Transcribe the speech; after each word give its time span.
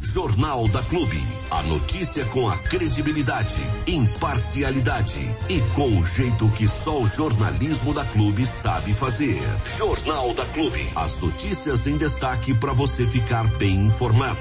Jornal 0.00 0.68
da 0.68 0.82
Clube. 0.82 1.18
A 1.50 1.62
notícia 1.64 2.24
com 2.26 2.48
a 2.48 2.56
credibilidade, 2.56 3.60
imparcialidade 3.86 5.20
e 5.48 5.60
com 5.74 5.98
o 5.98 6.04
jeito 6.04 6.48
que 6.50 6.68
só 6.68 7.02
o 7.02 7.06
jornalismo 7.06 7.92
da 7.92 8.04
Clube 8.04 8.46
sabe 8.46 8.94
fazer. 8.94 9.38
Jornal 9.76 10.32
da 10.34 10.46
Clube. 10.46 10.80
As 10.94 11.18
notícias 11.20 11.86
em 11.86 11.96
destaque 11.96 12.54
para 12.54 12.72
você 12.72 13.06
ficar 13.06 13.44
bem 13.58 13.86
informado. 13.86 14.38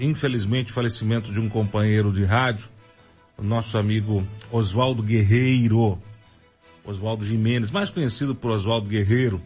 Infelizmente, 0.00 0.72
falecimento 0.72 1.30
de 1.30 1.40
um 1.40 1.48
companheiro 1.48 2.10
de 2.10 2.24
rádio, 2.24 2.66
nosso 3.40 3.76
amigo 3.76 4.26
Oswaldo 4.50 5.02
Guerreiro. 5.02 5.98
Oswaldo 6.84 7.24
Jimenez, 7.24 7.70
mais 7.70 7.90
conhecido 7.90 8.34
por 8.34 8.50
Oswaldo 8.50 8.88
Guerreiro. 8.88 9.40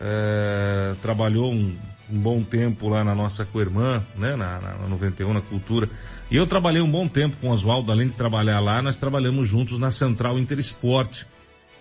É, 0.00 0.94
trabalhou 1.02 1.52
um 1.52 1.76
um 2.10 2.18
bom 2.18 2.42
tempo 2.42 2.88
lá 2.88 3.04
na 3.04 3.14
nossa 3.14 3.44
co-irmã, 3.44 4.04
né, 4.16 4.34
na, 4.34 4.60
na 4.60 4.88
91, 4.88 5.32
na 5.32 5.40
Cultura. 5.40 5.88
E 6.30 6.36
eu 6.36 6.46
trabalhei 6.46 6.82
um 6.82 6.90
bom 6.90 7.08
tempo 7.08 7.36
com 7.36 7.48
o 7.48 7.52
Oswaldo, 7.52 7.92
além 7.92 8.08
de 8.08 8.14
trabalhar 8.14 8.60
lá, 8.60 8.82
nós 8.82 8.98
trabalhamos 8.98 9.48
juntos 9.48 9.78
na 9.78 9.90
Central 9.90 10.38
Interesporte, 10.38 11.26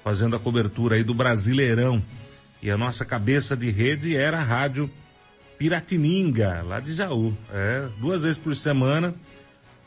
fazendo 0.03 0.35
a 0.35 0.39
cobertura 0.39 0.95
aí 0.95 1.03
do 1.03 1.13
Brasileirão. 1.13 2.03
E 2.61 2.69
a 2.69 2.77
nossa 2.77 3.05
cabeça 3.05 3.55
de 3.55 3.71
rede 3.71 4.15
era 4.15 4.39
a 4.39 4.43
Rádio 4.43 4.89
Piratininga, 5.57 6.61
lá 6.61 6.79
de 6.79 6.93
Jaú. 6.93 7.35
É, 7.51 7.87
duas 7.99 8.21
vezes 8.21 8.37
por 8.37 8.55
semana, 8.55 9.15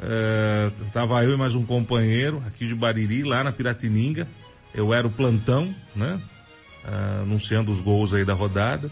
é, 0.01 0.71
tava 0.93 1.23
eu 1.25 1.35
e 1.35 1.39
mais 1.39 1.55
um 1.55 1.65
companheiro 1.65 2.43
aqui 2.47 2.67
de 2.67 2.75
Bariri, 2.75 3.23
lá 3.23 3.45
na 3.45 3.53
Piratininga. 3.53 4.27
Eu 4.75 4.93
era 4.93 5.07
o 5.07 5.11
plantão, 5.11 5.75
né, 5.95 6.21
é, 6.85 7.23
anunciando 7.23 7.71
os 7.71 7.81
gols 7.81 8.13
aí 8.15 8.25
da 8.25 8.33
rodada 8.33 8.91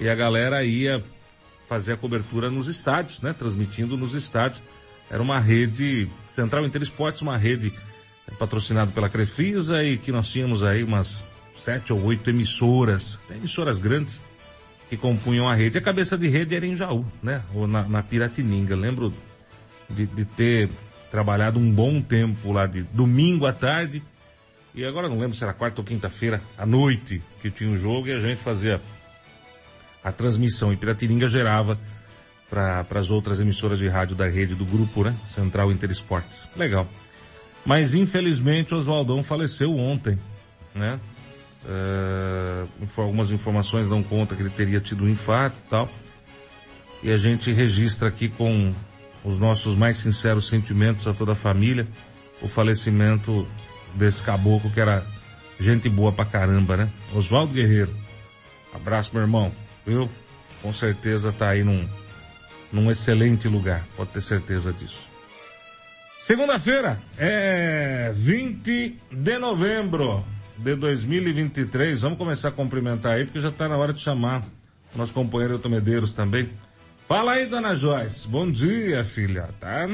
e 0.00 0.08
a 0.08 0.14
galera 0.14 0.64
ia 0.64 1.04
fazer 1.68 1.92
a 1.92 1.96
cobertura 1.96 2.50
nos 2.50 2.66
estádios, 2.66 3.20
né? 3.20 3.32
Transmitindo 3.32 3.96
nos 3.96 4.14
estádios. 4.14 4.62
Era 5.10 5.22
uma 5.22 5.38
rede, 5.38 6.08
Central 6.26 6.64
Interesportes, 6.64 7.20
uma 7.20 7.36
rede 7.36 7.72
patrocinada 8.38 8.90
pela 8.90 9.08
Crefisa 9.08 9.84
e 9.84 9.98
que 9.98 10.10
nós 10.10 10.30
tínhamos 10.30 10.62
aí 10.62 10.82
umas 10.82 11.26
sete 11.54 11.92
ou 11.92 12.02
oito 12.04 12.30
emissoras, 12.30 13.20
emissoras 13.30 13.78
grandes, 13.78 14.22
que 14.88 14.96
compunham 14.96 15.48
a 15.48 15.54
rede. 15.54 15.78
A 15.78 15.82
cabeça 15.82 16.16
de 16.16 16.28
rede 16.28 16.56
era 16.56 16.66
em 16.66 16.74
Jaú, 16.74 17.04
né? 17.22 17.44
Ou 17.54 17.66
na, 17.66 17.86
na 17.86 18.02
Piratininga. 18.02 18.74
lembro 18.74 19.12
de, 19.88 20.06
de 20.06 20.24
ter 20.24 20.70
trabalhado 21.10 21.58
um 21.58 21.70
bom 21.72 22.00
tempo 22.00 22.52
lá 22.52 22.66
de 22.66 22.82
domingo 22.82 23.46
à 23.46 23.52
tarde. 23.52 24.02
E 24.74 24.84
agora 24.84 25.08
não 25.08 25.18
lembro 25.18 25.36
se 25.36 25.44
era 25.44 25.52
quarta 25.52 25.80
ou 25.80 25.84
quinta-feira 25.84 26.40
à 26.56 26.64
noite 26.64 27.20
que 27.42 27.50
tinha 27.50 27.68
o 27.68 27.74
um 27.74 27.76
jogo 27.76 28.08
e 28.08 28.12
a 28.12 28.18
gente 28.18 28.38
fazia 28.38 28.80
a 30.02 30.10
transmissão. 30.10 30.72
E 30.72 30.76
Piratininga 30.76 31.28
gerava 31.28 31.78
para 32.48 32.84
as 32.98 33.10
outras 33.10 33.38
emissoras 33.38 33.78
de 33.78 33.86
rádio 33.88 34.16
da 34.16 34.28
rede 34.28 34.54
do 34.54 34.64
grupo, 34.64 35.04
né? 35.04 35.14
Central 35.28 35.70
Interesportes. 35.70 36.48
Legal. 36.56 36.86
Mas 37.64 37.94
infelizmente 37.94 38.74
Oswaldão 38.74 39.22
faleceu 39.22 39.70
ontem, 39.76 40.18
né? 40.74 40.98
Uh, 41.62 42.66
algumas 42.96 43.30
informações 43.30 43.86
dão 43.88 44.02
conta 44.02 44.34
que 44.34 44.42
ele 44.42 44.50
teria 44.50 44.80
tido 44.80 45.04
um 45.04 45.08
infarto 45.08 45.58
e 45.64 45.70
tal. 45.70 45.88
E 47.02 47.12
a 47.12 47.16
gente 47.16 47.52
registra 47.52 48.08
aqui 48.08 48.28
com 48.28 48.74
os 49.22 49.38
nossos 49.38 49.76
mais 49.76 49.98
sinceros 49.98 50.46
sentimentos 50.46 51.06
a 51.06 51.14
toda 51.14 51.32
a 51.32 51.36
família 51.36 51.86
o 52.42 52.48
falecimento 52.48 53.46
desse 53.94 54.22
caboclo 54.22 54.70
que 54.70 54.80
era 54.80 55.04
gente 55.58 55.90
boa 55.90 56.10
pra 56.10 56.24
caramba, 56.24 56.76
né? 56.76 56.90
Oswaldo 57.14 57.52
Guerreiro. 57.52 57.94
Abraço, 58.72 59.10
meu 59.12 59.22
irmão 59.22 59.52
viu? 59.86 60.10
Com 60.62 60.72
certeza 60.72 61.30
está 61.30 61.50
aí 61.50 61.64
num, 61.64 61.88
num 62.72 62.90
excelente 62.90 63.48
lugar, 63.48 63.86
pode 63.96 64.10
ter 64.10 64.20
certeza 64.20 64.72
disso. 64.72 65.10
Segunda-feira 66.18 67.00
é 67.18 68.12
20 68.14 68.98
de 69.10 69.38
novembro 69.38 70.24
de 70.56 70.76
2023. 70.76 72.02
Vamos 72.02 72.18
começar 72.18 72.50
a 72.50 72.52
cumprimentar 72.52 73.14
aí, 73.14 73.24
porque 73.24 73.40
já 73.40 73.48
está 73.48 73.66
na 73.68 73.76
hora 73.76 73.92
de 73.92 74.00
chamar 74.00 74.46
o 74.94 74.98
nosso 74.98 75.14
companheiro 75.14 75.54
Elton 75.54 75.70
Medeiros 75.70 76.12
também. 76.12 76.50
Fala 77.08 77.32
aí, 77.32 77.46
dona 77.46 77.74
Joyce. 77.74 78.28
Bom 78.28 78.50
dia, 78.52 79.02
filha, 79.02 79.48
tá? 79.58 79.88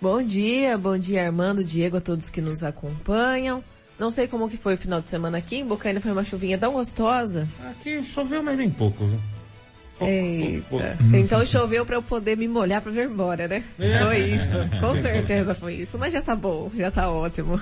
Bom 0.00 0.22
dia, 0.22 0.76
bom 0.76 0.98
dia, 0.98 1.24
Armando, 1.24 1.64
Diego, 1.64 1.96
a 1.96 2.00
todos 2.00 2.28
que 2.28 2.40
nos 2.40 2.62
acompanham. 2.62 3.64
Não 3.98 4.10
sei 4.10 4.28
como 4.28 4.48
que 4.48 4.56
foi 4.56 4.74
o 4.74 4.78
final 4.78 5.00
de 5.00 5.06
semana 5.06 5.38
aqui. 5.38 5.56
Em 5.56 5.66
Bocaina 5.66 6.00
foi 6.00 6.12
uma 6.12 6.22
chuvinha 6.22 6.56
tão 6.56 6.72
gostosa. 6.72 7.48
Aqui 7.70 8.02
choveu, 8.04 8.42
mas 8.42 8.56
bem 8.56 8.70
pouco. 8.70 9.04
Viu? 9.04 9.20
Eita. 10.00 10.96
Então 11.14 11.44
choveu 11.44 11.84
para 11.84 11.96
eu 11.96 12.02
poder 12.02 12.36
me 12.36 12.46
molhar 12.46 12.80
para 12.80 12.92
vir 12.92 13.06
embora, 13.06 13.48
né? 13.48 13.64
É. 13.78 13.98
Foi 13.98 14.18
isso. 14.18 14.56
Com 14.80 14.94
certeza 14.94 15.54
foi 15.54 15.74
isso. 15.74 15.98
Mas 15.98 16.12
já 16.12 16.22
tá 16.22 16.36
bom, 16.36 16.70
já 16.76 16.90
tá 16.90 17.10
ótimo. 17.10 17.60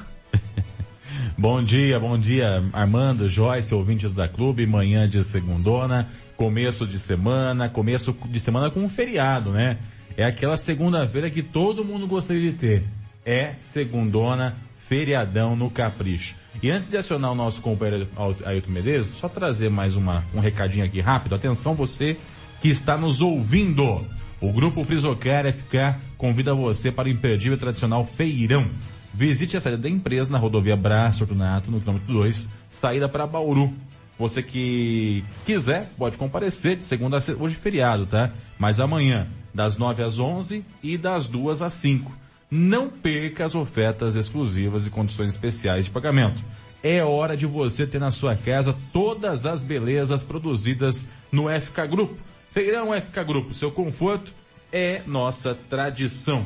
bom 1.39 1.63
dia, 1.63 1.99
bom 1.99 2.19
dia, 2.19 2.63
Armando, 2.73 3.29
Joyce, 3.29 3.75
ouvintes 3.75 4.15
da 4.15 4.29
clube, 4.29 4.67
manhã 4.67 5.09
de 5.09 5.25
segundona, 5.25 6.09
começo 6.37 6.87
de 6.87 6.99
semana, 6.99 7.71
começo 7.71 8.15
de 8.27 8.41
semana 8.41 8.71
com 8.71 8.81
um 8.81 8.89
feriado, 8.89 9.51
né? 9.51 9.79
É 10.17 10.25
aquela 10.25 10.59
segunda-feira 10.59 11.31
que 11.31 11.43
todo 11.43 11.85
mundo 11.85 12.07
gostaria 12.07 12.53
de 12.53 12.59
ter. 12.59 12.85
É 13.25 13.55
segundona, 13.59 14.57
feriadão 14.89 15.57
no 15.57 15.71
Capricho. 15.71 16.37
E 16.63 16.71
antes 16.71 16.89
de 16.89 16.97
acionar 16.97 17.33
o 17.33 17.35
nosso 17.35 17.61
companheiro 17.61 18.09
Ailton 18.45 18.71
Medeiros, 18.71 19.09
só 19.09 19.29
trazer 19.29 19.69
mais 19.69 19.97
uma, 19.97 20.25
um 20.35 20.41
recadinho 20.41 20.85
aqui 20.85 21.01
rápido. 21.01 21.35
Atenção 21.35 21.75
você 21.75 22.17
que 22.61 22.69
está 22.69 22.97
nos 22.97 23.21
ouvindo. 23.21 24.05
O 24.41 24.53
Grupo 24.53 24.85
Frisocar 24.85 25.51
FK 25.53 25.97
convida 26.17 26.55
você 26.55 26.91
para 26.91 27.09
o 27.09 27.11
imperdível 27.11 27.59
tradicional 27.59 28.05
feirão. 28.05 28.71
Visite 29.13 29.57
a 29.57 29.61
saída 29.61 29.79
da 29.79 29.89
empresa 29.89 30.33
na 30.33 30.39
rodovia 30.39 30.77
Braço 30.77 31.21
Fortunato, 31.21 31.71
no 31.71 31.81
quilômetro 31.81 32.13
2, 32.13 32.51
saída 32.71 33.09
para 33.09 33.27
Bauru. 33.27 33.73
Você 34.19 34.43
que 34.43 35.25
quiser, 35.45 35.91
pode 35.99 36.17
comparecer 36.17 36.77
de 36.77 36.85
segunda 36.85 37.19
a 37.19 37.21
sexta, 37.21 37.43
hoje 37.43 37.55
feriado, 37.55 38.07
tá? 38.07 38.31
Mas 38.59 38.81
amanhã, 38.81 39.29
das 39.55 39.77
9 39.77 40.03
às 40.03 40.19
11 40.19 40.65
e 40.83 40.97
das 40.97 41.29
2 41.29 41.61
às 41.61 41.75
5 41.75 42.26
não 42.51 42.89
perca 42.89 43.45
as 43.45 43.55
ofertas 43.55 44.17
exclusivas 44.17 44.87
e 44.87 44.91
condições 44.91 45.31
especiais 45.31 45.87
de 45.87 45.91
pagamento. 45.91 46.43
É 46.83 47.03
hora 47.03 47.37
de 47.37 47.47
você 47.47 47.87
ter 47.87 47.99
na 47.99 48.11
sua 48.11 48.37
casa 48.37 48.77
todas 48.93 49.45
as 49.47 49.63
belezas 49.65 50.23
produzidas 50.23 51.11
no 51.33 51.49
FK 51.49 51.87
Grupo. 51.89 52.17
Feirão 52.51 52.93
FK 52.99 53.25
Grupo, 53.25 53.53
seu 53.55 53.71
conforto 53.73 54.33
é 54.73 55.03
nossa 55.07 55.55
tradição. 55.69 56.45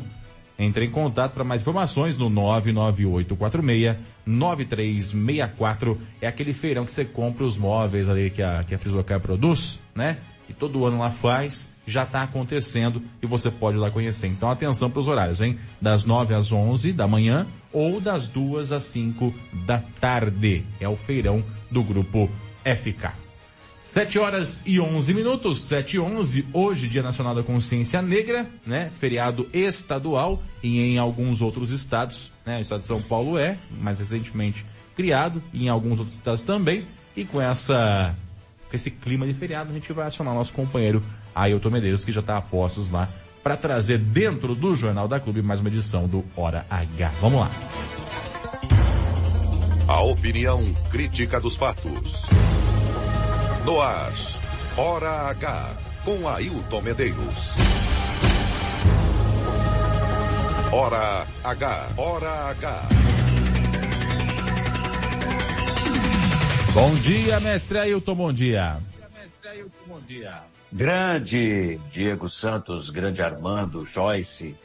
Entre 0.58 0.84
em 0.84 0.90
contato 0.90 1.32
para 1.32 1.44
mais 1.44 1.62
informações 1.62 2.18
no 2.18 2.28
99846-9364. 4.26 5.96
É 6.20 6.26
aquele 6.26 6.52
feirão 6.52 6.84
que 6.84 6.92
você 6.92 7.04
compra 7.04 7.44
os 7.44 7.56
móveis 7.56 8.08
ali 8.08 8.28
que 8.30 8.42
a, 8.42 8.62
que 8.62 8.74
a 8.74 8.78
Frisocar 8.78 9.20
produz, 9.20 9.80
né? 9.94 10.18
E 10.48 10.52
todo 10.52 10.84
ano 10.84 10.98
lá 10.98 11.10
faz 11.10 11.74
já 11.90 12.04
está 12.04 12.22
acontecendo 12.22 13.02
e 13.22 13.26
você 13.26 13.50
pode 13.50 13.76
lá 13.76 13.90
conhecer. 13.90 14.28
Então 14.28 14.50
atenção 14.50 14.90
para 14.90 15.00
os 15.00 15.08
horários, 15.08 15.40
hein? 15.40 15.58
Das 15.80 16.04
9 16.04 16.34
às 16.34 16.52
11 16.52 16.92
da 16.92 17.06
manhã 17.06 17.46
ou 17.72 18.00
das 18.00 18.28
2 18.28 18.72
às 18.72 18.84
5 18.84 19.34
da 19.66 19.78
tarde. 20.00 20.64
É 20.80 20.88
o 20.88 20.96
feirão 20.96 21.44
do 21.70 21.82
grupo 21.82 22.30
FK. 22.64 23.12
7 23.82 24.18
horas 24.20 24.62
e 24.64 24.78
11 24.78 25.14
minutos, 25.14 25.62
7 25.62 25.96
e 25.96 25.98
11, 25.98 26.46
hoje 26.52 26.86
Dia 26.86 27.02
Nacional 27.02 27.34
da 27.34 27.42
Consciência 27.42 28.00
Negra, 28.00 28.48
né? 28.64 28.88
Feriado 28.92 29.48
estadual 29.52 30.40
e 30.62 30.78
em 30.80 30.96
alguns 30.96 31.42
outros 31.42 31.72
estados, 31.72 32.32
né? 32.46 32.58
O 32.58 32.60
estado 32.60 32.80
de 32.80 32.86
São 32.86 33.02
Paulo 33.02 33.36
é, 33.36 33.58
mais 33.80 33.98
recentemente 33.98 34.64
criado, 34.94 35.42
e 35.52 35.64
em 35.64 35.68
alguns 35.68 35.98
outros 35.98 36.16
estados 36.16 36.42
também. 36.42 36.86
E 37.16 37.24
com 37.24 37.40
essa, 37.40 38.14
com 38.68 38.76
esse 38.76 38.92
clima 38.92 39.26
de 39.26 39.34
feriado, 39.34 39.70
a 39.70 39.74
gente 39.74 39.92
vai 39.92 40.06
acionar 40.06 40.34
nosso 40.34 40.52
companheiro 40.52 41.02
Ailton 41.34 41.70
Medeiros, 41.70 42.04
que 42.04 42.12
já 42.12 42.20
está 42.20 42.36
a 42.36 42.42
postos 42.42 42.90
lá 42.90 43.08
para 43.42 43.56
trazer 43.56 43.98
dentro 43.98 44.54
do 44.54 44.74
Jornal 44.74 45.08
da 45.08 45.18
Clube 45.18 45.42
mais 45.42 45.60
uma 45.60 45.68
edição 45.68 46.06
do 46.06 46.24
Hora 46.36 46.66
H. 46.68 47.12
Vamos 47.20 47.40
lá. 47.40 47.50
A 49.88 50.02
opinião 50.02 50.62
crítica 50.90 51.40
dos 51.40 51.56
fatos. 51.56 52.26
No 53.64 53.80
ar, 53.80 54.12
Hora 54.76 55.30
H, 55.30 55.76
com 56.04 56.28
Ailton 56.28 56.80
Medeiros. 56.80 57.54
Hora 60.72 61.26
H, 61.42 61.88
Hora 61.96 62.50
H. 62.50 62.88
Bom 66.72 66.94
dia, 66.94 67.40
mestre 67.40 67.78
Ailton, 67.78 68.14
bom 68.14 68.32
dia. 68.32 68.78
Bom 68.78 68.86
dia, 68.96 69.08
mestre 69.20 69.48
Ailton, 69.48 69.84
bom 69.88 70.00
dia. 70.02 70.59
Grande 70.72 71.80
Diego 71.90 72.28
Santos, 72.28 72.90
grande 72.90 73.20
Armando, 73.20 73.84
Joyce. 73.84 74.56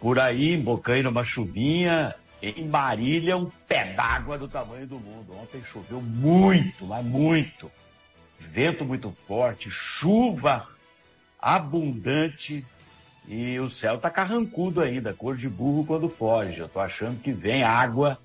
Por 0.00 0.18
aí, 0.18 0.54
em 0.54 0.60
Bocaina, 0.60 1.08
uma 1.08 1.22
chuvinha. 1.22 2.14
Em 2.42 2.66
Marília, 2.68 3.36
um 3.38 3.50
pé 3.66 3.94
d'água 3.94 4.36
do 4.36 4.46
tamanho 4.46 4.86
do 4.86 4.98
mundo. 4.98 5.34
Ontem 5.40 5.62
choveu 5.64 6.00
muito, 6.00 6.84
mas 6.84 7.04
muito. 7.04 7.70
Vento 8.38 8.84
muito 8.84 9.10
forte, 9.12 9.70
chuva 9.70 10.68
abundante. 11.40 12.66
e 13.26 13.58
o 13.58 13.70
céu 13.70 13.96
tá 13.96 14.10
carrancudo 14.10 14.82
ainda, 14.82 15.14
cor 15.14 15.36
de 15.36 15.48
burro 15.48 15.86
quando 15.86 16.08
foge. 16.08 16.58
Eu 16.58 16.68
tô 16.68 16.80
achando 16.80 17.18
que 17.22 17.32
vem 17.32 17.62
água 17.62 18.18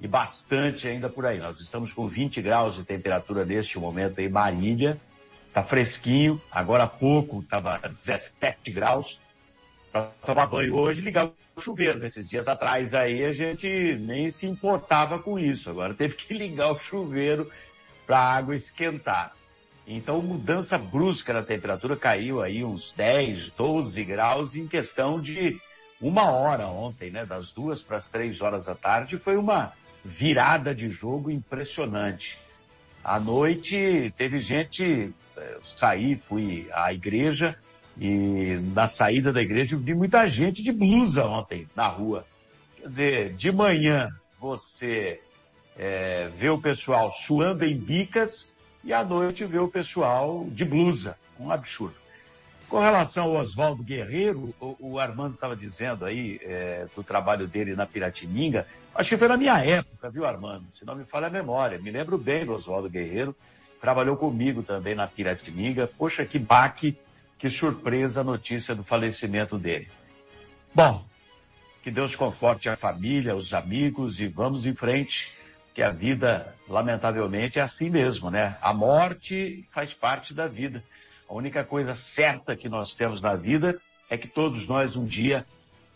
e 0.00 0.08
bastante 0.08 0.88
ainda 0.88 1.10
por 1.10 1.26
aí. 1.26 1.38
Nós 1.38 1.60
estamos 1.60 1.92
com 1.92 2.06
20 2.06 2.40
graus 2.40 2.76
de 2.76 2.84
temperatura 2.84 3.44
neste 3.44 3.78
momento 3.78 4.20
em 4.20 4.28
Marília. 4.28 4.98
Tá 5.56 5.62
fresquinho, 5.62 6.38
agora 6.52 6.84
há 6.84 6.86
pouco 6.86 7.42
tava 7.42 7.78
17 7.78 8.70
graus. 8.70 9.18
Para 9.90 10.02
tomar 10.26 10.46
banho 10.48 10.76
hoje, 10.76 11.00
ligar 11.00 11.30
o 11.56 11.60
chuveiro. 11.62 11.98
Nesses 11.98 12.28
dias 12.28 12.46
atrás 12.46 12.92
aí 12.92 13.24
a 13.24 13.32
gente 13.32 13.96
nem 13.98 14.30
se 14.30 14.46
importava 14.46 15.18
com 15.18 15.38
isso. 15.38 15.70
Agora 15.70 15.94
teve 15.94 16.14
que 16.14 16.34
ligar 16.36 16.72
o 16.72 16.78
chuveiro 16.78 17.50
para 18.06 18.18
a 18.18 18.34
água 18.34 18.54
esquentar. 18.54 19.34
Então, 19.86 20.20
mudança 20.20 20.76
brusca 20.76 21.32
na 21.32 21.42
temperatura 21.42 21.96
caiu 21.96 22.42
aí 22.42 22.62
uns 22.62 22.92
10, 22.92 23.52
12 23.52 24.04
graus 24.04 24.56
em 24.56 24.68
questão 24.68 25.18
de 25.18 25.58
uma 25.98 26.30
hora 26.30 26.66
ontem, 26.66 27.10
né? 27.10 27.24
Das 27.24 27.50
duas 27.50 27.82
para 27.82 27.96
as 27.96 28.10
três 28.10 28.42
horas 28.42 28.66
da 28.66 28.74
tarde. 28.74 29.16
Foi 29.16 29.38
uma 29.38 29.72
virada 30.04 30.74
de 30.74 30.90
jogo 30.90 31.30
impressionante. 31.30 32.38
À 33.02 33.18
noite 33.18 34.12
teve 34.18 34.38
gente, 34.38 35.14
eu 35.36 35.60
saí, 35.64 36.16
fui 36.16 36.68
à 36.72 36.92
igreja 36.92 37.56
e 37.98 38.58
na 38.74 38.86
saída 38.86 39.32
da 39.32 39.40
igreja 39.40 39.76
vi 39.76 39.94
muita 39.94 40.26
gente 40.26 40.62
de 40.62 40.72
blusa 40.72 41.24
ontem 41.24 41.68
na 41.74 41.88
rua. 41.88 42.26
Quer 42.76 42.88
dizer, 42.88 43.32
de 43.34 43.50
manhã 43.52 44.10
você 44.38 45.20
é, 45.76 46.28
vê 46.36 46.48
o 46.48 46.58
pessoal 46.58 47.10
suando 47.10 47.64
em 47.64 47.76
bicas 47.76 48.52
e 48.84 48.92
à 48.92 49.04
noite 49.04 49.44
vê 49.44 49.58
o 49.58 49.68
pessoal 49.68 50.46
de 50.50 50.64
blusa. 50.64 51.16
Um 51.38 51.50
absurdo. 51.50 51.96
Com 52.68 52.80
relação 52.80 53.26
ao 53.26 53.36
Oswaldo 53.36 53.82
Guerreiro, 53.82 54.54
o, 54.60 54.76
o 54.80 54.98
Armando 54.98 55.34
estava 55.34 55.54
dizendo 55.54 56.04
aí 56.04 56.40
é, 56.42 56.86
do 56.94 57.02
trabalho 57.02 57.46
dele 57.46 57.76
na 57.76 57.86
Piratininga. 57.86 58.66
Acho 58.94 59.10
que 59.10 59.16
foi 59.16 59.28
na 59.28 59.36
minha 59.36 59.58
época, 59.64 60.10
viu, 60.10 60.24
Armando? 60.24 60.64
Se 60.70 60.84
não 60.84 60.96
me 60.96 61.04
falha 61.04 61.28
a 61.28 61.30
memória. 61.30 61.78
Me 61.78 61.90
lembro 61.90 62.18
bem 62.18 62.44
do 62.44 62.52
Oswaldo 62.52 62.90
Guerreiro. 62.90 63.36
Trabalhou 63.86 64.16
comigo 64.16 64.64
também 64.64 64.96
na 64.96 65.06
Piratininga. 65.06 65.86
Poxa, 65.86 66.24
que 66.24 66.40
baque, 66.40 66.98
que 67.38 67.48
surpresa 67.48 68.20
a 68.20 68.24
notícia 68.24 68.74
do 68.74 68.82
falecimento 68.82 69.56
dele. 69.56 69.86
Bom, 70.74 71.04
que 71.84 71.92
Deus 71.92 72.16
conforte 72.16 72.68
a 72.68 72.74
família, 72.74 73.36
os 73.36 73.54
amigos 73.54 74.20
e 74.20 74.26
vamos 74.26 74.66
em 74.66 74.74
frente 74.74 75.32
que 75.72 75.80
a 75.84 75.90
vida, 75.90 76.52
lamentavelmente, 76.68 77.60
é 77.60 77.62
assim 77.62 77.88
mesmo, 77.88 78.28
né? 78.28 78.56
A 78.60 78.74
morte 78.74 79.64
faz 79.70 79.94
parte 79.94 80.34
da 80.34 80.48
vida. 80.48 80.82
A 81.28 81.34
única 81.34 81.62
coisa 81.62 81.94
certa 81.94 82.56
que 82.56 82.68
nós 82.68 82.92
temos 82.92 83.20
na 83.20 83.36
vida 83.36 83.80
é 84.10 84.18
que 84.18 84.26
todos 84.26 84.66
nós 84.66 84.96
um 84.96 85.04
dia 85.04 85.46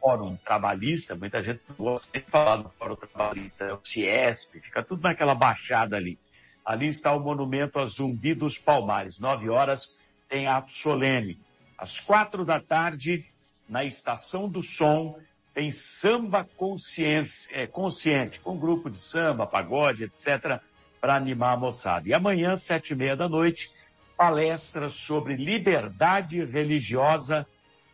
Fórum 0.00 0.34
Trabalhista, 0.36 1.14
muita 1.14 1.42
gente 1.42 1.60
gosta 1.76 2.18
de 2.18 2.24
falar 2.24 2.56
do 2.56 2.70
Fórum 2.70 2.96
Trabalhista, 2.96 3.64
é 3.64 3.74
o 3.74 3.80
CIESP, 3.84 4.60
fica 4.60 4.82
tudo 4.82 5.02
naquela 5.02 5.34
baixada 5.34 5.98
ali. 5.98 6.18
Ali 6.68 6.88
está 6.88 7.14
o 7.14 7.20
monumento 7.20 7.78
a 7.78 7.86
Zumbi 7.86 8.34
dos 8.34 8.58
Palmares, 8.58 9.18
nove 9.18 9.48
horas 9.48 9.96
tem 10.28 10.46
ato 10.46 10.70
solene. 10.70 11.40
Às 11.78 11.98
quatro 11.98 12.44
da 12.44 12.60
tarde, 12.60 13.24
na 13.66 13.86
Estação 13.86 14.46
do 14.46 14.60
Som, 14.60 15.18
tem 15.54 15.70
samba 15.70 16.46
consciência, 16.58 17.56
é, 17.56 17.66
consciente, 17.66 18.38
com 18.40 18.58
grupo 18.58 18.90
de 18.90 18.98
samba, 18.98 19.46
pagode, 19.46 20.04
etc., 20.04 20.60
para 21.00 21.16
animar 21.16 21.54
a 21.54 21.56
moçada. 21.56 22.06
E 22.06 22.12
amanhã, 22.12 22.54
sete 22.54 22.90
e 22.90 22.94
meia 22.94 23.16
da 23.16 23.30
noite, 23.30 23.70
palestra 24.14 24.90
sobre 24.90 25.36
liberdade 25.36 26.44
religiosa 26.44 27.46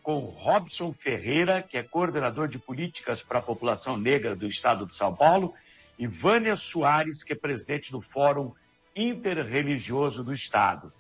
com 0.02 0.18
Robson 0.18 0.92
Ferreira, 0.92 1.62
que 1.62 1.78
é 1.78 1.84
coordenador 1.84 2.48
de 2.48 2.58
políticas 2.58 3.22
para 3.22 3.38
a 3.38 3.42
população 3.42 3.96
negra 3.96 4.34
do 4.34 4.48
estado 4.48 4.84
de 4.84 4.96
São 4.96 5.14
Paulo, 5.14 5.54
e 5.96 6.08
Vânia 6.08 6.56
Soares, 6.56 7.22
que 7.22 7.34
é 7.34 7.36
presidente 7.36 7.92
do 7.92 8.00
Fórum 8.00 8.52
Interreligioso 8.96 10.22
do 10.22 10.32
Estado. 10.32 10.92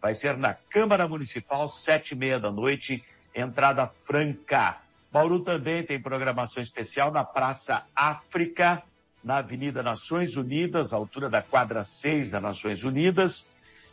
Vai 0.00 0.14
ser 0.14 0.36
na 0.36 0.54
Câmara 0.54 1.06
Municipal, 1.06 1.68
sete 1.68 2.12
e 2.12 2.16
meia 2.16 2.38
da 2.38 2.50
noite, 2.50 3.04
entrada 3.34 3.86
franca. 3.86 4.78
Bauru 5.12 5.40
também 5.40 5.84
tem 5.84 6.00
programação 6.00 6.62
especial 6.62 7.10
na 7.10 7.24
Praça 7.24 7.84
África, 7.94 8.82
na 9.22 9.38
Avenida 9.38 9.82
Nações 9.82 10.36
Unidas, 10.36 10.92
altura 10.92 11.28
da 11.28 11.42
quadra 11.42 11.82
6 11.82 12.30
da 12.30 12.40
Nações 12.40 12.84
Unidas. 12.84 13.46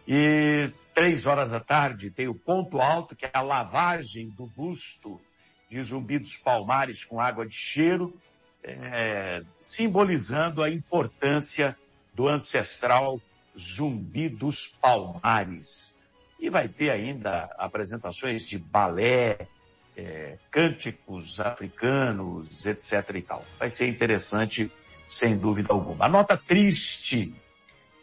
E 0.07 0.71
três 0.93 1.25
horas 1.25 1.51
da 1.51 1.59
tarde 1.59 2.09
tem 2.09 2.27
o 2.27 2.35
ponto 2.35 2.79
alto, 2.79 3.15
que 3.15 3.25
é 3.25 3.31
a 3.33 3.41
lavagem 3.41 4.29
do 4.29 4.45
busto 4.45 5.19
de 5.69 5.81
Zumbi 5.81 6.17
dos 6.17 6.37
Palmares 6.37 7.03
com 7.03 7.19
água 7.19 7.45
de 7.45 7.55
cheiro, 7.55 8.17
é, 8.63 9.41
simbolizando 9.59 10.63
a 10.63 10.69
importância 10.69 11.75
do 12.13 12.27
ancestral 12.27 13.19
Zumbi 13.57 14.29
dos 14.29 14.67
Palmares. 14.67 15.95
E 16.39 16.49
vai 16.49 16.67
ter 16.67 16.91
ainda 16.91 17.49
apresentações 17.57 18.45
de 18.45 18.57
balé, 18.57 19.47
é, 19.95 20.37
cânticos 20.51 21.39
africanos, 21.39 22.65
etc. 22.65 23.15
e 23.15 23.21
tal. 23.21 23.43
Vai 23.57 23.69
ser 23.69 23.87
interessante, 23.87 24.71
sem 25.07 25.37
dúvida 25.37 25.73
alguma. 25.73 26.05
A 26.05 26.09
nota 26.09 26.37
triste 26.37 27.33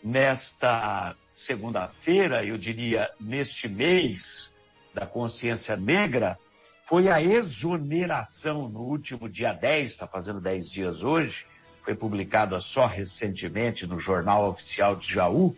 nesta 0.03 1.15
segunda-feira, 1.33 2.45
eu 2.45 2.59
diria 2.59 3.11
neste 3.21 3.69
mês 3.69 4.55
da 4.93 5.07
consciência 5.07 5.77
negra, 5.77 6.39
foi 6.85 7.09
a 7.09 7.23
exoneração 7.23 8.69
no 8.69 8.81
último 8.81 9.29
dia 9.29 9.53
10, 9.53 9.93
está 9.93 10.07
fazendo 10.07 10.41
10 10.41 10.71
dias 10.71 11.03
hoje, 11.03 11.47
foi 11.85 11.95
publicada 11.95 12.59
só 12.59 12.87
recentemente 12.87 13.87
no 13.87 14.01
Jornal 14.01 14.49
Oficial 14.49 14.97
de 14.97 15.13
Jaú, 15.13 15.55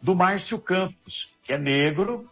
do 0.00 0.16
Márcio 0.16 0.58
Campos, 0.58 1.30
que 1.44 1.52
é 1.52 1.58
negro, 1.58 2.26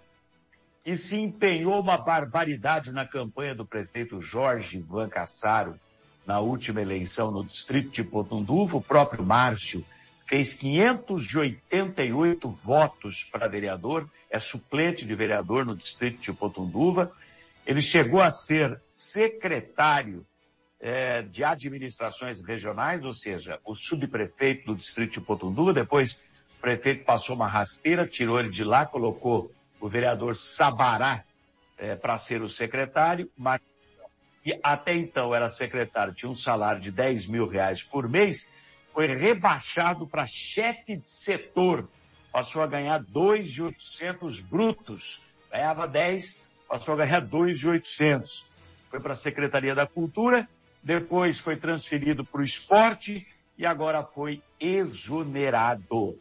e 0.85 0.97
se 0.97 1.17
empenhou 1.17 1.79
uma 1.81 1.99
barbaridade 1.99 2.91
na 2.93 3.05
campanha 3.05 3.55
do 3.55 3.67
prefeito 3.67 4.23
Jorge 4.23 4.79
Ivan 4.79 5.09
Cassaro 5.09 5.79
na 6.25 6.41
última 6.41 6.81
eleição 6.81 7.31
no 7.31 7.45
distrito 7.45 7.91
de 7.91 8.03
Potunduva. 8.03 8.79
O 8.79 8.83
próprio 8.83 9.25
Márcio 9.25 9.85
fez 10.27 10.55
588 10.55 12.49
votos 12.49 13.25
para 13.25 13.49
vereador, 13.49 14.09
é 14.31 14.39
suplente 14.39 15.05
de 15.05 15.15
vereador 15.15 15.67
no 15.67 15.77
distrito 15.77 16.21
de 16.21 16.33
Potunduva. 16.33 17.13
Ele 17.67 17.83
chegou 17.83 18.21
a 18.21 18.31
ser 18.31 18.81
secretário 18.85 20.25
é, 20.81 21.23
de 21.23 21.43
administrações 21.43 22.41
regionais, 22.41 23.05
ou 23.05 23.13
seja, 23.13 23.59
o 23.65 23.75
subprefeito 23.75 24.67
do 24.67 24.75
distrito 24.75 25.15
de 25.15 25.21
Potundu, 25.21 25.73
depois 25.73 26.13
o 26.59 26.61
prefeito 26.61 27.05
passou 27.05 27.35
uma 27.35 27.49
rasteira, 27.49 28.07
tirou 28.07 28.39
ele 28.39 28.51
de 28.51 28.65
lá, 28.65 28.85
colocou 28.87 29.51
o 29.81 29.89
vereador 29.89 30.35
Sabará 30.35 31.25
é, 31.79 31.95
para 31.95 32.17
ser 32.17 32.43
o 32.43 32.49
secretário, 32.49 33.31
mas 33.37 33.61
e 34.45 34.57
até 34.63 34.95
então 34.95 35.35
era 35.35 35.49
secretário, 35.49 36.15
tinha 36.15 36.31
um 36.31 36.35
salário 36.35 36.81
de 36.81 36.93
10 36.93 37.27
mil 37.27 37.49
reais 37.49 37.83
por 37.83 38.09
mês, 38.09 38.49
foi 38.93 39.09
rebaixado 39.09 40.07
para 40.07 40.25
chefe 40.25 40.97
de 40.97 41.09
setor, 41.09 41.89
passou 42.33 42.63
a 42.63 42.67
ganhar 42.69 43.03
2.800 43.03 44.41
brutos, 44.43 45.21
ganhava 45.51 45.89
10, 45.89 46.41
passou 46.69 46.95
a 46.95 46.99
ganhar 46.99 47.23
2.800. 47.23 48.45
Foi 48.89 49.01
para 49.01 49.15
a 49.15 49.17
Secretaria 49.17 49.75
da 49.75 49.85
Cultura, 49.85 50.49
depois 50.87 51.41
foi 51.41 51.57
transferido 51.57 52.25
para 52.25 52.41
o 52.41 52.45
esporte 52.45 53.27
e 53.59 53.67
agora 53.67 54.05
foi 54.05 54.41
exonerado. 54.61 56.17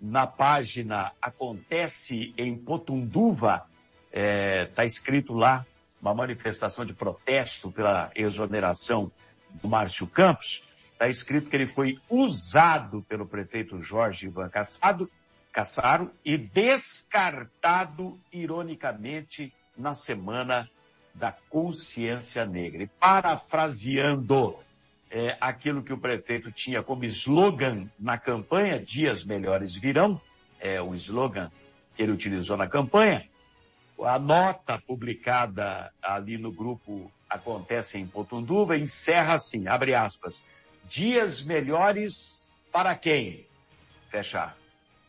Na 0.00 0.24
página 0.24 1.10
Acontece 1.20 2.32
em 2.38 2.56
Potunduva, 2.56 3.66
está 4.06 4.20
é, 4.20 4.66
tá 4.66 4.84
escrito 4.84 5.34
lá 5.34 5.66
uma 6.00 6.14
manifestação 6.14 6.84
de 6.84 6.94
protesto 6.94 7.72
pela 7.72 8.12
exoneração 8.14 9.10
do 9.50 9.68
Márcio 9.68 10.06
Campos, 10.06 10.62
está 10.92 11.08
escrito 11.08 11.50
que 11.50 11.56
ele 11.56 11.66
foi 11.66 11.98
usado 12.08 13.02
pelo 13.08 13.26
prefeito 13.26 13.82
Jorge 13.82 14.26
Ivan 14.26 14.48
Cassado, 14.48 15.10
Cassaro 15.52 16.12
e 16.24 16.38
descartado, 16.38 18.16
ironicamente, 18.32 19.52
na 19.76 19.92
semana 19.92 20.70
da 21.14 21.32
consciência 21.48 22.44
negra. 22.44 22.82
E 22.82 22.86
parafraseando 22.86 24.58
é, 25.10 25.36
aquilo 25.40 25.82
que 25.82 25.92
o 25.92 25.98
prefeito 25.98 26.50
tinha 26.50 26.82
como 26.82 27.04
slogan 27.04 27.88
na 27.98 28.18
campanha, 28.18 28.80
dias 28.80 29.24
melhores 29.24 29.76
virão, 29.76 30.20
é 30.58 30.80
o 30.82 30.94
slogan 30.94 31.50
que 31.94 32.02
ele 32.02 32.12
utilizou 32.12 32.56
na 32.56 32.66
campanha, 32.66 33.28
a 34.02 34.18
nota 34.18 34.80
publicada 34.84 35.92
ali 36.02 36.36
no 36.36 36.50
grupo 36.50 37.12
Acontece 37.28 37.98
em 37.98 38.06
Potunduva 38.06 38.76
encerra 38.76 39.34
assim, 39.34 39.66
abre 39.66 39.92
aspas, 39.92 40.44
dias 40.84 41.42
melhores 41.42 42.46
para 42.70 42.94
quem? 42.94 43.46
Fecha, 44.08 44.54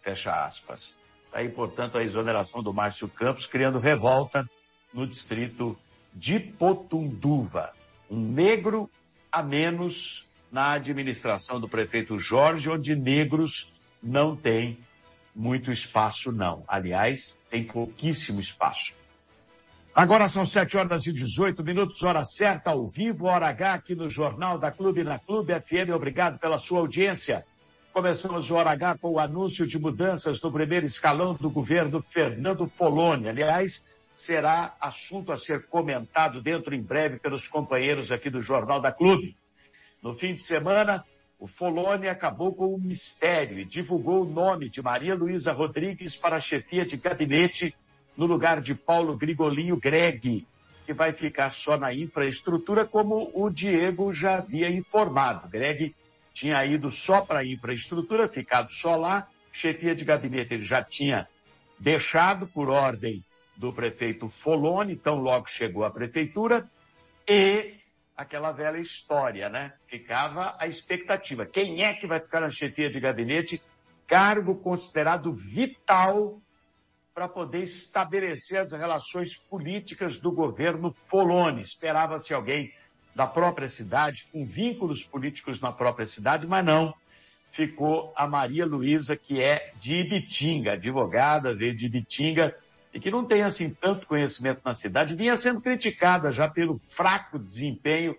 fecha 0.02 0.44
aspas. 0.44 0.98
Aí, 1.32 1.50
portanto, 1.50 1.98
a 1.98 2.04
exoneração 2.04 2.64
do 2.64 2.74
Márcio 2.74 3.08
Campos 3.08 3.46
criando 3.46 3.78
revolta 3.78 4.50
no 4.92 5.06
distrito 5.06 5.78
de 6.16 6.40
Potunduva. 6.40 7.74
Um 8.10 8.20
negro 8.20 8.90
a 9.32 9.44
menos 9.44 10.26
na 10.52 10.72
administração 10.72 11.60
do 11.60 11.68
prefeito 11.68 12.18
Jorge, 12.18 12.70
onde 12.70 12.96
negros 12.96 13.74
não 14.02 14.36
têm 14.36 14.80
muito 15.36 15.72
espaço, 15.72 16.32
não. 16.32 16.64
Aliás, 16.68 17.38
tem 17.50 17.66
pouquíssimo 17.66 18.40
espaço. 18.40 18.94
Agora 19.94 20.28
são 20.28 20.46
7 20.46 20.78
horas 20.78 21.06
e 21.06 21.14
18 21.14 21.64
minutos, 21.64 22.04
hora 22.04 22.24
certa, 22.24 22.72
ao 22.72 22.88
vivo, 22.88 23.28
hora 23.28 23.48
H, 23.48 23.74
aqui 23.76 23.96
no 23.96 24.10
Jornal 24.10 24.58
da 24.58 24.72
Clube, 24.72 25.04
na 25.04 25.20
Clube 25.20 25.54
FM. 25.60 25.94
Obrigado 25.94 26.38
pela 26.38 26.58
sua 26.58 26.80
audiência. 26.80 27.46
Começamos 27.94 28.52
o 28.52 28.56
hora 28.56 28.72
H 28.72 28.98
com 28.98 29.12
o 29.12 29.20
anúncio 29.20 29.66
de 29.66 29.80
mudanças 29.80 30.42
no 30.42 30.52
primeiro 30.52 30.86
escalão 30.86 31.34
do 31.34 31.50
governo 31.50 32.02
Fernando 32.02 32.68
Foloni. 32.68 33.30
Aliás, 33.30 33.85
será 34.16 34.74
assunto 34.80 35.34
a 35.34 35.38
ser 35.38 35.68
comentado 35.68 36.42
dentro 36.42 36.74
em 36.74 36.82
breve 36.82 37.20
pelos 37.20 37.48
companheiros 37.48 38.14
aqui 38.14 38.30
do 38.30 38.42
Jornal 38.42 38.80
da 38.80 38.92
Clube. 38.92 39.36
No 40.02 40.14
fim 40.14 40.34
de 40.34 40.42
semana, 40.42 41.04
o 41.38 41.46
Folone 41.46 42.08
acabou 42.08 42.56
com 42.56 42.74
o 42.74 42.80
mistério 42.80 43.60
e 43.60 43.66
divulgou 43.66 44.22
o 44.22 44.30
nome 44.30 44.70
de 44.70 44.82
Maria 44.82 45.14
Luísa 45.14 45.52
Rodrigues 45.52 46.16
para 46.16 46.38
a 46.38 46.42
chefia 46.42 46.86
de 46.86 46.96
gabinete 46.96 47.76
no 48.16 48.26
lugar 48.26 48.62
de 48.62 48.74
Paulo 48.74 49.18
Grigolinho 49.18 49.76
Greg, 49.76 50.48
que 50.86 50.94
vai 50.94 51.12
ficar 51.12 51.50
só 51.50 51.78
na 51.78 51.94
infraestrutura, 51.94 52.86
como 52.86 53.30
o 53.34 53.50
Diego 53.50 54.14
já 54.14 54.38
havia 54.38 54.70
informado. 54.70 55.50
Greg 55.50 55.94
tinha 56.34 56.66
ido 56.66 56.90
só 56.90 57.20
para 57.22 57.40
a 57.40 57.46
infraestrutura, 57.46 58.30
ficado 58.30 58.72
só 58.72 58.96
lá, 58.96 59.28
chefia 59.52 59.94
de 59.94 60.06
gabinete 60.06 60.54
ele 60.54 60.64
já 60.64 60.82
tinha 60.82 61.28
deixado 61.78 62.48
por 62.48 62.70
ordem 62.70 63.22
do 63.56 63.72
prefeito 63.72 64.28
Folone, 64.28 64.96
tão 64.96 65.16
logo 65.16 65.48
chegou 65.48 65.84
à 65.84 65.92
prefeitura, 65.92 66.70
e 67.28 67.76
aquela 68.16 68.52
velha 68.52 68.78
história, 68.78 69.50
né? 69.50 69.74
Ficava 69.88 70.56
a 70.60 70.68
expectativa. 70.68 71.46
Quem 71.46 71.84
é 71.84 71.94
que 71.94 72.08
vai 72.08 72.20
ficar 72.20 72.42
na 72.42 72.50
chefia 72.50 72.90
de 72.90 73.00
gabinete? 73.00 73.62
Cargo 74.08 74.56
considerado 74.56 75.34
vital 75.34 76.40
para 77.14 77.28
poder 77.28 77.62
estabelecer 77.62 78.60
as 78.60 78.72
relações 78.72 79.38
políticas 79.38 80.20
do 80.20 80.32
governo 80.32 80.92
Folone. 80.92 81.62
Esperava-se 81.62 82.34
alguém 82.34 82.74
da 83.16 83.26
própria 83.26 83.70
cidade, 83.70 84.28
com 84.32 84.46
vínculos 84.46 85.06
políticos 85.06 85.62
na 85.62 85.72
própria 85.72 86.06
cidade, 86.06 86.46
mas 86.46 86.66
não. 86.66 86.94
Ficou 87.52 88.12
a 88.18 88.28
Maria 88.28 88.66
Luísa, 88.66 89.16
que 89.16 89.42
é 89.42 89.72
de 89.78 89.96
Ibitinga, 89.96 90.74
advogada, 90.74 91.56
veio 91.56 91.74
de 91.74 91.86
Ibitinga, 91.86 92.54
e 92.96 93.00
que 93.00 93.12
não 93.12 93.26
tem 93.26 93.44
assim 93.44 93.70
tanto 93.70 94.08
conhecimento 94.08 94.62
na 94.64 94.74
cidade, 94.74 95.16
vinha 95.16 95.36
sendo 95.36 95.60
criticada 95.60 96.32
já 96.32 96.48
pelo 96.48 96.78
fraco 96.78 97.38
desempenho 97.38 98.16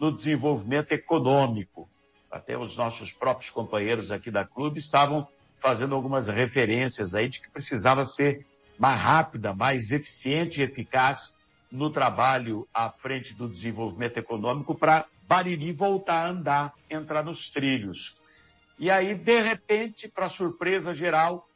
no 0.00 0.10
desenvolvimento 0.10 0.92
econômico. 0.92 1.86
Até 2.32 2.56
os 2.56 2.74
nossos 2.74 3.12
próprios 3.12 3.50
companheiros 3.50 4.10
aqui 4.10 4.30
da 4.30 4.42
clube 4.42 4.78
estavam 4.78 5.28
fazendo 5.60 5.94
algumas 5.94 6.26
referências 6.26 7.14
aí 7.14 7.28
de 7.28 7.42
que 7.42 7.50
precisava 7.50 8.06
ser 8.06 8.46
mais 8.78 8.98
rápida, 8.98 9.52
mais 9.52 9.90
eficiente 9.90 10.62
e 10.62 10.64
eficaz 10.64 11.36
no 11.70 11.90
trabalho 11.90 12.66
à 12.72 12.88
frente 12.88 13.34
do 13.34 13.46
desenvolvimento 13.46 14.16
econômico 14.16 14.74
para 14.74 15.04
Bariri 15.28 15.70
voltar 15.70 16.26
a 16.26 16.30
andar, 16.30 16.72
entrar 16.88 17.22
nos 17.22 17.50
trilhos. 17.50 18.16
E 18.78 18.90
aí, 18.90 19.14
de 19.14 19.42
repente, 19.42 20.08
para 20.08 20.30
surpresa 20.30 20.94
geral, 20.94 21.46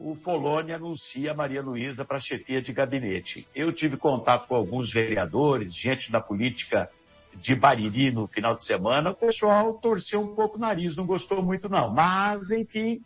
o 0.00 0.14
Folone 0.14 0.72
anuncia 0.72 1.34
Maria 1.34 1.60
Luísa 1.60 2.06
para 2.06 2.16
a 2.16 2.20
chefia 2.20 2.62
de 2.62 2.72
gabinete. 2.72 3.46
Eu 3.54 3.70
tive 3.70 3.98
contato 3.98 4.48
com 4.48 4.54
alguns 4.54 4.90
vereadores, 4.90 5.74
gente 5.74 6.10
da 6.10 6.18
política 6.18 6.90
de 7.34 7.54
Bariri 7.54 8.10
no 8.10 8.26
final 8.26 8.54
de 8.54 8.64
semana, 8.64 9.10
o 9.10 9.14
pessoal 9.14 9.74
torceu 9.74 10.22
um 10.22 10.34
pouco 10.34 10.56
o 10.56 10.60
nariz, 10.60 10.96
não 10.96 11.04
gostou 11.04 11.42
muito 11.42 11.68
não. 11.68 11.90
Mas, 11.92 12.50
enfim, 12.50 13.02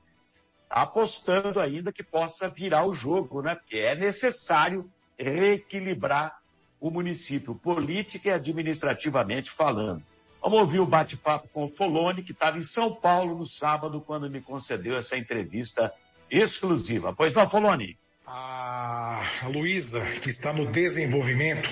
apostando 0.71 1.59
ainda 1.59 1.93
que 1.93 2.03
possa 2.03 2.49
virar 2.49 2.87
o 2.87 2.95
jogo, 2.95 3.43
né? 3.43 3.57
Porque 3.57 3.77
é 3.77 3.97
necessário 3.97 4.89
reequilibrar 5.19 6.39
o 6.81 6.91
município, 6.91 7.57
política 7.57 8.29
e 8.29 8.33
administrativamente 8.33 9.51
falando. 9.51 10.03
Vamos 10.41 10.61
ouvir 10.61 10.79
o 10.79 10.87
bate-papo 10.87 11.49
com 11.49 11.65
o 11.65 11.69
Folone, 11.69 12.23
que 12.23 12.33
estava 12.33 12.57
em 12.57 12.63
São 12.63 12.95
Paulo 12.95 13.37
no 13.37 13.47
sábado, 13.47 14.01
quando 14.01 14.31
me 14.31 14.41
concedeu 14.41 14.97
essa 14.97 15.17
entrevista 15.17 15.93
exclusiva. 16.31 17.15
Pois 17.17 17.35
não, 17.35 17.49
Foloni? 17.49 17.97
A 18.27 19.21
Luísa, 19.49 20.01
que 20.23 20.31
está 20.31 20.53
no 20.53 20.67
desenvolvimento, 20.67 21.71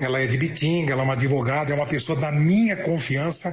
ela 0.00 0.20
é 0.20 0.26
de 0.26 0.36
Bitinga, 0.36 0.92
ela 0.92 1.02
é 1.02 1.04
uma 1.04 1.14
advogada, 1.14 1.72
é 1.72 1.74
uma 1.74 1.86
pessoa 1.86 2.18
da 2.18 2.32
minha 2.32 2.76
confiança. 2.76 3.48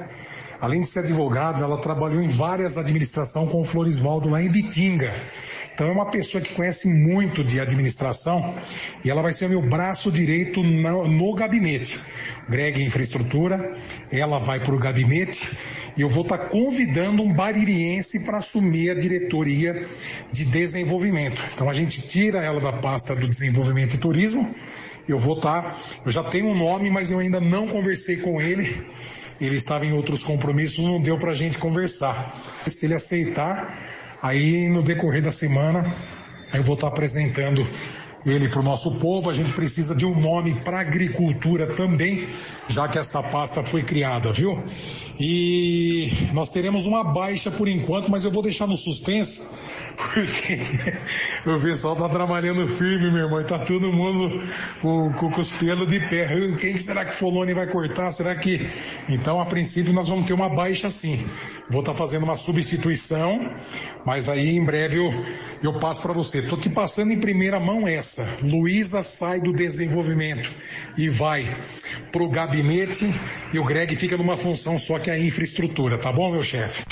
Além 0.60 0.82
de 0.82 0.90
ser 0.90 1.00
advogada, 1.00 1.64
ela 1.64 1.80
trabalhou 1.80 2.22
em 2.22 2.28
várias 2.28 2.78
administrações 2.78 3.50
com 3.50 3.62
o 3.62 3.66
Florisvaldo 3.66 4.30
lá 4.30 4.42
em 4.42 4.50
Bitinga. 4.50 5.14
Então 5.74 5.88
é 5.88 5.92
uma 5.92 6.12
pessoa 6.12 6.42
que 6.42 6.54
conhece 6.54 6.88
muito 6.88 7.44
de 7.44 7.60
administração 7.60 8.56
e 9.04 9.10
ela 9.10 9.22
vai 9.22 9.32
ser 9.32 9.48
meu 9.48 9.62
braço 9.62 10.12
direito 10.12 10.62
no, 10.62 11.08
no 11.08 11.34
gabinete. 11.34 12.00
Greg 12.50 12.84
Infraestrutura, 12.84 13.76
ela 14.12 14.40
vai 14.40 14.62
para 14.62 14.76
o 14.76 14.80
gabinete 14.80 15.50
eu 15.98 16.10
vou 16.10 16.24
estar 16.24 16.38
tá 16.38 16.46
convidando 16.46 17.22
um 17.22 17.34
baririense 17.34 18.26
para 18.26 18.38
assumir 18.38 18.92
a 18.92 18.94
diretoria 18.94 19.86
de 20.32 20.46
desenvolvimento. 20.46 21.44
Então 21.54 21.70
a 21.70 21.74
gente 21.74 22.02
tira 22.02 22.40
ela 22.40 22.60
da 22.60 22.74
pasta 22.74 23.16
do 23.16 23.28
desenvolvimento 23.28 23.96
e 23.96 23.98
turismo. 23.98 24.54
Eu 25.08 25.18
vou 25.18 25.38
estar, 25.38 25.62
tá, 25.62 25.78
eu 26.06 26.12
já 26.12 26.24
tenho 26.24 26.48
um 26.48 26.56
nome, 26.56 26.90
mas 26.90 27.12
eu 27.12 27.20
ainda 27.20 27.40
não 27.40 27.68
conversei 27.68 28.18
com 28.18 28.42
ele. 28.42 28.86
Ele 29.40 29.56
estava 29.56 29.86
em 29.86 29.92
outros 29.92 30.24
compromissos, 30.24 30.84
não 30.86 31.02
deu 31.02 31.18
para 31.18 31.32
a 31.32 31.36
gente 31.36 31.58
conversar. 31.58 32.40
Se 32.68 32.86
ele 32.86 32.94
aceitar, 32.94 33.76
Aí 34.22 34.70
no 34.70 34.84
decorrer 34.84 35.24
da 35.24 35.32
semana 35.32 35.84
eu 36.54 36.62
vou 36.62 36.76
estar 36.76 36.88
apresentando 36.88 37.68
ele 38.24 38.48
para 38.50 38.60
o 38.60 38.64
nosso 38.64 39.00
povo. 39.00 39.32
A 39.32 39.34
gente 39.34 39.52
precisa 39.54 39.96
de 39.96 40.06
um 40.06 40.14
nome 40.20 40.62
para 40.62 40.80
agricultura 40.80 41.66
também, 41.66 42.28
já 42.68 42.88
que 42.88 43.00
essa 43.00 43.24
pasta 43.24 43.64
foi 43.64 43.82
criada, 43.82 44.32
viu? 44.32 44.64
E 45.24 46.12
nós 46.34 46.50
teremos 46.50 46.88
uma 46.88 47.04
baixa 47.04 47.51
por 47.51 47.68
enquanto, 47.68 48.10
mas 48.10 48.24
eu 48.24 48.32
vou 48.32 48.42
deixar 48.42 48.66
no 48.66 48.75
suspense, 48.75 49.48
porque 49.96 50.60
o 51.46 51.62
pessoal 51.62 51.96
tá 51.96 52.10
trabalhando 52.10 52.68
firme, 52.68 53.12
meu 53.12 53.25
irmão, 53.25 53.40
e 53.40 53.44
tá 53.44 53.60
todo 53.60 53.94
mundo 53.94 54.42
com, 54.82 55.13
com, 55.13 55.30
com 55.30 55.42
os 55.42 55.51
pelos 55.51 55.88
de 55.88 56.00
pé. 56.10 56.28
Quem 56.60 56.80
será 56.80 57.06
que 57.06 57.13
Folone 57.13 57.54
vai 57.54 57.68
cortar? 57.68 58.10
Será 58.10 58.34
que... 58.34 58.68
Então, 59.08 59.40
a 59.40 59.46
princípio, 59.46 59.94
nós 59.94 60.08
vamos 60.08 60.25
ter 60.25 60.34
uma 60.34 60.50
baixa 60.50 60.90
sim. 60.90 61.24
Vou 61.70 61.82
estar 61.82 61.92
tá 61.92 61.98
fazendo 62.00 62.24
uma 62.24 62.36
substituição, 62.36 63.54
mas 64.04 64.28
aí 64.28 64.58
em 64.58 64.66
breve 64.66 64.98
eu, 64.98 65.12
eu 65.62 65.78
passo 65.78 66.01
para 66.01 66.13
você. 66.13 66.42
Tô 66.42 66.58
te 66.58 66.70
passando 66.70 67.13
em 67.13 67.20
primeira 67.20 67.60
mão 67.60 67.88
essa. 67.88 68.25
Luísa 68.42 69.04
sai 69.04 69.40
do 69.40 69.54
desenvolvimento 69.54 70.51
e 70.98 71.10
vai 71.10 71.56
pro 72.12 72.28
gabinete 72.28 73.08
e 73.54 73.60
o 73.60 73.63
Greg 73.63 73.96
fica 73.96 74.18
numa 74.18 74.36
função 74.36 74.80
só 74.80 74.98
que 74.98 75.11
a 75.12 75.20
infraestrutura, 75.20 75.98
tá 75.98 76.12
bom, 76.12 76.32
meu 76.32 76.44
chefe? 76.44 76.84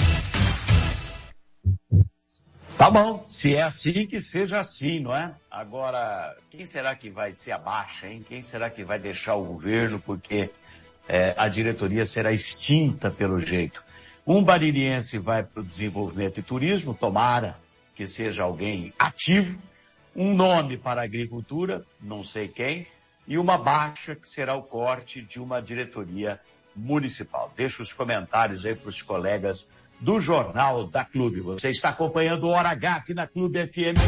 Tá 2.78 2.90
bom, 2.90 3.26
se 3.28 3.56
é 3.56 3.62
assim, 3.62 4.08
que 4.08 4.22
seja 4.22 4.58
assim, 4.58 5.02
não 5.02 5.14
é? 5.14 5.34
Agora, 5.52 6.34
quem 6.50 6.66
será 6.66 6.96
que 6.96 7.10
vai 7.10 7.34
se 7.34 7.52
abaixa, 7.52 8.08
hein? 8.08 8.26
Quem 8.28 8.42
será 8.42 8.70
que 8.70 8.86
vai 8.86 8.98
deixar 8.98 9.36
o 9.36 9.44
governo 9.44 10.00
porque 10.00 10.50
é, 11.08 11.36
a 11.38 11.50
diretoria 11.50 12.06
será 12.06 12.32
extinta 12.32 13.12
pelo 13.12 13.42
jeito? 13.42 13.84
Um 14.26 14.42
baririense 14.42 15.18
vai 15.18 15.44
para 15.44 15.62
o 15.62 15.66
desenvolvimento 15.66 16.40
e 16.40 16.44
turismo, 16.44 16.94
tomara 16.94 17.58
que 17.96 18.08
seja 18.08 18.44
alguém 18.44 18.94
ativo, 18.98 19.60
um 20.16 20.34
nome 20.34 20.78
para 20.78 21.02
a 21.02 21.04
agricultura, 21.04 21.84
não 22.00 22.24
sei 22.24 22.48
quem, 22.48 22.88
e 23.28 23.38
uma 23.38 23.58
baixa 23.58 24.16
que 24.16 24.28
será 24.28 24.56
o 24.56 24.64
corte 24.64 25.22
de 25.22 25.40
uma 25.40 25.62
diretoria 25.62 26.40
municipal. 26.80 27.52
Deixa 27.56 27.82
os 27.82 27.94
comentários 27.94 28.66
aí 28.66 28.76
para 28.76 28.90
os 28.90 29.02
colegas 29.02 29.72
do 30.00 30.20
Jornal 30.20 30.88
da 30.88 31.04
Clube. 31.04 31.42
Você 31.42 31.70
está 31.70 31.90
acompanhando 31.90 32.46
o 32.46 32.50
Hora 32.50 32.70
H 32.70 32.96
aqui 32.96 33.14
na 33.14 33.28
Clube 33.28 33.68
FM. 33.68 34.00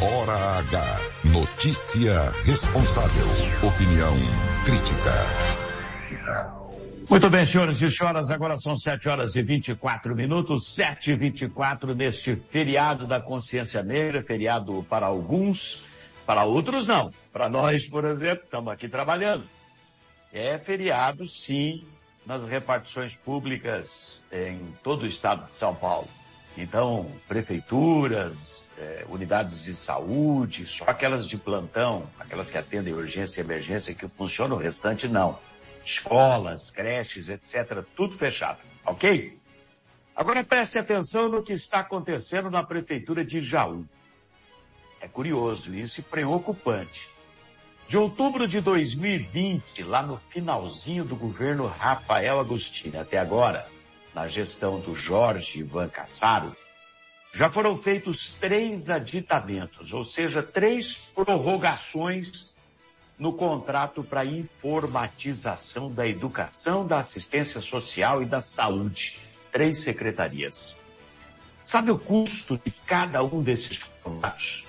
Hora 0.00 0.58
H. 0.60 0.98
Notícia 1.32 2.30
responsável. 2.44 3.24
Opinião 3.68 4.14
crítica. 4.64 5.58
Muito 7.10 7.30
bem, 7.30 7.44
senhores 7.46 7.80
e 7.80 7.90
senhoras, 7.90 8.30
agora 8.30 8.58
são 8.58 8.76
7 8.76 9.08
horas 9.08 9.34
e 9.34 9.42
24 9.42 10.14
minutos, 10.14 10.74
7 10.74 11.12
e 11.12 11.16
24 11.16 11.94
neste 11.94 12.36
feriado 12.36 13.06
da 13.06 13.18
consciência 13.18 13.82
negra, 13.82 14.22
feriado 14.22 14.84
para 14.90 15.06
alguns, 15.06 15.82
para 16.26 16.44
outros 16.44 16.86
não. 16.86 17.10
Para 17.32 17.48
nós, 17.48 17.88
por 17.88 18.04
exemplo, 18.04 18.44
estamos 18.44 18.70
aqui 18.70 18.88
trabalhando. 18.88 19.44
É 20.32 20.58
feriado, 20.58 21.26
sim, 21.26 21.86
nas 22.26 22.46
repartições 22.48 23.16
públicas 23.16 24.24
em 24.30 24.60
todo 24.82 25.02
o 25.02 25.06
estado 25.06 25.46
de 25.46 25.54
São 25.54 25.74
Paulo. 25.74 26.08
Então, 26.56 27.10
prefeituras, 27.28 28.72
eh, 28.76 29.06
unidades 29.08 29.62
de 29.62 29.72
saúde, 29.72 30.66
só 30.66 30.84
aquelas 30.86 31.26
de 31.26 31.36
plantão, 31.36 32.06
aquelas 32.18 32.50
que 32.50 32.58
atendem 32.58 32.92
urgência 32.92 33.40
e 33.40 33.44
emergência 33.44 33.94
que 33.94 34.08
funcionam, 34.08 34.56
o 34.56 34.60
restante 34.60 35.06
não. 35.06 35.38
Escolas, 35.84 36.70
creches, 36.70 37.28
etc., 37.28 37.84
tudo 37.94 38.18
fechado, 38.18 38.58
ok? 38.84 39.38
Agora 40.14 40.42
preste 40.42 40.78
atenção 40.78 41.28
no 41.28 41.44
que 41.44 41.52
está 41.52 41.78
acontecendo 41.78 42.50
na 42.50 42.64
prefeitura 42.64 43.24
de 43.24 43.40
Jaú. 43.40 43.86
É 45.00 45.06
curioso 45.06 45.72
isso 45.72 46.00
e 46.00 46.02
preocupante. 46.02 47.08
De 47.88 47.96
outubro 47.96 48.46
de 48.46 48.60
2020, 48.60 49.82
lá 49.82 50.02
no 50.02 50.18
finalzinho 50.28 51.06
do 51.06 51.16
governo 51.16 51.66
Rafael 51.66 52.38
Agostinho, 52.38 53.00
até 53.00 53.16
agora, 53.16 53.66
na 54.14 54.26
gestão 54.26 54.78
do 54.78 54.94
Jorge 54.94 55.60
Ivan 55.60 55.88
Cassaro, 55.88 56.54
já 57.32 57.50
foram 57.50 57.78
feitos 57.78 58.36
três 58.38 58.90
aditamentos, 58.90 59.94
ou 59.94 60.04
seja, 60.04 60.42
três 60.42 60.96
prorrogações 61.14 62.52
no 63.18 63.32
contrato 63.32 64.04
para 64.04 64.22
informatização 64.22 65.90
da 65.90 66.06
educação, 66.06 66.86
da 66.86 66.98
assistência 66.98 67.62
social 67.62 68.22
e 68.22 68.26
da 68.26 68.40
saúde. 68.42 69.18
Três 69.50 69.78
secretarias. 69.78 70.76
Sabe 71.62 71.90
o 71.90 71.98
custo 71.98 72.60
de 72.62 72.70
cada 72.70 73.24
um 73.24 73.42
desses 73.42 73.82
contratos? 74.02 74.67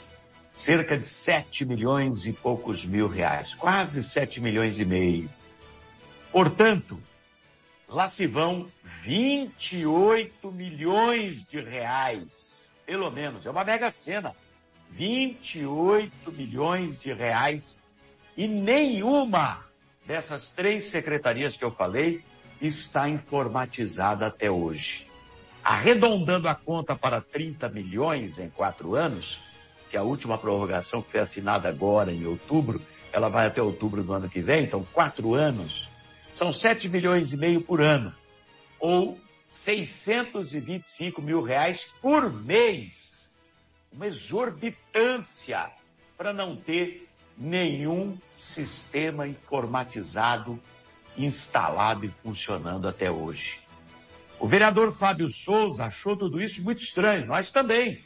Cerca 0.60 0.98
de 0.98 1.06
7 1.06 1.64
milhões 1.64 2.26
e 2.26 2.34
poucos 2.34 2.86
mil 2.86 3.08
reais, 3.08 3.54
quase 3.54 4.04
7 4.04 4.42
milhões 4.42 4.78
e 4.78 4.84
meio. 4.84 5.30
Portanto, 6.34 7.02
lá 7.88 8.10
se 8.10 8.28
vão 8.28 8.68
28 9.06 10.52
milhões 10.52 11.46
de 11.46 11.62
reais, 11.62 12.70
pelo 12.86 13.10
menos, 13.10 13.46
é 13.46 13.50
uma 13.50 13.64
mega 13.64 13.90
cena. 13.90 14.36
28 14.92 16.30
milhões 16.34 17.00
de 17.00 17.14
reais 17.14 17.82
e 18.36 18.46
nenhuma 18.46 19.64
dessas 20.06 20.52
três 20.52 20.84
secretarias 20.86 21.56
que 21.56 21.64
eu 21.64 21.72
falei 21.72 22.22
está 22.62 23.08
informatizada 23.08 24.28
até 24.28 24.52
hoje. 24.52 25.08
Arredondando 25.64 26.50
a 26.50 26.56
conta 26.56 26.98
para 26.98 27.22
30 27.22 27.70
milhões 27.70 28.40
em 28.40 28.50
quatro 28.50 28.96
anos, 28.96 29.48
que 29.90 29.98
a 29.98 30.04
última 30.04 30.38
prorrogação 30.38 31.02
que 31.02 31.12
foi 31.12 31.20
assinada 31.20 31.68
agora 31.68 32.12
em 32.12 32.26
outubro, 32.26 32.82
ela 33.12 33.28
vai 33.28 33.48
até 33.48 33.62
outubro 33.62 34.04
do 34.04 34.14
ano 34.14 34.30
que 34.30 34.40
vem, 34.40 34.64
então 34.64 34.86
quatro 34.94 35.34
anos, 35.34 35.90
são 36.34 36.54
7 36.54 36.88
milhões 36.88 37.34
e 37.34 37.38
meio 37.38 37.62
por 37.62 37.82
ano, 37.82 38.14
ou 38.80 39.20
625 39.48 41.22
mil 41.22 41.42
reais 41.42 41.90
por 42.02 42.32
mês. 42.32 43.28
Uma 43.92 44.08
exorbitância 44.08 45.72
para 46.16 46.32
não 46.32 46.56
ter 46.56 47.10
nenhum 47.36 48.18
sistema 48.32 49.28
informatizado 49.28 50.60
instalado 51.18 52.06
e 52.06 52.10
funcionando 52.10 52.88
até 52.88 53.12
hoje. 53.12 53.60
O 54.40 54.48
vereador 54.48 54.92
Fábio 54.92 55.30
Souza 55.30 55.86
achou 55.86 56.16
tudo 56.16 56.42
isso 56.42 56.64
muito 56.64 56.82
estranho, 56.82 57.26
nós 57.26 57.52
também 57.52 58.02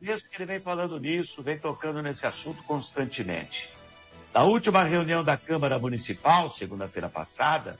mesmo 0.00 0.28
que 0.28 0.36
ele 0.36 0.46
vem 0.46 0.60
falando 0.60 0.98
nisso, 0.98 1.42
vem 1.42 1.58
tocando 1.58 2.02
nesse 2.02 2.26
assunto 2.26 2.62
constantemente. 2.62 3.68
Na 4.32 4.44
última 4.44 4.84
reunião 4.84 5.22
da 5.22 5.36
Câmara 5.36 5.78
Municipal, 5.78 6.48
segunda-feira 6.48 7.08
passada, 7.08 7.78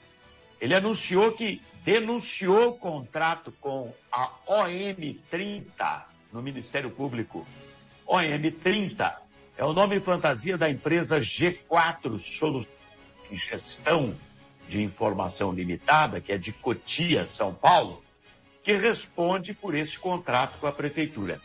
ele 0.59 0.75
anunciou 0.75 1.31
que 1.31 1.61
denunciou 1.83 2.69
o 2.69 2.77
contrato 2.77 3.51
com 3.59 3.93
a 4.11 4.29
OM30 4.47 6.03
no 6.31 6.41
Ministério 6.41 6.91
Público. 6.91 7.47
OM30 8.07 9.15
é 9.57 9.65
o 9.65 9.73
nome 9.73 9.99
fantasia 9.99 10.57
da 10.57 10.69
empresa 10.69 11.17
G4 11.17 12.19
Soluções 12.19 12.81
de 13.29 13.37
Gestão 13.37 14.13
de 14.67 14.81
Informação 14.81 15.51
Limitada, 15.51 16.19
que 16.19 16.31
é 16.31 16.37
de 16.37 16.51
Cotia, 16.51 17.25
São 17.25 17.53
Paulo, 17.53 18.03
que 18.63 18.73
responde 18.73 19.53
por 19.53 19.73
esse 19.73 19.97
contrato 19.97 20.59
com 20.59 20.67
a 20.67 20.71
Prefeitura. 20.71 21.41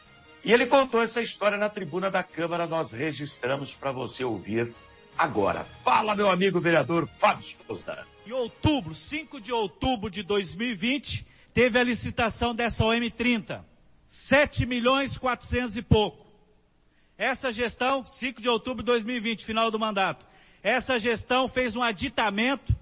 E 0.47 0.53
ele 0.53 0.65
contou 0.65 1.03
essa 1.03 1.21
história 1.21 1.59
na 1.59 1.69
tribuna 1.69 2.09
da 2.09 2.23
Câmara, 2.23 2.69
nós 2.69 2.93
registramos 2.93 3.75
para 3.75 3.91
você 3.91 4.23
ouvir 4.23 4.73
agora. 5.19 5.65
Fala, 5.65 6.15
meu 6.15 6.31
amigo 6.31 6.61
vereador 6.61 7.09
Fábio 7.09 7.43
Souza. 7.43 8.07
Em 8.25 8.31
outubro, 8.31 8.95
5 8.95 9.41
de 9.41 9.53
outubro 9.53 10.09
de 10.09 10.23
2020, 10.23 11.27
teve 11.53 11.81
a 11.81 11.83
licitação 11.83 12.55
dessa 12.55 12.85
OM30. 12.85 13.65
7 14.07 14.65
milhões 14.67 15.19
400 15.19 15.79
e 15.79 15.83
pouco. 15.83 16.25
Essa 17.19 17.51
gestão, 17.51 18.07
5 18.07 18.41
de 18.41 18.49
outubro 18.49 18.85
de 18.85 18.87
2020, 18.87 19.45
final 19.45 19.69
do 19.69 19.81
mandato. 19.81 20.25
Essa 20.63 20.97
gestão 20.97 21.49
fez 21.49 21.75
um 21.75 21.83
aditamento 21.83 22.73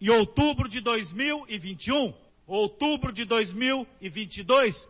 em 0.00 0.08
outubro 0.08 0.68
de 0.68 0.80
2021, 0.80 2.14
outubro 2.46 3.12
de 3.12 3.24
2022, 3.24 4.86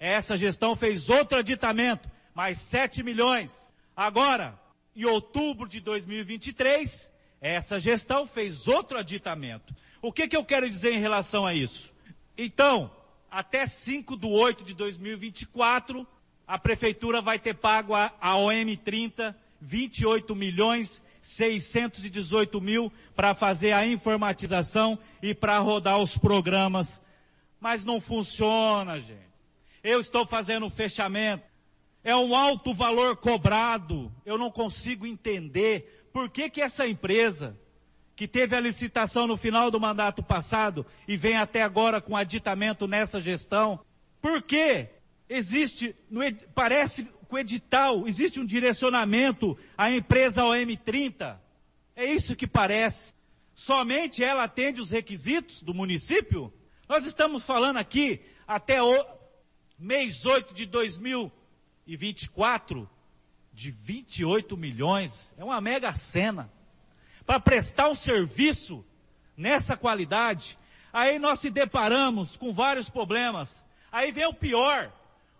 essa 0.00 0.34
gestão 0.34 0.74
fez 0.74 1.10
outro 1.10 1.38
aditamento, 1.38 2.10
mais 2.34 2.58
7 2.58 3.02
milhões. 3.02 3.52
Agora, 3.94 4.58
em 4.96 5.04
outubro 5.04 5.68
de 5.68 5.78
2023, 5.78 7.12
essa 7.38 7.78
gestão 7.78 8.26
fez 8.26 8.66
outro 8.66 8.98
aditamento. 8.98 9.76
O 10.00 10.10
que, 10.10 10.26
que 10.26 10.34
eu 10.34 10.42
quero 10.42 10.68
dizer 10.68 10.94
em 10.94 10.98
relação 10.98 11.44
a 11.44 11.52
isso? 11.52 11.94
Então, 12.36 12.90
até 13.30 13.66
5 13.66 14.16
de 14.16 14.26
8 14.26 14.64
de 14.64 14.72
2024, 14.72 16.06
a 16.48 16.58
prefeitura 16.58 17.20
vai 17.20 17.38
ter 17.38 17.54
pago 17.54 17.94
a, 17.94 18.10
a 18.18 18.32
OM30 18.36 19.34
28 19.60 20.34
milhões 20.34 21.04
618 21.20 22.58
mil 22.62 22.90
para 23.14 23.34
fazer 23.34 23.72
a 23.72 23.86
informatização 23.86 24.98
e 25.22 25.34
para 25.34 25.58
rodar 25.58 25.98
os 25.98 26.16
programas. 26.16 27.04
Mas 27.60 27.84
não 27.84 28.00
funciona, 28.00 28.98
gente 28.98 29.29
eu 29.82 30.00
estou 30.00 30.26
fazendo 30.26 30.66
um 30.66 30.70
fechamento. 30.70 31.44
É 32.02 32.14
um 32.16 32.34
alto 32.34 32.72
valor 32.72 33.16
cobrado. 33.16 34.12
Eu 34.24 34.38
não 34.38 34.50
consigo 34.50 35.06
entender 35.06 36.08
por 36.12 36.28
que 36.30 36.48
que 36.50 36.60
essa 36.60 36.86
empresa, 36.86 37.58
que 38.16 38.26
teve 38.26 38.56
a 38.56 38.60
licitação 38.60 39.26
no 39.26 39.36
final 39.36 39.70
do 39.70 39.80
mandato 39.80 40.22
passado 40.22 40.84
e 41.06 41.16
vem 41.16 41.36
até 41.36 41.62
agora 41.62 42.00
com 42.00 42.16
aditamento 42.16 42.86
nessa 42.86 43.20
gestão? 43.20 43.80
Por 44.20 44.42
que 44.42 44.88
existe, 45.28 45.94
parece 46.54 47.04
com 47.28 47.38
edital, 47.38 48.06
existe 48.08 48.40
um 48.40 48.44
direcionamento 48.44 49.56
à 49.76 49.90
empresa 49.90 50.42
OM30? 50.42 51.38
É 51.94 52.04
isso 52.04 52.34
que 52.34 52.46
parece. 52.46 53.14
Somente 53.54 54.24
ela 54.24 54.44
atende 54.44 54.80
os 54.80 54.90
requisitos 54.90 55.62
do 55.62 55.74
município? 55.74 56.52
Nós 56.88 57.04
estamos 57.04 57.44
falando 57.44 57.76
aqui 57.76 58.20
até 58.46 58.82
o 58.82 59.19
mês 59.80 60.24
8 60.26 60.52
de 60.52 60.66
2024 60.66 62.86
de 63.50 63.70
28 63.70 64.54
milhões. 64.56 65.34
É 65.38 65.44
uma 65.44 65.60
mega 65.60 65.94
cena 65.94 66.52
para 67.24 67.38
prestar 67.40 67.88
um 67.88 67.94
serviço 67.94 68.84
nessa 69.36 69.76
qualidade, 69.76 70.58
aí 70.92 71.16
nós 71.18 71.40
se 71.40 71.48
deparamos 71.48 72.36
com 72.36 72.52
vários 72.52 72.90
problemas. 72.90 73.64
Aí 73.90 74.12
vem 74.12 74.26
o 74.26 74.34
pior, 74.34 74.92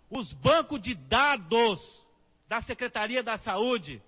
os 0.09 0.33
bancos 0.33 0.81
de 0.81 0.95
dados 0.95 2.07
da 2.47 2.59
Secretaria 2.61 3.21
da 3.21 3.37
Saúde 3.37 4.01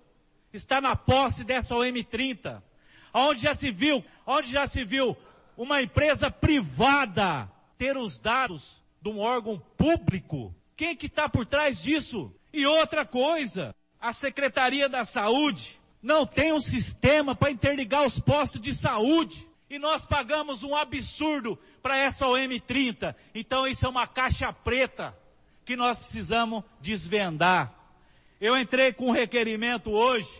está 0.52 0.80
na 0.80 0.96
posse 0.96 1.44
dessa 1.44 1.76
OM30, 1.76 2.60
onde 3.12 3.42
já 3.42 3.54
se 3.54 3.70
viu, 3.70 4.04
onde 4.26 4.50
já 4.50 4.66
se 4.66 4.82
viu 4.84 5.16
uma 5.56 5.80
empresa 5.80 6.28
privada 6.30 7.48
ter 7.78 7.96
os 7.96 8.18
dados 8.18 8.83
de 9.04 9.10
um 9.10 9.18
órgão 9.18 9.62
público. 9.76 10.54
Quem 10.74 10.96
que 10.96 11.06
está 11.06 11.28
por 11.28 11.44
trás 11.44 11.82
disso? 11.82 12.34
E 12.50 12.64
outra 12.66 13.04
coisa, 13.04 13.76
a 14.00 14.14
Secretaria 14.14 14.88
da 14.88 15.04
Saúde 15.04 15.78
não 16.02 16.26
tem 16.26 16.54
um 16.54 16.58
sistema 16.58 17.34
para 17.34 17.50
interligar 17.50 18.06
os 18.06 18.18
postos 18.18 18.62
de 18.62 18.72
saúde. 18.72 19.46
E 19.68 19.78
nós 19.78 20.06
pagamos 20.06 20.62
um 20.62 20.74
absurdo 20.74 21.58
para 21.82 21.98
essa 21.98 22.24
OM30. 22.24 23.14
Então 23.34 23.66
isso 23.66 23.84
é 23.84 23.88
uma 23.90 24.06
caixa 24.06 24.50
preta 24.54 25.14
que 25.66 25.76
nós 25.76 25.98
precisamos 25.98 26.64
desvendar. 26.80 27.74
Eu 28.40 28.56
entrei 28.56 28.90
com 28.90 29.08
um 29.08 29.12
requerimento 29.12 29.90
hoje. 29.90 30.30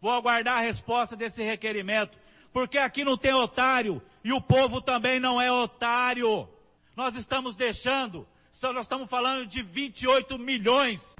Vou 0.00 0.12
aguardar 0.12 0.58
a 0.58 0.60
resposta 0.60 1.16
desse 1.16 1.42
requerimento. 1.42 2.16
Porque 2.52 2.78
aqui 2.78 3.02
não 3.04 3.16
tem 3.16 3.34
otário 3.34 4.00
e 4.22 4.32
o 4.32 4.40
povo 4.40 4.80
também 4.80 5.18
não 5.18 5.40
é 5.40 5.50
otário. 5.50 6.48
Nós 6.96 7.14
estamos 7.14 7.56
deixando, 7.56 8.26
nós 8.62 8.82
estamos 8.82 9.10
falando 9.10 9.46
de 9.46 9.62
28 9.62 10.38
milhões 10.38 11.16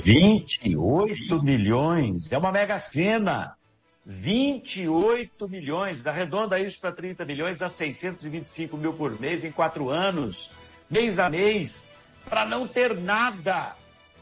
28 0.00 1.42
milhões. 1.42 2.32
É 2.32 2.38
uma 2.38 2.52
mega 2.52 2.78
cena. 2.78 3.56
28 4.04 5.48
milhões. 5.48 6.02
Da 6.02 6.12
redonda 6.12 6.58
isso 6.58 6.80
para 6.80 6.92
30 6.92 7.24
milhões, 7.24 7.58
dá 7.58 7.68
625 7.68 8.76
mil 8.76 8.94
por 8.94 9.18
mês 9.20 9.44
em 9.44 9.52
quatro 9.52 9.90
anos. 9.90 10.50
Mês 10.90 11.18
a 11.18 11.28
mês. 11.28 11.82
Para 12.28 12.44
não 12.44 12.66
ter 12.66 12.96
nada. 12.96 13.76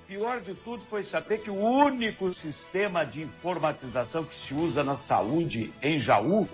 Pior 0.07 0.40
de 0.40 0.55
tudo 0.55 0.83
foi 0.87 1.05
saber 1.05 1.38
que 1.38 1.51
o 1.51 1.57
único 1.57 2.33
sistema 2.33 3.05
de 3.05 3.23
informatização 3.23 4.25
que 4.25 4.35
se 4.35 4.53
usa 4.53 4.83
na 4.83 4.97
saúde 4.97 5.73
em 5.81 6.01
Jaú 6.01 6.49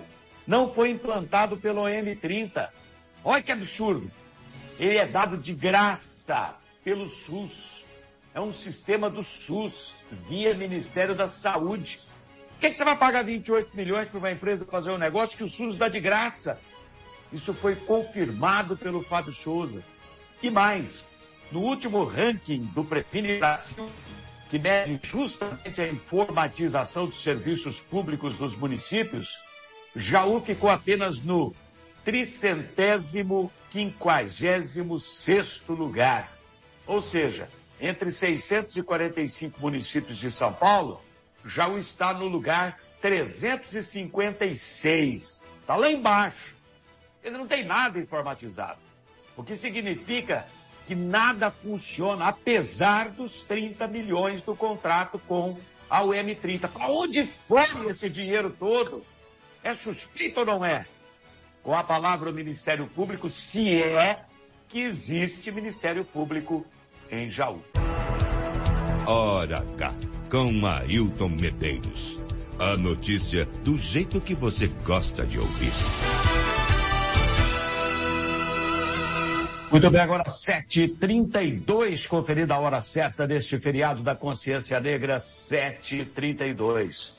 não 0.47 0.69
foi 0.69 0.89
implantado 0.89 1.57
pelo 1.57 1.81
OM30. 1.83 2.69
Olha 3.23 3.43
que 3.43 3.51
absurdo. 3.51 4.09
Ele 4.79 4.97
é 4.97 5.05
dado 5.05 5.37
de 5.37 5.53
graça 5.53 6.55
pelo 6.83 7.05
SUS 7.05 7.77
é 8.37 8.39
um 8.39 8.53
sistema 8.53 9.09
do 9.09 9.23
SUS, 9.23 9.95
via 10.29 10.53
Ministério 10.53 11.15
da 11.15 11.27
Saúde. 11.27 11.99
Por 12.51 12.59
que, 12.59 12.69
que 12.69 12.77
você 12.77 12.85
vai 12.85 12.95
pagar 12.95 13.23
28 13.23 13.75
milhões 13.75 14.07
para 14.09 14.19
uma 14.19 14.31
empresa 14.31 14.63
fazer 14.63 14.91
um 14.91 14.97
negócio 14.99 15.35
que 15.35 15.43
o 15.43 15.47
SUS 15.47 15.75
dá 15.75 15.87
de 15.87 15.99
graça? 15.99 16.59
Isso 17.33 17.51
foi 17.51 17.75
confirmado 17.75 18.77
pelo 18.77 19.01
Fábio 19.01 19.33
Souza. 19.33 19.83
E 20.39 20.51
mais, 20.51 21.03
no 21.51 21.61
último 21.61 22.03
ranking 22.03 22.61
do 22.75 22.83
Prefine 22.83 23.39
Brasil, 23.39 23.89
que 24.51 24.59
mede 24.59 24.99
justamente 25.01 25.81
a 25.81 25.87
informatização 25.87 27.07
dos 27.07 27.23
serviços 27.23 27.81
públicos 27.81 28.37
dos 28.37 28.55
municípios, 28.55 29.35
Jaú 29.99 30.39
ficou 30.39 30.69
apenas 30.69 31.21
no 31.21 31.53
tricentésimo 32.05 33.51
quinquagésimo 33.71 34.99
sexto 34.99 35.73
lugar. 35.73 36.37
Ou 36.85 37.01
seja, 37.01 37.49
entre 37.81 38.11
645 38.11 39.59
municípios 39.59 40.17
de 40.17 40.31
São 40.31 40.53
Paulo, 40.53 41.01
o 41.43 41.49
está 41.77 42.13
no 42.13 42.27
lugar 42.27 42.79
356. 43.01 45.43
Está 45.61 45.75
lá 45.75 45.91
embaixo. 45.91 46.55
Ele 47.23 47.37
não 47.37 47.47
tem 47.47 47.65
nada 47.65 47.99
informatizado. 47.99 48.79
O 49.35 49.43
que 49.43 49.55
significa 49.55 50.45
que 50.85 50.93
nada 50.95 51.51
funciona, 51.51 52.27
apesar 52.27 53.09
dos 53.09 53.41
30 53.43 53.87
milhões 53.87 54.41
do 54.41 54.55
contrato 54.55 55.19
com 55.19 55.57
a 55.89 56.01
UM30. 56.01 56.69
Para 56.69 56.89
onde 56.89 57.25
foi 57.47 57.87
esse 57.89 58.09
dinheiro 58.09 58.49
todo? 58.49 59.05
É 59.63 59.73
suspeito 59.73 60.39
ou 60.39 60.45
não 60.45 60.65
é? 60.65 60.85
Com 61.63 61.75
a 61.75 61.83
palavra 61.83 62.29
o 62.29 62.33
Ministério 62.33 62.87
Público, 62.87 63.29
se 63.29 63.81
é 63.81 64.21
que 64.67 64.79
existe 64.79 65.51
Ministério 65.51 66.05
Público 66.05 66.65
em 67.11 67.29
Jaú. 67.29 67.61
Ora 69.05 69.65
cá, 69.77 69.93
com 70.29 70.65
Ailton 70.65 71.29
Medeiros. 71.29 72.19
A 72.59 72.75
notícia 72.75 73.45
do 73.63 73.77
jeito 73.77 74.19
que 74.19 74.33
você 74.33 74.67
gosta 74.83 75.25
de 75.25 75.39
ouvir. 75.39 75.71
Muito 79.69 79.91
bem, 79.91 80.01
agora 80.01 80.23
7h32, 80.23 82.07
conferida 82.07 82.55
a 82.55 82.59
hora 82.59 82.79
certa 82.79 83.27
deste 83.27 83.59
feriado 83.59 84.01
da 84.01 84.15
consciência 84.15 84.79
negra, 84.79 85.17
7h32. 85.17 87.13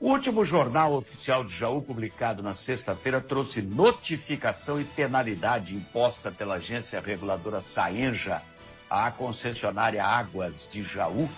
O 0.00 0.10
último 0.10 0.44
jornal 0.44 0.94
oficial 0.94 1.44
de 1.44 1.56
Jaú, 1.56 1.80
publicado 1.80 2.42
na 2.42 2.52
sexta-feira, 2.52 3.20
trouxe 3.20 3.62
notificação 3.62 4.80
e 4.80 4.84
penalidade 4.84 5.72
imposta 5.74 6.32
pela 6.32 6.56
agência 6.56 7.00
reguladora 7.00 7.60
Saenja 7.60 8.42
à 8.90 9.12
concessionária 9.12 10.04
Águas 10.04 10.68
de 10.70 10.82
Jaú 10.82 11.30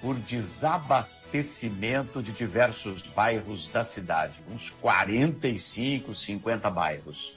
por 0.00 0.14
desabastecimento 0.14 2.22
de 2.22 2.30
diversos 2.30 3.02
bairros 3.02 3.66
da 3.68 3.82
cidade, 3.82 4.34
uns 4.48 4.70
45, 4.70 6.14
50 6.14 6.70
bairros. 6.70 7.36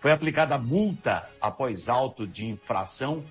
Foi 0.00 0.10
aplicada 0.10 0.58
multa 0.58 1.30
após 1.40 1.88
auto 1.88 2.26
de 2.26 2.44
infração, 2.46 3.24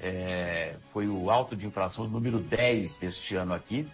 é, 0.00 0.76
foi 0.92 1.08
o 1.08 1.30
auto 1.30 1.54
de 1.54 1.66
infração 1.66 2.08
número 2.08 2.38
10 2.38 2.96
deste 2.96 3.36
ano 3.36 3.52
aqui, 3.52 3.86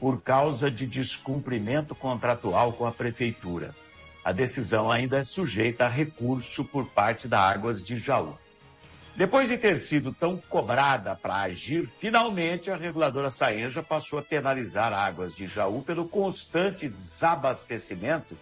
por 0.00 0.20
causa 0.20 0.70
de 0.70 0.86
descumprimento 0.86 1.94
contratual 1.94 2.72
com 2.72 2.86
a 2.86 2.92
prefeitura. 2.92 3.74
A 4.24 4.32
decisão 4.32 4.90
ainda 4.90 5.18
é 5.18 5.22
sujeita 5.22 5.84
a 5.84 5.88
recurso 5.88 6.64
por 6.64 6.86
parte 6.86 7.28
da 7.28 7.40
Águas 7.40 7.84
de 7.84 7.98
Jaú. 7.98 8.36
Depois 9.14 9.48
de 9.48 9.56
ter 9.56 9.78
sido 9.78 10.12
tão 10.12 10.36
cobrada 10.36 11.14
para 11.14 11.42
agir, 11.42 11.88
finalmente 11.98 12.70
a 12.70 12.76
reguladora 12.76 13.30
Saenja 13.30 13.82
passou 13.82 14.18
a 14.18 14.22
penalizar 14.22 14.92
Águas 14.92 15.34
de 15.34 15.46
Jaú 15.46 15.82
pelo 15.82 16.06
constante 16.06 16.88
desabastecimento 16.88 18.36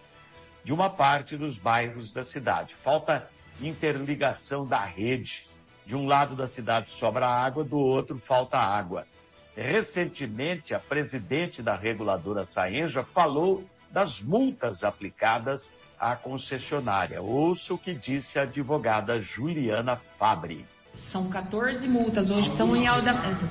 de 0.65 0.73
uma 0.73 0.89
parte 0.89 1.37
dos 1.37 1.57
bairros 1.57 2.11
da 2.11 2.25
cidade. 2.25 2.75
Falta 2.75 3.29
interligação 3.61 4.65
da 4.65 4.83
rede. 4.83 5.47
De 5.85 5.95
um 5.95 6.07
lado 6.07 6.35
da 6.35 6.47
cidade 6.47 6.89
sobra 6.89 7.27
água, 7.27 7.63
do 7.63 7.77
outro 7.77 8.17
falta 8.17 8.57
água. 8.57 9.05
Recentemente, 9.55 10.73
a 10.73 10.79
presidente 10.79 11.63
da 11.63 11.75
reguladora 11.75 12.43
Saenja 12.43 13.03
falou 13.03 13.63
das 13.89 14.21
multas 14.21 14.83
aplicadas 14.83 15.71
à 15.97 16.13
concessionária. 16.15 17.21
Ouça 17.21 17.73
o 17.73 17.77
que 17.77 17.93
disse 17.93 18.37
a 18.37 18.41
advogada 18.41 19.21
Juliana 19.21 19.95
Fabri. 19.95 20.65
São 20.93 21.29
14 21.29 21.87
multas 21.87 22.31
hoje 22.31 22.47
que 22.47 22.53
estão 22.53 22.75
em 22.75 22.85
andamento. 22.85 23.47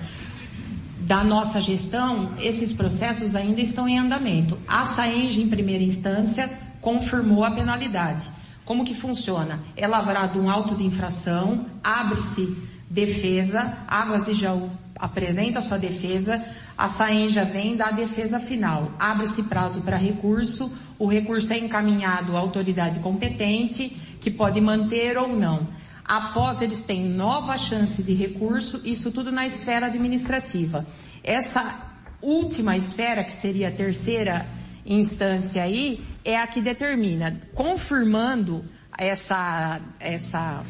Da 1.00 1.24
nossa 1.24 1.60
gestão, 1.60 2.34
esses 2.38 2.72
processos 2.72 3.34
ainda 3.34 3.62
estão 3.62 3.88
em 3.88 3.98
andamento. 3.98 4.58
A 4.68 4.84
SAENG, 4.84 5.42
em 5.42 5.48
primeira 5.48 5.82
instância, 5.82 6.50
confirmou 6.82 7.44
a 7.44 7.50
penalidade. 7.50 8.30
Como 8.66 8.84
que 8.84 8.94
funciona? 8.94 9.58
É 9.74 9.86
lavrado 9.86 10.38
um 10.38 10.50
auto 10.50 10.74
de 10.74 10.84
infração, 10.84 11.66
abre-se 11.82 12.46
defesa, 12.90 13.78
Águas 13.88 14.24
de 14.24 14.34
Jaú 14.34 14.83
apresenta 14.98 15.60
sua 15.60 15.78
defesa, 15.78 16.42
a 16.76 16.88
SAENJA 16.88 17.44
vem 17.44 17.76
da 17.76 17.90
defesa 17.90 18.38
final. 18.38 18.92
Abre-se 18.98 19.44
prazo 19.44 19.82
para 19.82 19.96
recurso, 19.96 20.72
o 20.98 21.06
recurso 21.06 21.52
é 21.52 21.58
encaminhado 21.58 22.36
à 22.36 22.40
autoridade 22.40 23.00
competente, 23.00 23.88
que 24.20 24.30
pode 24.30 24.60
manter 24.60 25.18
ou 25.18 25.36
não. 25.36 25.66
Após 26.04 26.60
eles 26.60 26.82
têm 26.82 27.04
nova 27.04 27.56
chance 27.56 28.02
de 28.02 28.12
recurso, 28.14 28.80
isso 28.84 29.10
tudo 29.10 29.32
na 29.32 29.46
esfera 29.46 29.86
administrativa. 29.86 30.86
Essa 31.22 31.92
última 32.20 32.76
esfera, 32.76 33.24
que 33.24 33.32
seria 33.32 33.68
a 33.68 33.72
terceira, 33.72 34.46
instância 34.84 35.62
aí 35.62 36.04
é 36.24 36.36
a 36.38 36.46
que 36.46 36.60
determina, 36.60 37.38
confirmando 37.54 38.64
essa, 38.98 39.80
essa, 39.98 40.62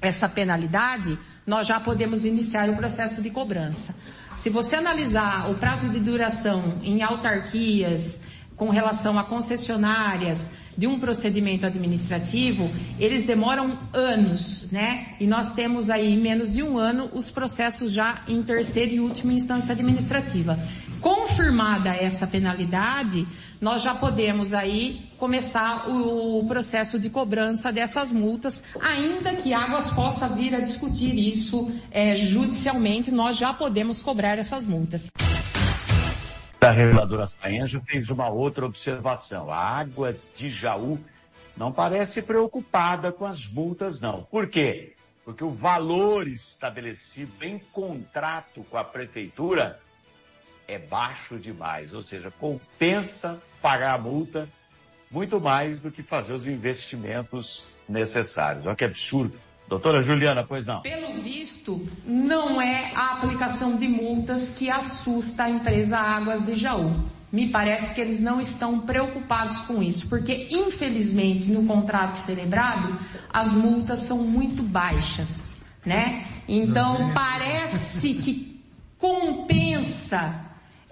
essa 0.00 0.28
penalidade, 0.28 1.18
nós 1.46 1.66
já 1.66 1.78
podemos 1.78 2.24
iniciar 2.24 2.68
o 2.70 2.76
processo 2.76 3.20
de 3.20 3.30
cobrança. 3.30 3.94
Se 4.34 4.50
você 4.50 4.76
analisar 4.76 5.50
o 5.50 5.54
prazo 5.54 5.88
de 5.88 6.00
duração 6.00 6.80
em 6.82 7.02
autarquias, 7.02 8.22
com 8.56 8.70
relação 8.70 9.18
a 9.18 9.24
concessionárias 9.24 10.50
de 10.76 10.86
um 10.86 10.98
procedimento 10.98 11.66
administrativo, 11.66 12.70
eles 12.98 13.24
demoram 13.24 13.78
anos, 13.92 14.66
né? 14.70 15.14
E 15.20 15.26
nós 15.26 15.50
temos 15.50 15.90
aí 15.90 16.16
menos 16.16 16.52
de 16.52 16.62
um 16.62 16.78
ano 16.78 17.10
os 17.12 17.30
processos 17.30 17.92
já 17.92 18.22
em 18.28 18.42
terceira 18.42 18.92
e 18.92 19.00
última 19.00 19.32
instância 19.32 19.72
administrativa. 19.72 20.58
Confirmada 21.00 21.90
essa 21.90 22.26
penalidade, 22.26 23.26
nós 23.60 23.82
já 23.82 23.94
podemos 23.94 24.52
aí 24.52 25.10
começar 25.18 25.88
o, 25.88 26.44
processo 26.46 26.98
de 26.98 27.08
cobrança 27.08 27.72
dessas 27.72 28.12
multas, 28.12 28.62
ainda 28.80 29.34
que 29.34 29.54
Águas 29.54 29.90
possa 29.90 30.28
vir 30.28 30.54
a 30.54 30.60
discutir 30.60 31.16
isso 31.16 31.72
é, 31.90 32.14
judicialmente, 32.14 33.10
nós 33.10 33.36
já 33.36 33.52
podemos 33.52 34.02
cobrar 34.02 34.38
essas 34.38 34.66
multas. 34.66 35.10
A 36.60 36.70
reveladora 36.70 37.26
Saenja 37.26 37.80
fez 37.86 38.08
uma 38.08 38.28
outra 38.28 38.64
observação. 38.64 39.52
A 39.52 39.58
Águas 39.58 40.32
de 40.34 40.50
Jaú 40.50 40.98
não 41.56 41.70
parece 41.70 42.22
preocupada 42.22 43.12
com 43.12 43.26
as 43.26 43.46
multas, 43.46 44.00
não. 44.00 44.22
Por 44.22 44.48
quê? 44.48 44.94
Porque 45.24 45.44
o 45.44 45.50
valor 45.50 46.26
estabelecido 46.26 47.32
em 47.42 47.58
contrato 47.58 48.64
com 48.70 48.76
a 48.76 48.84
prefeitura 48.84 49.78
é 50.66 50.78
baixo 50.78 51.38
demais, 51.38 51.92
ou 51.92 52.02
seja, 52.02 52.30
compensa 52.30 53.40
pagar 53.60 53.94
a 53.94 53.98
multa 53.98 54.48
muito 55.10 55.40
mais 55.40 55.78
do 55.80 55.90
que 55.90 56.02
fazer 56.02 56.34
os 56.34 56.46
investimentos 56.46 57.62
necessários. 57.88 58.66
Olha 58.66 58.74
que 58.74 58.84
absurdo. 58.84 59.38
Doutora 59.68 60.02
Juliana, 60.02 60.44
pois 60.46 60.66
não. 60.66 60.82
Pelo 60.82 61.14
visto, 61.14 61.86
não 62.04 62.60
é 62.60 62.92
a 62.94 63.12
aplicação 63.12 63.76
de 63.76 63.88
multas 63.88 64.50
que 64.50 64.70
assusta 64.70 65.44
a 65.44 65.50
empresa 65.50 65.98
Águas 65.98 66.44
de 66.44 66.54
Jaú. 66.54 66.92
Me 67.32 67.48
parece 67.48 67.94
que 67.94 68.00
eles 68.00 68.20
não 68.20 68.40
estão 68.40 68.80
preocupados 68.80 69.62
com 69.62 69.82
isso, 69.82 70.08
porque 70.08 70.48
infelizmente 70.50 71.50
no 71.50 71.64
contrato 71.66 72.16
celebrado 72.16 72.96
as 73.32 73.52
multas 73.52 74.00
são 74.00 74.18
muito 74.18 74.62
baixas, 74.62 75.58
né? 75.84 76.26
Então 76.46 77.12
parece 77.12 78.14
que 78.14 78.62
compensa 78.98 80.43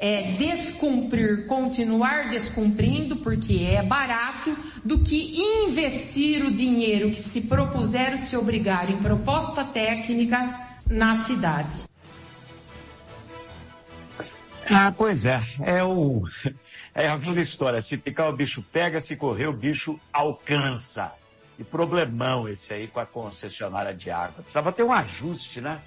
é, 0.02 0.32
descumprir, 0.32 1.46
continuar 1.46 2.28
descumprindo, 2.28 3.18
porque 3.18 3.68
é 3.70 3.84
barato, 3.84 4.56
do 4.84 5.04
que 5.04 5.40
investir 5.40 6.44
o 6.44 6.50
dinheiro 6.50 7.12
que 7.12 7.22
se 7.22 7.42
propuseram 7.42 8.18
se 8.18 8.36
obrigar 8.36 8.90
em 8.90 8.96
proposta 8.96 9.64
técnica 9.64 10.58
na 10.90 11.14
cidade. 11.16 11.84
Ah, 14.68 14.92
pois 14.96 15.24
é. 15.24 15.40
É 15.60 15.84
o, 15.84 16.24
é 16.92 17.06
aquela 17.06 17.40
história. 17.40 17.80
Se 17.80 17.96
picar 17.96 18.28
o 18.28 18.36
bicho 18.36 18.60
pega, 18.72 19.00
se 19.00 19.14
correr 19.14 19.46
o 19.46 19.52
bicho 19.52 20.00
alcança. 20.12 21.12
E 21.56 21.62
problemão 21.62 22.48
esse 22.48 22.74
aí 22.74 22.88
com 22.88 22.98
a 22.98 23.06
concessionária 23.06 23.94
de 23.94 24.10
água. 24.10 24.42
Precisava 24.42 24.72
ter 24.72 24.82
um 24.82 24.92
ajuste, 24.92 25.60
né? 25.60 25.80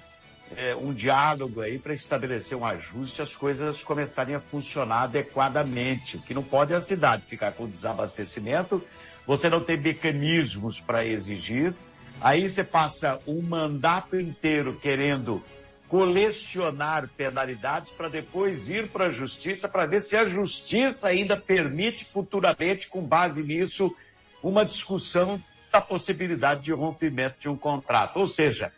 É, 0.54 0.74
um 0.76 0.92
diálogo 0.92 1.60
aí 1.60 1.78
para 1.78 1.94
estabelecer 1.94 2.56
um 2.56 2.64
ajuste, 2.64 3.22
as 3.22 3.34
coisas 3.34 3.82
começarem 3.82 4.34
a 4.34 4.40
funcionar 4.40 5.04
adequadamente. 5.04 6.16
O 6.16 6.22
que 6.22 6.34
não 6.34 6.42
pode 6.42 6.72
é 6.72 6.76
a 6.76 6.80
cidade 6.80 7.24
ficar 7.26 7.52
com 7.52 7.68
desabastecimento, 7.68 8.82
você 9.26 9.48
não 9.48 9.60
tem 9.60 9.80
mecanismos 9.80 10.80
para 10.80 11.04
exigir, 11.04 11.74
aí 12.20 12.48
você 12.48 12.62
passa 12.62 13.18
um 13.26 13.42
mandato 13.42 14.18
inteiro 14.18 14.74
querendo 14.80 15.42
colecionar 15.88 17.08
penalidades 17.16 17.92
para 17.92 18.08
depois 18.08 18.68
ir 18.68 18.88
para 18.88 19.06
a 19.06 19.12
justiça 19.12 19.68
para 19.68 19.86
ver 19.86 20.00
se 20.00 20.16
a 20.16 20.24
justiça 20.24 21.08
ainda 21.08 21.36
permite 21.36 22.04
futuramente, 22.04 22.88
com 22.88 23.02
base 23.02 23.42
nisso, 23.42 23.94
uma 24.42 24.64
discussão 24.64 25.40
da 25.70 25.80
possibilidade 25.80 26.62
de 26.62 26.72
rompimento 26.72 27.36
de 27.40 27.48
um 27.48 27.56
contrato. 27.56 28.18
Ou 28.18 28.26
seja, 28.26 28.72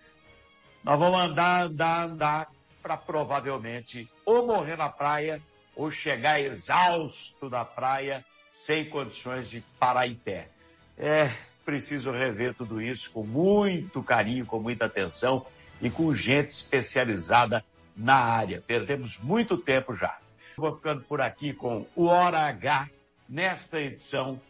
nós 0.85 0.99
vamos 0.99 1.21
andar, 1.21 1.67
andar, 1.67 2.09
andar 2.09 2.49
para 2.83 2.97
provavelmente 2.97 4.09
ou 4.25 4.47
morrer 4.47 4.77
na 4.77 4.89
praia 4.89 5.41
ou 5.77 5.91
chegar 5.91 6.41
exausto 6.41 7.49
da 7.49 7.65
praia 7.65 8.25
sem 8.51 8.89
condições 8.89 9.49
de 9.49 9.61
parar 9.79 10.07
em 10.07 10.15
pé. 10.15 10.49
É 10.97 11.31
preciso 11.65 12.11
rever 12.11 12.55
tudo 12.55 12.81
isso 12.81 13.11
com 13.11 13.23
muito 13.23 14.03
carinho, 14.03 14.47
com 14.47 14.59
muita 14.59 14.87
atenção 14.87 15.47
e 15.81 15.91
com 15.91 16.15
gente 16.15 16.49
especializada 16.49 17.65
na 17.97 18.17
área. 18.17 18.63
Perdemos 18.67 19.19
muito 19.19 19.57
tempo 19.57 19.95
já. 19.95 20.19
Vou 20.57 20.73
ficando 20.73 21.03
por 21.03 21.21
aqui 21.21 21.53
com 21.53 21.87
o 21.95 22.07
Hora 22.07 22.41
H 22.49 22.89
nesta 23.29 23.81
edição 23.81 24.41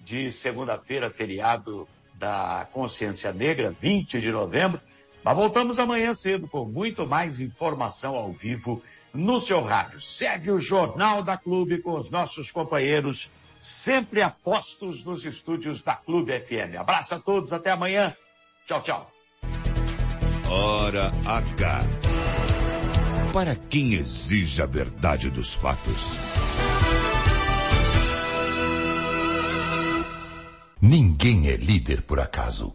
de 0.00 0.32
segunda-feira, 0.32 1.10
feriado 1.10 1.86
da 2.14 2.66
Consciência 2.72 3.32
Negra, 3.32 3.74
20 3.80 4.20
de 4.20 4.32
novembro. 4.32 4.80
Mas 5.24 5.36
voltamos 5.36 5.78
amanhã 5.78 6.12
cedo 6.12 6.48
com 6.48 6.64
muito 6.64 7.06
mais 7.06 7.40
informação 7.40 8.16
ao 8.16 8.32
vivo 8.32 8.82
no 9.14 9.38
seu 9.38 9.62
rádio. 9.62 10.00
Segue 10.00 10.50
o 10.50 10.58
Jornal 10.58 11.22
da 11.22 11.36
Clube 11.36 11.78
com 11.78 11.98
os 11.98 12.10
nossos 12.10 12.50
companheiros, 12.50 13.30
sempre 13.60 14.22
apostos 14.22 15.04
nos 15.04 15.24
estúdios 15.24 15.82
da 15.82 15.94
Clube 15.94 16.32
FM. 16.40 16.76
Abraço 16.78 17.14
a 17.14 17.20
todos, 17.20 17.52
até 17.52 17.70
amanhã. 17.70 18.14
Tchau, 18.66 18.82
tchau. 18.82 19.12
Hora 20.50 21.10
H. 21.24 21.80
Para 23.32 23.54
quem 23.54 23.94
exige 23.94 24.60
a 24.60 24.66
verdade 24.66 25.30
dos 25.30 25.54
fatos. 25.54 26.16
Ninguém 30.80 31.48
é 31.48 31.56
líder 31.56 32.02
por 32.02 32.18
acaso. 32.18 32.74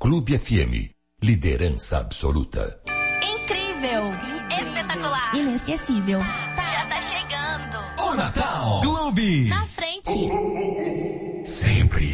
Clube 0.00 0.36
FM 0.36 0.91
Liderança 1.22 1.98
absoluta. 1.98 2.80
Incrível. 3.22 4.10
Espetacular. 4.50 5.36
Inesquecível. 5.36 6.18
Já 6.18 6.86
tá 6.86 7.00
chegando. 7.00 8.10
O 8.10 8.14
Natal. 8.16 8.80
Clube. 8.80 9.48
Na 9.48 9.64
frente. 9.64 10.28
Sempre. 11.44 12.10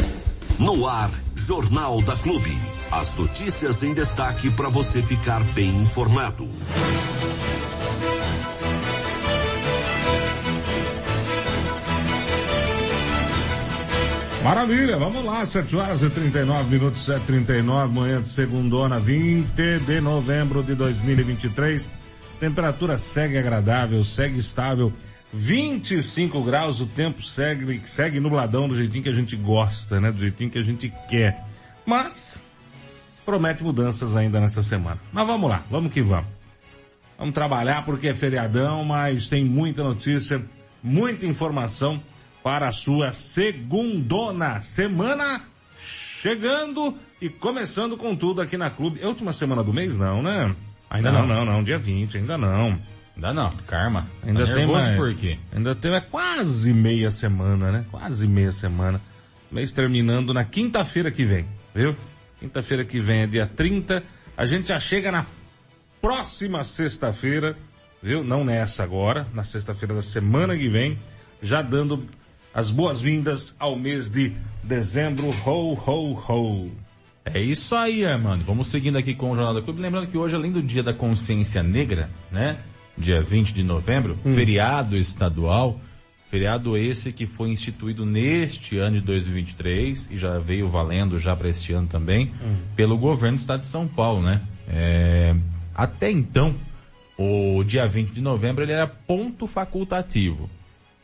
No 0.58 0.86
ar, 0.86 1.10
Jornal 1.34 2.02
da 2.02 2.16
Clube. 2.16 2.54
As 2.92 3.14
notícias 3.14 3.82
em 3.82 3.94
destaque 3.94 4.50
para 4.50 4.68
você 4.68 5.00
ficar 5.02 5.42
bem 5.54 5.70
informado. 5.80 6.46
Maravilha, 14.42 14.96
vamos 14.96 15.24
lá, 15.24 15.44
7 15.44 15.76
horas 15.76 16.02
e 16.02 16.08
39 16.08 16.70
minutos, 16.70 17.00
7h39, 17.00 17.90
manhã 17.90 18.22
de 18.22 18.28
segundona, 18.28 18.98
20 18.98 19.80
de 19.80 20.00
novembro 20.00 20.62
de 20.62 20.76
2023. 20.76 21.90
Temperatura 22.38 22.96
segue 22.96 23.36
agradável, 23.36 24.02
segue 24.04 24.38
estável, 24.38 24.92
25 25.32 26.40
graus, 26.44 26.80
o 26.80 26.86
tempo 26.86 27.20
segue, 27.22 27.80
segue 27.84 28.20
nubladão 28.20 28.68
do 28.68 28.76
jeitinho 28.76 29.02
que 29.02 29.10
a 29.10 29.14
gente 29.14 29.34
gosta, 29.36 30.00
né? 30.00 30.12
Do 30.12 30.20
jeitinho 30.20 30.50
que 30.50 30.58
a 30.58 30.62
gente 30.62 30.92
quer. 31.10 31.44
Mas, 31.84 32.40
promete 33.26 33.64
mudanças 33.64 34.16
ainda 34.16 34.40
nessa 34.40 34.62
semana. 34.62 35.00
Mas 35.12 35.26
vamos 35.26 35.50
lá, 35.50 35.64
vamos 35.68 35.92
que 35.92 36.00
vamos. 36.00 36.30
Vamos 37.18 37.34
trabalhar 37.34 37.84
porque 37.84 38.06
é 38.06 38.14
feriadão, 38.14 38.84
mas 38.84 39.26
tem 39.26 39.44
muita 39.44 39.82
notícia, 39.82 40.40
muita 40.80 41.26
informação 41.26 42.00
para 42.42 42.68
a 42.68 42.72
sua 42.72 43.12
segundona 43.12 44.60
semana 44.60 45.42
chegando 46.20 46.96
e 47.20 47.28
começando 47.28 47.96
com 47.96 48.14
tudo 48.14 48.40
aqui 48.40 48.56
na 48.56 48.70
clube. 48.70 49.00
É 49.00 49.04
a 49.04 49.08
última 49.08 49.32
semana 49.32 49.62
do 49.62 49.72
mês 49.72 49.96
não, 49.96 50.22
né? 50.22 50.54
Ainda 50.90 51.12
não, 51.12 51.26
não, 51.26 51.44
não, 51.44 51.52
não 51.54 51.62
dia 51.62 51.78
20, 51.78 52.18
ainda 52.18 52.38
não. 52.38 52.78
Ainda 53.16 53.32
não, 53.32 53.50
karma. 53.66 54.06
Ainda 54.24 54.46
tá 54.46 54.52
tem 54.52 54.66
mais, 54.66 54.96
por 54.96 55.14
quê? 55.14 55.38
Ainda 55.52 55.74
tem 55.74 55.94
é 55.94 56.00
quase 56.00 56.72
meia 56.72 57.10
semana, 57.10 57.72
né? 57.72 57.86
Quase 57.90 58.26
meia 58.26 58.52
semana. 58.52 59.00
Mês 59.50 59.72
terminando 59.72 60.32
na 60.32 60.44
quinta-feira 60.44 61.10
que 61.10 61.24
vem, 61.24 61.46
viu? 61.74 61.96
Quinta-feira 62.38 62.84
que 62.84 62.98
vem 63.00 63.22
é 63.22 63.26
dia 63.26 63.46
30. 63.46 64.02
A 64.36 64.46
gente 64.46 64.68
já 64.68 64.78
chega 64.78 65.10
na 65.10 65.26
próxima 66.00 66.62
sexta-feira, 66.62 67.56
viu? 68.02 68.22
Não 68.22 68.44
nessa 68.44 68.84
agora, 68.84 69.26
na 69.34 69.42
sexta-feira 69.42 69.94
da 69.94 70.02
semana 70.02 70.56
que 70.56 70.68
vem, 70.68 70.98
já 71.42 71.60
dando 71.60 72.06
as 72.58 72.72
boas-vindas 72.72 73.54
ao 73.60 73.78
mês 73.78 74.08
de 74.08 74.32
dezembro. 74.64 75.28
Ho, 75.46 75.74
ho, 75.74 76.12
ho. 76.12 76.72
É 77.24 77.40
isso 77.40 77.72
aí, 77.76 78.04
Armando. 78.04 78.44
Vamos 78.44 78.66
seguindo 78.66 78.98
aqui 78.98 79.14
com 79.14 79.30
o 79.30 79.36
Jornal 79.36 79.54
da 79.54 79.62
Clube. 79.62 79.80
Lembrando 79.80 80.08
que 80.08 80.18
hoje, 80.18 80.34
além 80.34 80.50
do 80.50 80.60
Dia 80.60 80.82
da 80.82 80.92
Consciência 80.92 81.62
Negra, 81.62 82.08
né? 82.32 82.58
Dia 82.96 83.22
20 83.22 83.54
de 83.54 83.62
novembro, 83.62 84.18
hum. 84.24 84.34
feriado 84.34 84.96
estadual, 84.96 85.80
Feriado 86.28 86.76
esse 86.76 87.10
que 87.10 87.26
foi 87.26 87.48
instituído 87.48 88.04
neste 88.04 88.76
ano 88.76 88.98
de 88.98 89.06
2023 89.06 90.10
e 90.10 90.18
já 90.18 90.38
veio 90.38 90.68
valendo 90.68 91.18
já 91.18 91.34
para 91.34 91.48
este 91.48 91.72
ano 91.72 91.86
também 91.86 92.32
pelo 92.76 92.98
governo 92.98 93.38
do 93.38 93.40
estado 93.40 93.60
de 93.60 93.68
São 93.68 93.88
Paulo, 93.88 94.20
né? 94.20 94.42
É, 94.68 95.34
até 95.74 96.10
então, 96.10 96.54
o 97.16 97.64
dia 97.64 97.86
20 97.86 98.10
de 98.10 98.20
novembro 98.20 98.62
ele 98.62 98.72
era 98.72 98.86
ponto 98.86 99.46
facultativo. 99.46 100.50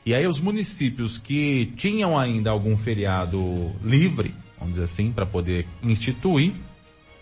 E 0.06 0.14
aí 0.14 0.26
os 0.26 0.40
municípios 0.40 1.18
que 1.18 1.72
tinham 1.76 2.18
ainda 2.18 2.50
algum 2.50 2.76
feriado 2.76 3.72
livre, 3.82 4.34
vamos 4.58 4.74
dizer 4.74 4.84
assim, 4.84 5.10
para 5.10 5.24
poder 5.24 5.66
instituir, 5.82 6.52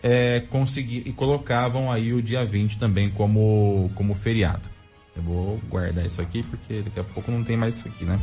é, 0.03 0.41
conseguir, 0.41 1.05
e 1.07 1.13
colocavam 1.13 1.93
aí 1.93 2.13
o 2.13 2.21
dia 2.21 2.45
20 2.45 2.79
também 2.79 3.09
como, 3.11 3.91
como 3.95 4.15
feriado. 4.15 4.69
Eu 5.15 5.23
vou 5.23 5.61
guardar 5.69 6.05
isso 6.05 6.21
aqui 6.21 6.43
porque 6.43 6.83
daqui 6.83 6.99
a 6.99 7.05
pouco 7.05 7.31
não 7.31 7.45
tem 7.45 7.57
mais 7.57 7.77
isso 7.77 7.87
aqui, 7.87 8.05
né? 8.05 8.19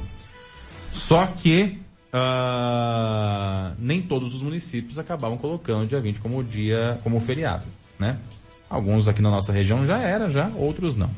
Só 0.91 1.25
que 1.27 1.79
ah, 2.11 3.73
nem 3.77 4.01
todos 4.01 4.33
os 4.33 4.41
municípios 4.41 4.97
acabavam 4.97 5.37
colocando 5.37 5.83
o 5.83 5.87
dia 5.87 6.01
20 6.01 6.19
como 6.19 6.43
dia, 6.43 6.99
como 7.03 7.19
feriado, 7.19 7.65
né? 7.97 8.17
Alguns 8.69 9.07
aqui 9.07 9.21
na 9.21 9.29
nossa 9.29 9.53
região 9.53 9.85
já 9.85 9.99
era, 9.99 10.29
já, 10.29 10.49
outros 10.49 10.97
não. 10.97 11.09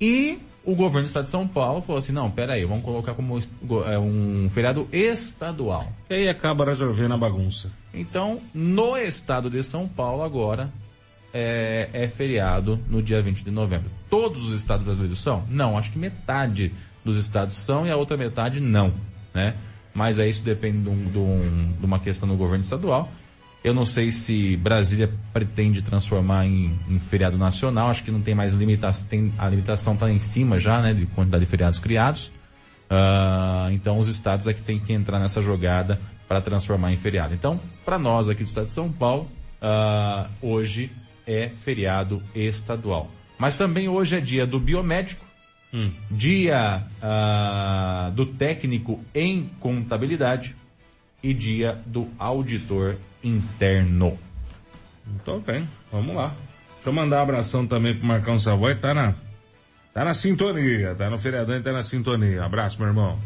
E 0.00 0.38
o 0.66 0.74
governo 0.74 1.04
do 1.04 1.06
estado 1.06 1.24
de 1.24 1.30
São 1.30 1.46
Paulo 1.48 1.80
falou 1.80 1.98
assim, 1.98 2.12
não, 2.12 2.30
peraí, 2.30 2.64
vamos 2.64 2.84
colocar 2.84 3.14
como 3.14 3.38
é, 3.86 3.98
um 3.98 4.50
feriado 4.50 4.86
estadual. 4.92 5.90
E 6.10 6.14
aí 6.14 6.28
acaba 6.28 6.64
resolvendo 6.64 7.14
a 7.14 7.16
bagunça. 7.16 7.70
Então, 7.94 8.40
no 8.52 8.96
estado 8.98 9.48
de 9.48 9.62
São 9.62 9.86
Paulo 9.88 10.22
agora 10.22 10.70
é, 11.32 11.88
é 11.92 12.08
feriado 12.08 12.78
no 12.88 13.02
dia 13.02 13.22
20 13.22 13.42
de 13.44 13.50
novembro. 13.50 13.90
Todos 14.10 14.44
os 14.50 14.52
estados 14.58 14.84
brasileiros 14.84 15.18
são? 15.20 15.44
Não, 15.48 15.78
acho 15.78 15.90
que 15.92 15.98
metade 15.98 16.72
dos 17.04 17.16
estados 17.16 17.56
são 17.56 17.86
e 17.86 17.90
a 17.90 17.96
outra 17.96 18.16
metade 18.16 18.58
não, 18.60 18.92
né? 19.32 19.54
Mas 19.94 20.18
aí 20.18 20.28
isso 20.28 20.42
depende 20.42 20.78
de, 20.78 20.88
um- 20.88 21.04
de 21.10 21.18
um- 21.18 21.72
de 21.78 21.86
uma 21.86 21.98
questão 21.98 22.28
do 22.28 22.34
governo 22.36 22.62
estadual. 22.62 23.08
Eu 23.66 23.74
não 23.74 23.84
sei 23.84 24.12
se 24.12 24.56
Brasília 24.58 25.12
pretende 25.32 25.82
transformar 25.82 26.46
em, 26.46 26.72
em 26.88 27.00
feriado 27.00 27.36
nacional. 27.36 27.90
Acho 27.90 28.04
que 28.04 28.12
não 28.12 28.20
tem 28.20 28.32
mais 28.32 28.52
limitação. 28.52 29.08
Tem, 29.08 29.32
a 29.36 29.48
limitação 29.48 29.94
está 29.94 30.08
em 30.08 30.20
cima 30.20 30.56
já, 30.56 30.80
né, 30.80 30.94
de 30.94 31.04
quantidade 31.06 31.44
de 31.44 31.50
feriados 31.50 31.80
criados. 31.80 32.30
Ah, 32.88 33.66
então 33.72 33.98
os 33.98 34.06
estados 34.06 34.46
é 34.46 34.54
que 34.54 34.62
tem 34.62 34.78
que 34.78 34.92
entrar 34.92 35.18
nessa 35.18 35.42
jogada 35.42 36.00
para 36.28 36.40
transformar 36.40 36.92
em 36.92 36.96
feriado. 36.96 37.34
Então, 37.34 37.60
para 37.84 37.98
nós 37.98 38.28
aqui 38.28 38.44
do 38.44 38.46
estado 38.46 38.66
de 38.66 38.72
São 38.72 38.88
Paulo, 38.92 39.28
ah, 39.60 40.28
hoje 40.40 40.88
é 41.26 41.48
feriado 41.48 42.22
estadual. 42.36 43.10
Mas 43.36 43.56
também 43.56 43.88
hoje 43.88 44.16
é 44.16 44.20
dia 44.20 44.46
do 44.46 44.60
biomédico, 44.60 45.26
dia 46.08 46.86
ah, 47.02 48.12
do 48.14 48.26
técnico 48.26 49.00
em 49.12 49.50
contabilidade 49.58 50.54
e 51.20 51.34
dia 51.34 51.80
do 51.84 52.06
auditor 52.16 52.96
interno. 53.26 54.18
Então 55.14 55.40
bem, 55.40 55.68
vamos 55.90 56.14
lá. 56.14 56.28
Deixa 56.74 56.88
eu 56.90 56.92
mandar 56.92 57.18
um 57.18 57.22
abração 57.22 57.66
também 57.66 57.94
pro 57.96 58.06
Marcão 58.06 58.38
Savoy, 58.38 58.76
tá 58.76 58.94
na, 58.94 59.14
tá 59.92 60.04
na 60.04 60.14
sintonia, 60.14 60.94
tá 60.94 61.10
no 61.10 61.18
feriadão 61.18 61.56
e 61.56 61.60
tá 61.60 61.72
na 61.72 61.82
sintonia. 61.82 62.44
Abraço, 62.44 62.78
meu 62.78 62.88
irmão. 62.88 63.18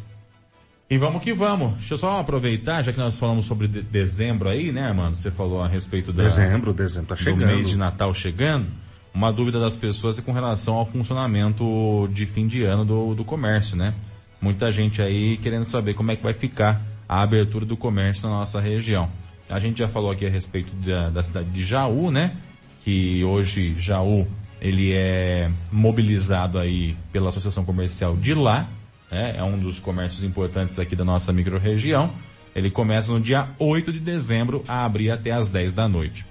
E 0.88 0.98
vamos 0.98 1.22
que 1.22 1.32
vamos. 1.32 1.74
Deixa 1.76 1.94
eu 1.94 1.98
só 1.98 2.18
aproveitar, 2.18 2.82
já 2.82 2.92
que 2.92 2.98
nós 2.98 3.16
falamos 3.18 3.46
sobre 3.46 3.68
de- 3.68 3.82
dezembro 3.82 4.48
aí, 4.48 4.72
né, 4.72 4.92
mano? 4.92 5.14
Você 5.14 5.30
falou 5.30 5.62
a 5.62 5.68
respeito 5.68 6.12
da, 6.12 6.24
Dezembro, 6.24 6.72
dezembro, 6.72 7.08
tá 7.08 7.14
do 7.14 7.20
chegando. 7.20 7.46
mês 7.46 7.68
de 7.68 7.76
Natal 7.76 8.12
chegando. 8.12 8.66
Uma 9.14 9.32
dúvida 9.32 9.60
das 9.60 9.76
pessoas 9.76 10.18
é 10.18 10.22
com 10.22 10.32
relação 10.32 10.74
ao 10.74 10.86
funcionamento 10.86 12.08
de 12.12 12.26
fim 12.26 12.46
de 12.46 12.62
ano 12.64 12.84
do, 12.84 13.14
do 13.14 13.24
comércio, 13.24 13.76
né? 13.76 13.94
Muita 14.40 14.70
gente 14.72 15.00
aí 15.02 15.36
querendo 15.36 15.64
saber 15.64 15.94
como 15.94 16.10
é 16.10 16.16
que 16.16 16.22
vai 16.22 16.32
ficar 16.32 16.80
a 17.08 17.22
abertura 17.22 17.64
do 17.66 17.76
comércio 17.76 18.28
na 18.28 18.36
nossa 18.36 18.60
região. 18.60 19.08
A 19.50 19.58
gente 19.58 19.80
já 19.80 19.88
falou 19.88 20.12
aqui 20.12 20.24
a 20.24 20.30
respeito 20.30 20.72
da, 20.76 21.10
da 21.10 21.22
cidade 21.22 21.50
de 21.50 21.66
Jaú, 21.66 22.10
né? 22.10 22.36
Que 22.84 23.24
hoje 23.24 23.74
Jaú 23.78 24.26
ele 24.60 24.92
é 24.92 25.50
mobilizado 25.72 26.58
aí 26.58 26.96
pela 27.10 27.30
Associação 27.30 27.64
Comercial 27.64 28.16
de 28.16 28.32
lá, 28.32 28.68
né? 29.10 29.34
É 29.36 29.42
um 29.42 29.58
dos 29.58 29.80
comércios 29.80 30.22
importantes 30.22 30.78
aqui 30.78 30.94
da 30.94 31.04
nossa 31.04 31.32
microrregião. 31.32 32.10
Ele 32.54 32.70
começa 32.70 33.12
no 33.12 33.20
dia 33.20 33.48
8 33.58 33.92
de 33.92 33.98
dezembro 33.98 34.62
a 34.68 34.84
abrir 34.84 35.10
até 35.10 35.32
às 35.32 35.48
10 35.48 35.72
da 35.72 35.88
noite. 35.88 36.24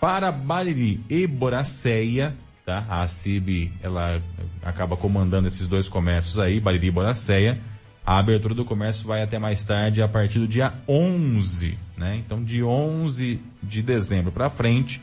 Para 0.00 0.32
Bariri 0.32 1.00
e 1.10 1.26
Boracéia, 1.26 2.34
tá? 2.64 2.86
A 2.88 3.06
CIB, 3.06 3.70
ela 3.82 4.22
acaba 4.62 4.96
comandando 4.96 5.46
esses 5.46 5.68
dois 5.68 5.88
comércios 5.88 6.38
aí, 6.38 6.58
Bariri 6.58 6.86
e 6.86 6.90
Boracéia. 6.90 7.60
A 8.04 8.18
abertura 8.18 8.54
do 8.54 8.64
comércio 8.64 9.06
vai 9.06 9.22
até 9.22 9.38
mais 9.38 9.62
tarde, 9.62 10.02
a 10.02 10.08
partir 10.08 10.38
do 10.38 10.48
dia 10.48 10.72
11, 10.88 11.78
né? 12.00 12.16
Então, 12.16 12.42
de 12.42 12.64
11 12.64 13.38
de 13.62 13.82
dezembro 13.82 14.32
para 14.32 14.48
frente 14.50 15.00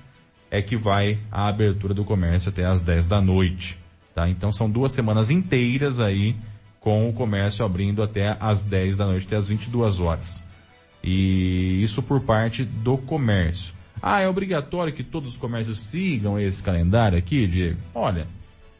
é 0.52 0.62
que 0.62 0.76
vai 0.76 1.20
a 1.32 1.48
abertura 1.48 1.94
do 1.94 2.04
comércio 2.04 2.50
até 2.50 2.66
às 2.66 2.82
10 2.82 3.08
da 3.08 3.22
noite, 3.22 3.78
tá? 4.16 4.28
Então, 4.28 4.52
são 4.52 4.70
duas 4.70 4.92
semanas 4.92 5.30
inteiras 5.30 6.00
aí 6.00 6.36
com 6.82 7.08
o 7.08 7.14
comércio 7.14 7.64
abrindo 7.66 8.02
até 8.02 8.36
às 8.40 8.64
10 8.64 8.98
da 8.98 9.06
noite, 9.06 9.28
até 9.28 9.36
às 9.36 9.48
22 9.48 10.00
horas. 10.00 10.44
E 11.04 11.82
isso 11.84 12.02
por 12.02 12.22
parte 12.22 12.64
do 12.66 12.98
comércio. 12.98 13.74
Ah, 14.02 14.22
é 14.22 14.28
obrigatório 14.28 14.94
que 14.94 15.04
todos 15.04 15.34
os 15.34 15.38
comércios 15.40 15.80
sigam 15.80 16.40
esse 16.40 16.62
calendário 16.64 17.18
aqui, 17.18 17.46
Diego? 17.48 17.80
Olha, 17.94 18.28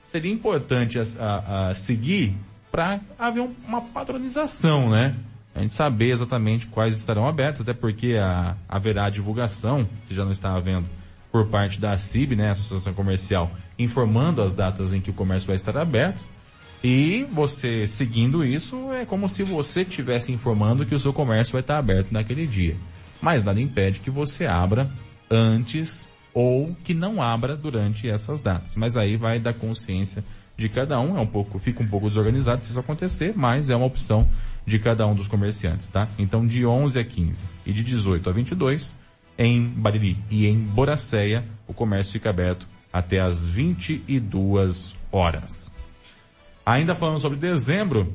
seria 0.04 0.32
importante 0.32 1.00
a, 1.00 1.04
a- 1.20 1.70
a 1.70 1.74
seguir 1.74 2.36
para 2.72 3.00
haver 3.18 3.42
um- 3.42 3.54
uma 3.68 3.82
padronização, 3.82 4.90
né? 4.90 5.16
A 5.58 5.62
gente 5.62 5.74
saber 5.74 6.12
exatamente 6.12 6.68
quais 6.68 6.96
estarão 6.96 7.28
abertos, 7.28 7.62
até 7.62 7.74
porque 7.74 8.14
a- 8.14 8.56
haverá 8.70 9.10
divulgação, 9.10 9.88
se 10.04 10.14
já 10.14 10.24
não 10.24 10.32
está 10.32 10.54
havendo, 10.54 10.88
por 11.32 11.48
parte 11.48 11.82
da 11.82 11.98
CIB, 11.98 12.36
né, 12.36 12.52
Associação 12.52 12.94
Comercial, 12.94 13.52
informando 13.78 14.42
as 14.42 14.54
datas 14.54 14.94
em 14.94 15.02
que 15.02 15.10
o 15.10 15.14
comércio 15.14 15.48
vai 15.48 15.56
estar 15.56 15.76
aberto. 15.78 16.26
E 16.84 17.26
você 17.34 17.88
seguindo 17.88 18.46
isso 18.46 18.92
é 18.94 19.04
como 19.04 19.28
se 19.28 19.42
você 19.44 19.82
estivesse 19.82 20.32
informando 20.32 20.86
que 20.86 20.94
o 20.94 21.00
seu 21.00 21.12
comércio 21.12 21.54
vai 21.54 21.62
estar 21.62 21.80
aberto 21.80 22.12
naquele 22.12 22.46
dia. 22.46 22.76
Mas 23.20 23.44
nada 23.44 23.60
impede 23.60 24.00
que 24.00 24.12
você 24.12 24.46
abra 24.46 24.88
antes 25.30 26.08
ou 26.36 26.76
que 26.84 26.94
não 26.94 27.20
abra 27.20 27.58
durante 27.58 28.08
essas 28.08 28.44
datas. 28.44 28.76
Mas 28.76 28.96
aí 28.96 29.18
vai 29.18 29.40
da 29.40 29.54
consciência 29.54 30.24
de 30.58 30.68
cada 30.68 31.00
um, 31.00 31.18
é 31.18 31.22
um 31.22 31.28
pouco, 31.28 31.60
fica 31.60 31.84
um 31.84 31.88
pouco 31.88 32.08
desorganizado 32.08 32.64
se 32.64 32.72
isso 32.72 32.80
acontecer, 32.80 33.34
mas 33.36 33.70
é 33.70 33.76
uma 33.76 33.86
opção 33.86 34.28
de 34.66 34.80
cada 34.80 35.06
um 35.06 35.14
dos 35.14 35.28
comerciantes, 35.28 35.88
tá? 35.90 36.08
Então 36.18 36.46
de 36.46 36.66
11 36.66 37.00
a 37.00 37.04
15 37.04 37.48
e 37.66 37.72
de 37.72 37.84
18 37.84 38.30
a 38.30 38.34
22 38.34 38.98
em 39.38 39.68
Bariri 39.68 40.18
e 40.32 40.48
em 40.48 40.58
Boracéia, 40.58 41.46
o 41.68 41.74
comércio 41.74 42.14
fica 42.14 42.32
aberto 42.32 42.68
até 42.92 43.20
às 43.20 43.46
22 43.46 44.98
horas. 45.12 45.72
Ainda 46.66 46.96
falando 46.96 47.20
sobre 47.20 47.38
dezembro, 47.38 48.12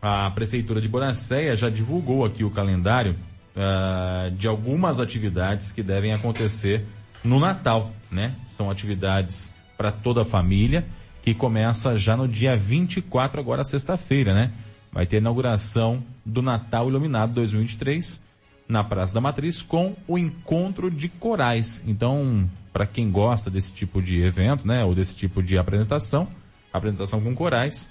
a 0.00 0.30
Prefeitura 0.30 0.80
de 0.80 0.88
Boracéia 0.88 1.56
já 1.56 1.68
divulgou 1.68 2.24
aqui 2.24 2.44
o 2.44 2.50
calendário 2.50 3.16
ah, 3.56 4.30
de 4.36 4.46
algumas 4.46 5.00
atividades 5.00 5.72
que 5.72 5.82
devem 5.82 6.12
acontecer 6.12 6.84
no 7.24 7.40
Natal, 7.40 7.92
né? 8.10 8.34
São 8.46 8.70
atividades 8.70 9.52
para 9.76 9.90
toda 9.90 10.22
a 10.22 10.24
família, 10.24 10.86
que 11.24 11.32
começa 11.32 11.96
já 11.98 12.18
no 12.18 12.28
dia 12.28 12.54
24, 12.54 13.40
agora 13.40 13.64
sexta-feira, 13.64 14.34
né? 14.34 14.52
Vai 14.92 15.06
ter 15.06 15.16
inauguração 15.16 16.04
do 16.22 16.42
Natal 16.42 16.86
Iluminado 16.86 17.32
2023 17.32 18.22
na 18.68 18.84
Praça 18.84 19.14
da 19.14 19.22
Matriz 19.22 19.62
com 19.62 19.96
o 20.06 20.18
encontro 20.18 20.90
de 20.90 21.08
corais. 21.08 21.82
Então, 21.86 22.46
para 22.74 22.86
quem 22.86 23.10
gosta 23.10 23.50
desse 23.50 23.74
tipo 23.74 24.02
de 24.02 24.20
evento, 24.20 24.68
né, 24.68 24.84
ou 24.84 24.94
desse 24.94 25.16
tipo 25.16 25.42
de 25.42 25.56
apresentação, 25.56 26.28
apresentação 26.70 27.22
com 27.22 27.34
corais, 27.34 27.90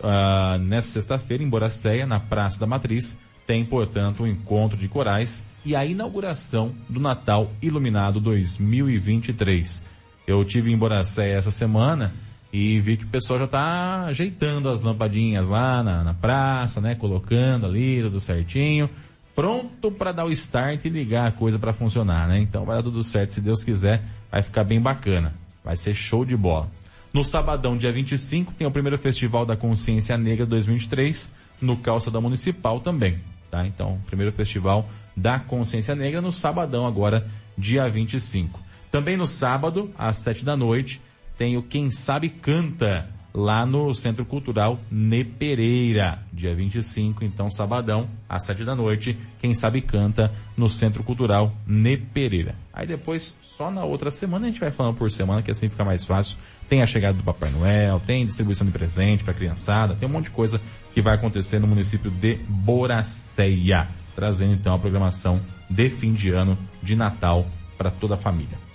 ah, 0.00 0.56
nessa 0.60 0.92
sexta-feira 0.92 1.42
em 1.42 1.48
Boracéia, 1.48 2.06
na 2.06 2.20
Praça 2.20 2.60
da 2.60 2.66
Matriz, 2.66 3.18
tem, 3.44 3.64
portanto, 3.64 4.22
o 4.22 4.26
encontro 4.26 4.78
de 4.78 4.86
corais 4.86 5.44
e 5.64 5.74
a 5.74 5.84
inauguração 5.84 6.72
do 6.88 7.00
Natal 7.00 7.50
Iluminado 7.60 8.20
2023. 8.20 9.84
Eu 10.28 10.44
tive 10.44 10.70
em 10.70 10.78
Boracéia 10.78 11.38
essa 11.38 11.50
semana 11.50 12.14
e 12.58 12.80
vi 12.80 12.96
que 12.96 13.04
o 13.04 13.08
pessoal 13.08 13.38
já 13.38 13.44
está 13.44 14.04
ajeitando 14.06 14.68
as 14.68 14.82
lampadinhas 14.82 15.48
lá 15.48 15.82
na, 15.82 16.02
na 16.02 16.14
praça, 16.14 16.80
né, 16.80 16.94
colocando 16.94 17.66
ali 17.66 18.02
tudo 18.02 18.18
certinho 18.18 18.90
pronto 19.38 19.92
para 19.92 20.10
dar 20.10 20.24
o 20.24 20.32
start 20.32 20.84
e 20.84 20.88
ligar 20.88 21.28
a 21.28 21.30
coisa 21.30 21.60
para 21.60 21.72
funcionar, 21.72 22.26
né? 22.26 22.40
Então 22.40 22.64
vai 22.64 22.74
dar 22.74 22.82
tudo 22.82 23.04
certo, 23.04 23.34
se 23.34 23.40
Deus 23.40 23.62
quiser, 23.62 24.02
vai 24.32 24.42
ficar 24.42 24.64
bem 24.64 24.80
bacana. 24.80 25.32
Vai 25.62 25.76
ser 25.76 25.94
show 25.94 26.24
de 26.24 26.36
bola. 26.36 26.68
No 27.14 27.22
sabadão, 27.22 27.76
dia 27.76 27.92
25, 27.92 28.54
tem 28.54 28.66
o 28.66 28.70
primeiro 28.72 28.98
Festival 28.98 29.46
da 29.46 29.56
Consciência 29.56 30.18
Negra 30.18 30.44
2023, 30.44 31.32
no 31.60 31.76
Calçadão 31.76 32.20
Municipal 32.20 32.80
também, 32.80 33.20
tá? 33.48 33.64
Então, 33.64 34.00
primeiro 34.06 34.32
Festival 34.32 34.88
da 35.16 35.38
Consciência 35.38 35.94
Negra 35.94 36.20
no 36.20 36.32
sabadão 36.32 36.84
agora, 36.84 37.24
dia 37.56 37.88
25. 37.88 38.58
Também 38.90 39.16
no 39.16 39.26
sábado, 39.26 39.92
às 39.96 40.18
7 40.18 40.44
da 40.44 40.56
noite, 40.56 41.00
tem 41.38 41.56
o 41.56 41.62
Quem 41.62 41.88
Sabe 41.90 42.28
Canta, 42.28 43.08
lá 43.32 43.64
no 43.64 43.94
Centro 43.94 44.24
Cultural 44.24 44.80
Nepereira, 44.90 46.18
dia 46.32 46.52
25, 46.54 47.24
então 47.24 47.48
sabadão, 47.48 48.08
às 48.28 48.44
7 48.44 48.64
da 48.64 48.74
noite, 48.74 49.16
quem 49.38 49.54
sabe 49.54 49.80
canta 49.80 50.32
no 50.56 50.68
Centro 50.68 51.04
Cultural 51.04 51.52
Nepereira. 51.64 52.56
Aí 52.72 52.86
depois, 52.86 53.36
só 53.40 53.70
na 53.70 53.84
outra 53.84 54.10
semana, 54.10 54.46
a 54.46 54.50
gente 54.50 54.58
vai 54.58 54.72
falando 54.72 54.96
por 54.96 55.08
semana, 55.10 55.40
que 55.40 55.52
assim 55.52 55.68
fica 55.68 55.84
mais 55.84 56.04
fácil. 56.04 56.36
Tem 56.68 56.82
a 56.82 56.86
chegada 56.86 57.16
do 57.16 57.24
Papai 57.24 57.50
Noel, 57.50 58.00
tem 58.00 58.24
distribuição 58.24 58.66
de 58.66 58.72
presente 58.72 59.22
para 59.22 59.32
criançada, 59.32 59.94
tem 59.94 60.08
um 60.08 60.12
monte 60.12 60.24
de 60.24 60.30
coisa 60.30 60.60
que 60.92 61.00
vai 61.00 61.14
acontecer 61.14 61.60
no 61.60 61.68
município 61.68 62.10
de 62.10 62.40
Boracéia, 62.48 63.88
trazendo 64.16 64.54
então 64.54 64.74
a 64.74 64.78
programação 64.78 65.40
de 65.70 65.88
fim 65.90 66.12
de 66.12 66.30
ano 66.30 66.58
de 66.82 66.96
Natal 66.96 67.46
para 67.76 67.90
toda 67.90 68.14
a 68.14 68.18
família. 68.18 68.67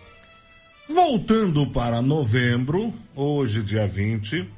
Voltando 0.88 1.66
para 1.72 2.02
novembro, 2.02 2.94
hoje, 3.16 3.64
dia 3.64 3.88
20, 3.88 4.50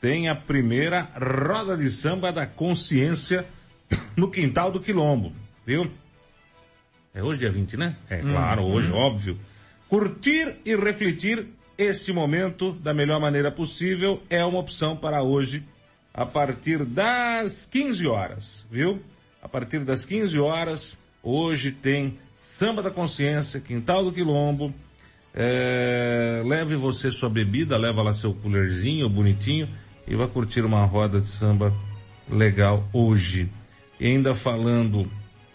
tem 0.00 0.28
a 0.28 0.34
primeira 0.34 1.10
roda 1.16 1.76
de 1.76 1.90
samba 1.90 2.32
da 2.32 2.46
consciência 2.46 3.44
no 4.16 4.30
quintal 4.30 4.70
do 4.70 4.80
Quilombo, 4.80 5.32
viu? 5.66 5.90
É 7.12 7.20
hoje, 7.20 7.40
dia 7.40 7.50
20, 7.50 7.76
né? 7.76 7.96
É 8.08 8.18
claro, 8.18 8.62
hoje, 8.62 8.92
óbvio. 8.92 9.36
Curtir 9.88 10.54
e 10.64 10.76
refletir 10.76 11.48
esse 11.76 12.12
momento 12.12 12.72
da 12.74 12.94
melhor 12.94 13.20
maneira 13.20 13.50
possível 13.50 14.22
é 14.30 14.44
uma 14.44 14.60
opção 14.60 14.96
para 14.96 15.22
hoje, 15.24 15.64
a 16.14 16.24
partir 16.24 16.84
das 16.84 17.66
15 17.66 18.06
horas, 18.06 18.66
viu? 18.70 19.02
A 19.42 19.48
partir 19.48 19.80
das 19.84 20.04
15 20.04 20.38
horas, 20.38 20.96
hoje 21.22 21.72
tem 21.72 22.20
Samba 22.38 22.82
da 22.82 22.90
Consciência, 22.90 23.60
Quintal 23.60 24.04
do 24.04 24.12
Quilombo, 24.12 24.72
é, 25.34 26.42
leve 26.44 26.76
você 26.76 27.10
sua 27.10 27.30
bebida, 27.30 27.76
leva 27.76 28.02
lá 28.02 28.12
seu 28.12 28.34
coolerzinho 28.34 29.08
bonitinho 29.08 29.68
e 30.06 30.14
vai 30.14 30.26
curtir 30.28 30.62
uma 30.62 30.84
roda 30.84 31.20
de 31.20 31.26
samba 31.26 31.72
legal 32.28 32.88
hoje. 32.92 33.48
E 33.98 34.06
ainda 34.06 34.34
falando 34.34 35.10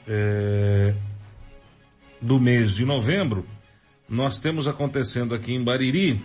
é, 0.07 0.93
do 2.21 2.39
mês 2.39 2.75
de 2.75 2.85
novembro, 2.85 3.45
nós 4.09 4.39
temos 4.39 4.67
acontecendo 4.67 5.35
aqui 5.35 5.53
em 5.53 5.63
Bariri, 5.63 6.21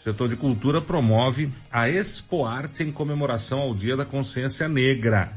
o 0.00 0.02
setor 0.02 0.28
de 0.28 0.36
cultura 0.36 0.80
promove 0.80 1.52
a 1.70 1.88
Expo 1.88 2.44
Arte 2.44 2.82
em 2.82 2.90
comemoração 2.90 3.60
ao 3.60 3.74
Dia 3.74 3.96
da 3.96 4.04
Consciência 4.04 4.68
Negra. 4.68 5.32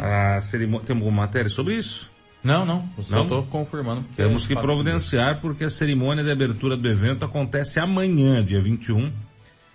A 0.00 0.40
cerimônia, 0.40 0.86
tem 0.86 0.96
alguma 0.96 1.22
matéria 1.22 1.50
sobre 1.50 1.74
isso? 1.74 2.10
Não, 2.46 2.64
não, 2.64 2.88
eu 2.96 3.02
só 3.02 3.22
estou 3.24 3.42
confirmando. 3.46 4.04
que 4.04 4.16
Temos 4.16 4.44
é 4.44 4.48
que 4.48 4.54
fato 4.54 4.64
providenciar 4.64 5.40
porque 5.40 5.64
a 5.64 5.70
cerimônia 5.70 6.22
de 6.22 6.30
abertura 6.30 6.76
do 6.76 6.88
evento 6.88 7.24
acontece 7.24 7.80
amanhã, 7.80 8.44
dia 8.44 8.62
21, 8.62 9.12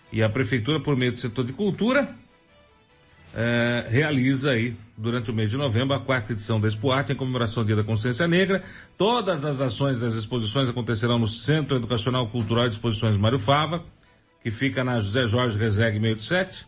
e 0.10 0.24
a 0.24 0.30
prefeitura, 0.30 0.80
por 0.80 0.96
meio 0.96 1.12
do 1.12 1.20
setor 1.20 1.44
de 1.44 1.52
cultura, 1.52 2.16
eh, 3.36 3.88
realiza 3.90 4.52
aí, 4.52 4.74
durante 4.98 5.30
o 5.30 5.34
mês 5.34 5.50
de 5.50 5.58
novembro, 5.58 5.94
a 5.94 6.00
quarta 6.00 6.32
edição 6.32 6.62
da 6.62 6.68
Expo 6.70 6.92
Arte 6.92 7.12
em 7.12 7.16
comemoração 7.16 7.62
ao 7.62 7.68
Dia 7.68 7.76
da 7.76 7.84
Consciência 7.84 8.26
Negra. 8.26 8.64
Todas 8.98 9.44
as 9.44 9.60
ações 9.60 10.00
das 10.00 10.14
exposições 10.14 10.70
acontecerão 10.70 11.20
no 11.20 11.28
Centro 11.28 11.76
Educacional 11.76 12.26
Cultural 12.30 12.70
de 12.70 12.76
Exposições 12.76 13.18
Mário 13.18 13.40
Fava, 13.40 13.84
que 14.42 14.50
fica 14.50 14.82
na 14.82 14.98
José 14.98 15.28
Jorge 15.28 15.58
Rezegue 15.58 16.00
687, 16.00 16.66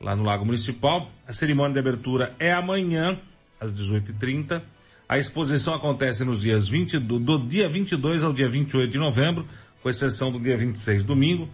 lá 0.00 0.16
no 0.16 0.24
Lago 0.24 0.44
Municipal. 0.44 1.08
A 1.24 1.32
cerimônia 1.32 1.74
de 1.74 1.78
abertura 1.78 2.34
é 2.40 2.52
amanhã, 2.52 3.16
às 3.60 3.72
18h30. 3.72 4.60
A 5.08 5.18
exposição 5.18 5.72
acontece 5.72 6.24
nos 6.24 6.40
dias 6.40 6.66
20, 6.66 6.98
do, 6.98 7.20
do 7.20 7.38
dia 7.38 7.68
22 7.68 8.24
ao 8.24 8.32
dia 8.32 8.48
28 8.48 8.90
de 8.90 8.98
novembro, 8.98 9.46
com 9.80 9.88
exceção 9.88 10.32
do 10.32 10.40
dia 10.40 10.56
26, 10.56 11.04
domingo. 11.04 11.48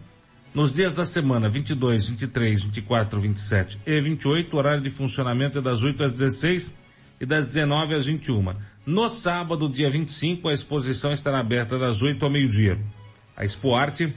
Nos 0.55 0.73
dias 0.73 0.95
da 0.95 1.05
semana 1.05 1.51
22, 1.51 2.09
23, 2.09 2.63
24, 2.63 3.21
27 3.21 3.81
e 3.87 4.01
28, 4.01 4.55
o 4.55 4.59
horário 4.59 4.83
de 4.83 4.89
funcionamento 4.89 5.59
é 5.59 5.63
das 5.63 5.83
8 5.83 6.03
às 6.03 6.13
16 6.13 6.75
e 7.21 7.27
das 7.27 7.47
19 7.47 7.95
às 7.95 8.07
21. 8.07 8.55
No 8.87 9.09
sábado, 9.11 9.69
dia 9.69 9.91
25, 9.91 10.49
a 10.49 10.53
exposição 10.53 11.13
estará 11.13 11.39
aberta 11.41 11.79
das 11.79 12.01
8 12.01 12.25
ao 12.25 12.31
meio-dia. 12.31 12.81
A 13.37 13.45
Expo 13.45 13.75
Arte 13.75 14.15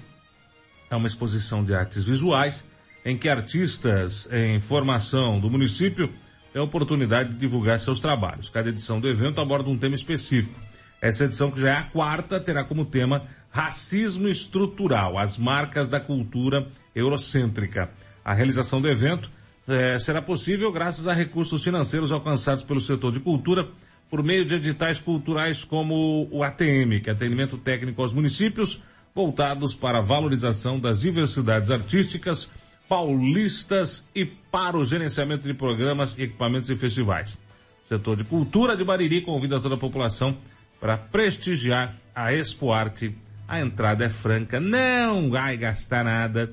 é 0.90 0.96
uma 0.96 1.08
exposição 1.08 1.64
de 1.64 1.76
artes 1.76 2.06
visuais 2.06 2.66
em 3.06 3.18
que 3.18 3.28
artistas 3.28 4.30
em 4.32 4.62
formação 4.62 5.40
do 5.40 5.50
município 5.50 6.12
têm 6.56 6.62
a 6.62 6.66
oportunidade 6.66 7.34
de 7.34 7.36
divulgar 7.38 7.78
seus 7.82 8.00
trabalhos. 8.00 8.48
Cada 8.48 8.70
edição 8.70 9.02
do 9.02 9.10
evento 9.10 9.42
aborda 9.42 9.70
um 9.70 9.78
tema 9.78 9.94
específico. 9.94 10.58
Essa 11.02 11.26
edição, 11.26 11.52
que 11.52 11.60
já 11.60 11.70
é 11.70 11.74
a 11.74 11.84
quarta, 11.84 12.40
terá 12.40 12.64
como 12.64 12.86
tema 12.86 13.24
Racismo 13.50 14.30
Estrutural, 14.30 15.18
as 15.18 15.38
marcas 15.38 15.90
da 15.90 16.00
cultura 16.00 16.66
eurocêntrica. 16.96 17.92
A 18.24 18.34
realização 18.34 18.82
do 18.82 18.88
evento 18.88 19.30
eh, 19.68 20.00
será 20.00 20.22
possível 20.22 20.72
graças 20.72 21.10
a 21.10 21.14
recursos 21.14 21.62
financeiros 21.62 22.10
alcançados 22.14 22.64
pelo 22.64 22.80
setor 22.80 23.12
de 23.12 23.20
cultura 23.20 23.68
por 24.10 24.24
meio 24.24 24.46
de 24.46 24.56
editais 24.56 25.02
culturais 25.02 25.66
como 25.66 26.30
o 26.32 26.42
ATM, 26.42 27.02
que 27.04 27.10
é 27.10 27.12
Atendimento 27.14 27.58
Técnico 27.58 28.02
aos 28.02 28.14
Municípios, 28.14 28.82
voltados 29.14 29.76
para 29.76 29.98
a 29.98 30.02
valorização 30.02 30.80
das 30.80 31.02
diversidades 31.02 31.70
artísticas 31.70 32.50
paulistas 32.88 34.10
e 34.14 34.26
para 34.26 34.78
o 34.78 34.84
gerenciamento 34.84 35.44
de 35.44 35.54
programas, 35.54 36.18
equipamentos 36.18 36.70
e 36.70 36.76
festivais. 36.76 37.40
O 37.84 37.88
setor 37.88 38.18
de 38.18 38.24
cultura 38.24 38.76
de 38.76 38.84
Bariri 38.84 39.22
convida 39.22 39.60
toda 39.60 39.76
a 39.76 39.80
população 39.80 40.38
para 40.80 40.98
prestigiar 40.98 41.96
a 42.14 42.34
Expo 42.34 42.72
Arte. 42.72 43.16
A 43.48 43.60
entrada 43.60 44.06
é 44.06 44.10
franca, 44.10 44.60
não 44.60 45.30
vai 45.30 45.56
gastar 45.56 46.04
nada 46.04 46.52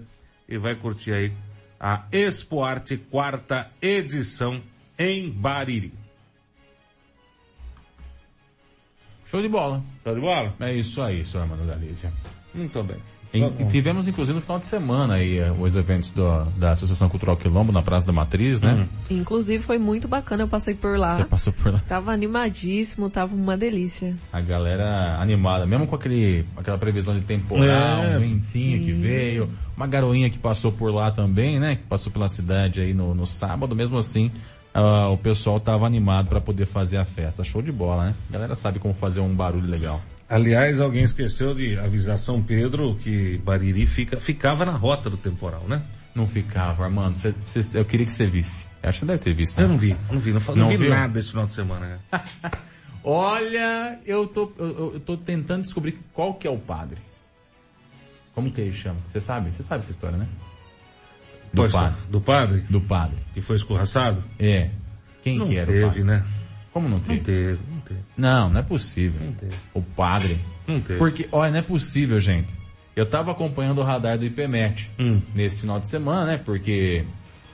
e 0.49 0.59
vai 0.59 0.74
curtir 0.74 1.12
aí 1.12 1.33
a 1.80 2.05
Expo 2.12 2.62
Arte 2.62 2.97
quarta 2.97 3.70
edição 3.80 4.62
em 4.99 5.30
Bariri. 5.30 5.93
Show 9.26 9.41
de 9.41 9.49
bola. 9.49 9.83
Show 10.05 10.14
de 10.14 10.20
bola? 10.20 10.55
É 10.61 10.74
isso 10.74 11.01
aí, 11.01 11.24
senhor 11.24 11.45
Armando 11.45 11.66
Galícia. 11.66 12.12
Muito 12.55 12.83
bem. 12.85 12.99
E, 13.35 13.41
e 13.43 13.64
tivemos, 13.70 14.07
inclusive, 14.07 14.35
no 14.37 14.43
final 14.43 14.59
de 14.59 14.66
semana 14.66 15.14
aí, 15.14 15.39
eh, 15.39 15.51
os 15.59 15.74
eventos 15.74 16.11
do- 16.11 16.45
da 16.59 16.72
Associação 16.72 17.09
Cultural 17.09 17.35
Quilombo 17.37 17.72
na 17.72 17.80
Praça 17.83 18.07
da 18.07 18.12
Matriz, 18.12 18.61
né? 18.62 18.87
Inclusive 19.11 19.62
foi 19.64 19.78
muito 19.78 20.07
bacana, 20.07 20.43
eu 20.43 20.49
passei 20.49 20.74
por 20.74 20.99
lá. 20.99 21.16
Você 21.16 21.24
passou 21.24 21.53
por 21.53 21.72
lá. 21.72 21.78
Tava 21.89 22.12
animadíssimo, 22.12 23.09
tava 23.09 23.35
uma 23.35 23.57
delícia. 23.57 24.14
A 24.33 24.41
galera 24.41 25.16
animada, 25.18 25.66
mesmo 25.66 25.87
com 25.87 25.95
aquele, 25.95 26.45
aquela 26.57 26.76
previsão 26.76 27.14
de 27.18 27.24
temporal, 27.24 28.05
É, 28.05 28.16
um 28.16 28.20
ventinho 28.20 28.78
que 28.85 28.93
veio, 28.93 29.49
uma 29.76 29.87
garoinha 29.87 30.28
que 30.28 30.39
passou 30.39 30.70
por 30.70 30.93
lá 30.93 31.11
também, 31.11 31.59
né? 31.59 31.76
Que 31.76 31.85
passou 31.85 32.12
pela 32.12 32.28
cidade 32.28 32.80
aí 32.83 32.93
no, 32.93 33.14
no 33.14 33.26
sábado, 33.26 33.74
mesmo 33.74 33.97
assim, 33.97 34.30
ah, 34.74 35.09
o 35.09 35.16
pessoal 35.16 35.59
tava 35.59 35.87
animado 35.87 36.28
para 36.28 36.41
poder 36.41 36.66
fazer 36.66 36.99
a 36.99 37.05
festa. 37.07 37.43
Show 37.45 37.62
de 37.62 37.72
bola, 37.72 38.07
né? 38.07 38.14
A 38.28 38.33
galera 38.35 38.55
sabe 38.55 38.78
como 38.78 38.93
fazer 38.93 39.20
um 39.20 39.35
barulho 39.35 39.66
legal. 39.68 40.03
Aliás, 40.35 40.80
alguém 40.80 41.03
esqueceu 41.03 41.53
de 41.55 41.78
avisar 41.78 42.18
São 42.18 42.43
Pedro 42.43 42.95
que 42.97 43.37
Bariri 43.45 43.85
fica, 43.85 44.18
ficava 44.18 44.64
na 44.64 44.72
rota 44.72 45.11
do 45.11 45.16
temporal, 45.18 45.64
né? 45.68 45.83
Não 46.14 46.26
ficava, 46.26 46.85
Armando, 46.85 47.14
cê- 47.16 47.35
cê- 47.47 47.64
eu 47.74 47.85
queria 47.85 48.07
que 48.07 48.12
você 48.12 48.26
visse. 48.26 48.66
Acho 48.83 48.93
que 48.93 48.99
você 49.01 49.07
deve 49.07 49.18
ter 49.18 49.35
visto, 49.35 49.59
né? 49.59 49.64
Eu 49.64 49.68
não 49.68 49.76
vi, 49.76 49.95
não 50.11 50.18
vi, 50.18 50.33
não, 50.33 50.41
Não 50.41 50.55
não 50.57 50.68
vi 50.68 50.76
viu? 50.78 50.91
nada 50.91 51.18
esse 51.18 51.30
final 51.30 51.45
de 51.47 51.53
semana. 51.53 51.87
Né? 52.11 52.20
Olha, 53.05 53.99
eu 54.07 54.26
tô, 54.26 54.53
eu, 54.59 54.93
eu- 54.95 55.01
tô 55.01 55.16
tentando 55.16 55.62
descobrir 55.62 55.99
qual 56.12 56.35
que 56.35 56.47
é 56.47 56.51
o 56.51 56.59
padre. 56.59 56.99
Como 58.35 58.51
que 58.51 58.61
ele 58.61 58.72
chama? 58.72 58.99
Você 59.11 59.20
sabe? 59.20 59.53
Você 59.53 59.62
sabe 59.62 59.83
essa 59.83 59.91
história, 59.91 60.16
né? 60.16 60.26
Do 61.53 61.57
Pois, 61.62 61.72
padre. 61.72 62.01
Do 62.09 62.20
padre? 62.20 62.61
Do 62.70 62.80
padre. 62.80 63.18
Que 63.35 63.41
foi 63.43 63.57
escorraçado? 63.57 64.24
É. 64.39 64.70
Quem 65.22 65.39
não 65.39 65.47
que 65.47 65.57
era 65.59 65.68
o 65.70 65.72
teve, 65.74 66.03
né? 66.05 66.24
Como 66.72 66.89
não 66.89 67.01
teve? 67.01 67.18
Não 67.18 67.24
teve, 67.24 67.59
teve. 67.83 68.01
Não, 68.16 68.49
não 68.49 68.61
é 68.61 68.62
possível. 68.62 69.20
Não 69.24 69.33
teve. 69.33 69.55
O 69.74 69.83
padre. 69.83 70.39
Não 70.66 70.80
teve. 70.80 70.99
Porque, 70.99 71.28
olha, 71.30 71.51
não 71.53 71.59
é 71.59 71.62
possível, 71.62 72.18
gente. 72.20 72.53
Eu 72.95 73.07
tava 73.07 73.33
acompanhando 73.33 73.78
o 73.78 73.85
radar 73.85 74.18
do 74.18 74.24
IPMET 74.24 74.91
Hum. 74.99 75.20
nesse 75.35 75.61
final 75.62 75.80
de 75.80 75.89
semana, 75.89 76.24
né? 76.26 76.39
Porque 76.45 77.05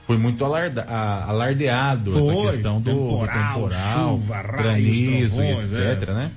foi 0.05 0.17
muito 0.17 0.43
alarda- 0.43 0.83
a- 0.87 1.25
alardeado 1.29 2.11
Foi, 2.11 2.21
essa 2.21 2.41
questão 2.55 2.81
do 2.81 2.91
do 2.91 2.97
temporal, 2.99 3.53
temporal, 3.53 4.17
chuva, 4.17 4.41
granizo 4.43 5.35
trovões, 5.37 5.73
etc, 5.75 6.09
é. 6.09 6.13
né? 6.13 6.31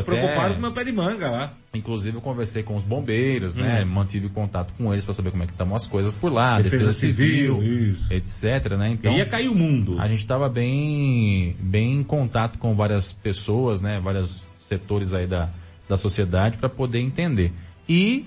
Até- 0.00 0.12
preocupado 0.12 0.54
com 0.54 0.60
meu 0.60 0.72
pé 0.72 0.84
de 0.84 0.92
manga 0.92 1.30
lá. 1.30 1.52
Inclusive 1.74 2.16
eu 2.16 2.20
conversei 2.20 2.62
com 2.62 2.76
os 2.76 2.84
bombeiros, 2.84 3.56
Hum. 3.56 3.62
né? 3.62 3.84
Mantive 3.84 4.28
contato 4.28 4.72
com 4.76 4.92
eles 4.92 5.04
para 5.04 5.14
saber 5.14 5.30
como 5.30 5.42
é 5.42 5.46
que 5.46 5.52
estavam 5.52 5.74
as 5.74 5.86
coisas 5.86 6.14
por 6.14 6.32
lá, 6.32 6.56
Defesa 6.58 6.70
defesa, 6.76 6.92
Civil, 6.92 7.56
civil, 7.60 7.94
etc, 8.10 8.72
né? 8.76 8.90
Então 8.90 9.12
Ia 9.16 9.26
cair 9.26 9.48
o 9.48 9.54
mundo. 9.54 9.96
a 10.00 10.06
gente 10.08 10.20
estava 10.20 10.48
bem, 10.48 11.56
bem 11.60 11.94
em 11.98 12.02
contato 12.02 12.58
com 12.58 12.74
várias 12.74 13.12
pessoas, 13.12 13.80
né? 13.80 14.00
Vários 14.00 14.46
setores 14.58 15.14
aí 15.14 15.26
da, 15.26 15.48
da 15.88 15.96
sociedade 15.96 16.58
para 16.58 16.68
poder 16.68 17.00
entender. 17.00 17.52
E, 17.88 18.26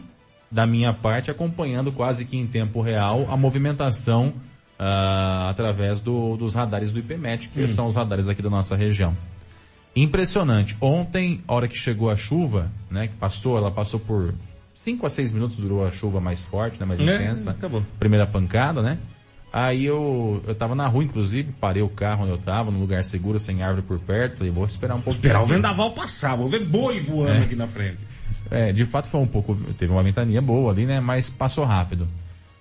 da 0.52 0.66
minha 0.66 0.94
parte, 0.94 1.30
acompanhando 1.32 1.92
quase 1.92 2.26
que 2.26 2.38
em 2.38 2.46
tempo 2.48 2.82
real 2.82 3.28
a 3.30 3.38
movimentação 3.38 4.34
ah, 4.78 5.48
através 5.50 6.02
do- 6.02 6.36
dos 6.36 6.54
radares 6.54 6.92
do 6.92 7.00
IPMET, 7.00 7.48
que 7.48 7.66
são 7.68 7.88
os 7.88 7.96
radares 7.96 8.28
aqui 8.28 8.42
da 8.42 8.50
nossa 8.50 8.76
região. 8.76 9.16
Impressionante. 9.96 10.76
Ontem, 10.82 11.42
a 11.48 11.54
hora 11.54 11.68
que 11.68 11.78
chegou 11.78 12.10
a 12.10 12.16
chuva, 12.16 12.70
né, 12.92 13.08
que 13.08 13.16
passou, 13.16 13.58
ela 13.58 13.72
passou 13.72 14.00
por 14.00 14.34
5 14.74 15.06
a 15.06 15.10
6 15.10 15.34
minutos 15.34 15.58
durou 15.58 15.86
a 15.86 15.92
chuva 15.92 16.20
mais 16.20 16.44
forte, 16.44 16.80
né? 16.80 16.86
Mais 16.86 17.00
É, 17.00 17.04
intensa. 17.04 17.52
acabou. 17.52 17.84
Primeira 17.98 18.28
pancada, 18.28 18.82
né? 18.82 18.98
Aí 19.54 19.86
eu, 19.86 20.44
eu 20.46 20.54
tava 20.54 20.76
na 20.76 20.86
rua, 20.86 21.02
inclusive, 21.06 21.54
parei 21.62 21.82
o 21.82 21.88
carro 21.88 22.24
onde 22.24 22.32
eu 22.34 22.38
tava, 22.38 22.70
num 22.72 22.80
lugar 22.82 23.02
seguro, 23.06 23.40
sem 23.40 23.64
árvore 23.64 23.84
por 23.88 23.98
perto. 24.00 24.36
Falei, 24.36 24.52
vou 24.52 24.66
esperar 24.66 24.96
um 24.96 25.02
pouco. 25.02 25.18
Esperar 25.18 25.42
o 25.42 25.46
vendaval 25.46 25.94
passar, 25.94 26.36
vou 26.36 26.50
ver 26.50 26.66
boi 26.66 27.00
voando 27.00 27.44
aqui 27.44 27.56
na 27.56 27.66
frente. 27.66 28.00
É, 28.52 28.74
de 28.74 28.84
fato 28.86 29.08
foi 29.08 29.22
um 29.22 29.26
pouco, 29.28 29.56
teve 29.78 29.94
uma 29.94 30.04
ventania 30.04 30.42
boa 30.42 30.74
ali, 30.74 30.86
né? 30.86 31.00
Mas 31.00 31.30
passou 31.30 31.64
rápido. 31.64 32.06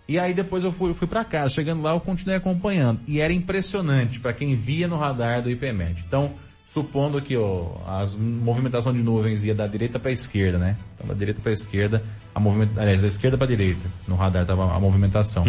E 0.06 0.18
aí 0.20 0.32
depois 0.32 0.62
eu 0.62 0.70
fui, 0.70 0.90
eu 0.90 0.94
fui 0.94 1.08
para 1.08 1.24
casa. 1.24 1.52
Chegando 1.52 1.82
lá 1.82 1.92
eu 1.92 2.00
continuei 2.00 2.36
acompanhando. 2.36 3.00
E 3.08 3.20
era 3.20 3.32
impressionante 3.32 4.20
para 4.20 4.32
quem 4.32 4.54
via 4.54 4.86
no 4.86 4.96
radar 4.96 5.42
do 5.42 5.50
IPMED. 5.50 6.04
Então, 6.06 6.32
supondo 6.74 7.22
que 7.22 7.36
ó, 7.36 7.68
as 7.86 8.16
movimentação 8.16 8.92
de 8.92 9.00
nuvens 9.00 9.44
ia 9.44 9.54
da 9.54 9.64
direita 9.66 9.96
para 10.00 10.10
a 10.10 10.12
esquerda, 10.12 10.58
né? 10.58 10.76
Então, 10.96 11.06
da 11.06 11.14
direita 11.14 11.40
para 11.40 11.50
a 11.50 11.54
esquerda, 11.54 12.02
a 12.34 12.40
movimentação, 12.40 12.82
aliás, 12.82 13.02
da 13.02 13.06
esquerda 13.06 13.38
para 13.38 13.46
a 13.46 13.48
direita. 13.48 13.86
No 14.08 14.16
radar 14.16 14.44
tava 14.44 14.74
a 14.74 14.80
movimentação. 14.80 15.44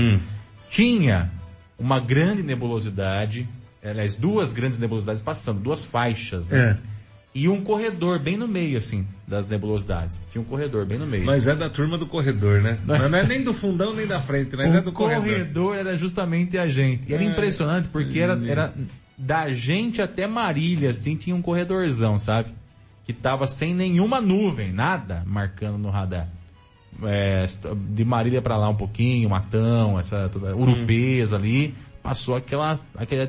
Tinha 0.69 1.31
uma 1.79 1.99
grande 1.99 2.43
nebulosidade, 2.43 3.47
aliás, 3.83 4.15
duas 4.15 4.53
grandes 4.53 4.77
nebulosidades 4.77 5.21
passando, 5.23 5.59
duas 5.59 5.83
faixas, 5.83 6.47
né? 6.49 6.79
É. 6.91 6.95
E 7.33 7.49
um 7.49 7.61
corredor 7.61 8.19
bem 8.19 8.37
no 8.37 8.47
meio, 8.47 8.77
assim, 8.77 9.05
das 9.27 9.45
nebulosidades. 9.47 10.23
Tinha 10.31 10.41
um 10.41 10.45
corredor 10.45 10.85
bem 10.85 10.97
no 10.97 11.05
meio. 11.07 11.25
Mas 11.25 11.47
é 11.47 11.55
da 11.55 11.69
turma 11.69 11.97
do 11.97 12.05
corredor, 12.05 12.61
né? 12.61 12.77
Mas 12.85 13.11
não 13.11 13.19
é 13.19 13.23
nem 13.27 13.43
do 13.43 13.53
fundão 13.53 13.93
nem 13.93 14.07
da 14.07 14.21
frente, 14.21 14.55
mas 14.55 14.73
o 14.73 14.77
é 14.77 14.81
do 14.81 14.91
corredor. 14.93 15.75
era 15.75 15.97
justamente 15.97 16.57
a 16.57 16.67
gente. 16.67 17.09
E 17.11 17.13
era 17.13 17.23
É. 17.23 17.27
impressionante 17.27 17.89
porque 17.89 18.19
era, 18.21 18.37
Hum. 18.37 18.45
era 18.47 18.73
da 19.17 19.49
gente 19.49 20.01
até 20.01 20.27
Marília, 20.27 20.89
assim, 20.89 21.15
tinha 21.15 21.35
um 21.35 21.41
corredorzão, 21.41 22.19
sabe? 22.19 22.51
Que 23.03 23.13
tava 23.13 23.47
sem 23.47 23.73
nenhuma 23.73 24.19
nuvem, 24.19 24.71
nada 24.71 25.23
marcando 25.25 25.77
no 25.77 25.89
radar. 25.89 26.27
É, 27.03 27.45
de 27.89 28.05
Marília 28.05 28.41
pra 28.41 28.57
lá 28.57 28.69
um 28.69 28.75
pouquinho, 28.75 29.29
Matão, 29.29 29.99
essa 29.99 30.29
toda, 30.29 30.55
Urupês 30.55 31.33
ali, 31.33 31.75
passou 32.01 32.35
aquela, 32.35 32.79
aquela 32.95 33.27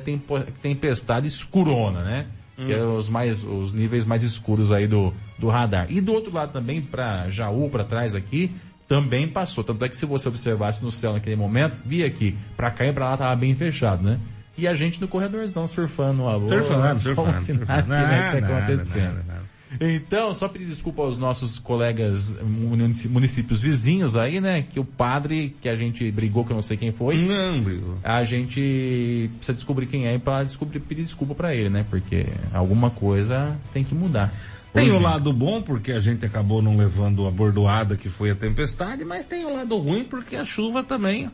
tempestade 0.61 1.27
escurona, 1.27 2.03
né? 2.03 2.27
Que 2.55 2.73
é 2.73 2.83
os 2.83 3.07
mais, 3.07 3.43
os 3.43 3.71
níveis 3.71 4.03
mais 4.03 4.23
escuros 4.23 4.71
aí 4.71 4.87
do, 4.87 5.13
do 5.37 5.47
radar. 5.47 5.87
E 5.91 6.01
do 6.01 6.11
outro 6.11 6.33
lado 6.33 6.51
também, 6.51 6.81
pra 6.81 7.29
Jaú, 7.29 7.69
pra 7.69 7.83
trás 7.83 8.15
aqui, 8.15 8.51
também 8.87 9.27
passou. 9.27 9.63
Tanto 9.63 9.85
é 9.85 9.89
que 9.89 9.95
se 9.95 10.07
você 10.07 10.27
observasse 10.27 10.83
no 10.83 10.91
céu 10.91 11.13
naquele 11.13 11.35
momento, 11.35 11.75
via 11.85 12.09
que 12.09 12.35
pra 12.55 12.71
cá 12.71 12.85
e 12.87 12.93
pra 12.93 13.11
lá 13.11 13.17
tava 13.17 13.35
bem 13.35 13.53
fechado, 13.53 14.03
né? 14.03 14.19
E 14.57 14.67
a 14.67 14.73
gente 14.73 14.99
no 14.99 15.07
corredorzão 15.07 15.67
surfando 15.67 16.23
no 16.23 16.27
alô. 16.29 16.49
Surfando, 16.49 16.99
surfando, 16.99 17.27
Como 17.27 17.39
se 17.41 17.53
nada 17.53 17.83
surfando. 17.83 18.03
tivesse 18.05 18.37
acontecendo. 18.37 19.37
Então, 19.81 20.33
só 20.33 20.47
pedir 20.47 20.65
desculpa 20.65 21.01
aos 21.01 21.17
nossos 21.17 21.59
colegas 21.59 22.33
municípios 22.41 23.61
vizinhos 23.61 24.15
aí, 24.15 24.39
né? 24.39 24.61
Que 24.63 24.79
o 24.79 24.85
padre 24.85 25.55
que 25.61 25.67
a 25.67 25.75
gente 25.75 26.09
brigou, 26.09 26.45
que 26.45 26.51
eu 26.51 26.55
não 26.55 26.61
sei 26.61 26.77
quem 26.77 26.91
foi. 26.93 27.17
Não, 27.17 27.61
brigou. 27.61 27.97
A 28.01 28.23
gente 28.23 29.29
precisa 29.35 29.53
descobrir 29.53 29.85
quem 29.87 30.07
é 30.07 30.17
para 30.17 30.43
descobrir, 30.45 30.79
pedir 30.79 31.03
desculpa 31.03 31.35
pra 31.35 31.53
ele, 31.53 31.69
né? 31.69 31.85
Porque 31.89 32.25
alguma 32.53 32.89
coisa 32.89 33.57
tem 33.73 33.83
que 33.83 33.93
mudar. 33.93 34.33
Tem 34.73 34.85
o 34.85 34.93
Urgente. 34.93 35.03
lado 35.03 35.33
bom, 35.33 35.61
porque 35.61 35.91
a 35.91 35.99
gente 35.99 36.25
acabou 36.25 36.61
não 36.61 36.77
levando 36.77 37.27
a 37.27 37.31
bordoada 37.31 37.95
que 37.97 38.09
foi 38.09 38.31
a 38.31 38.35
tempestade, 38.35 39.03
mas 39.03 39.25
tem 39.25 39.45
o 39.45 39.53
lado 39.53 39.77
ruim, 39.77 40.03
porque 40.05 40.35
a 40.37 40.45
chuva 40.45 40.81
também, 40.81 41.29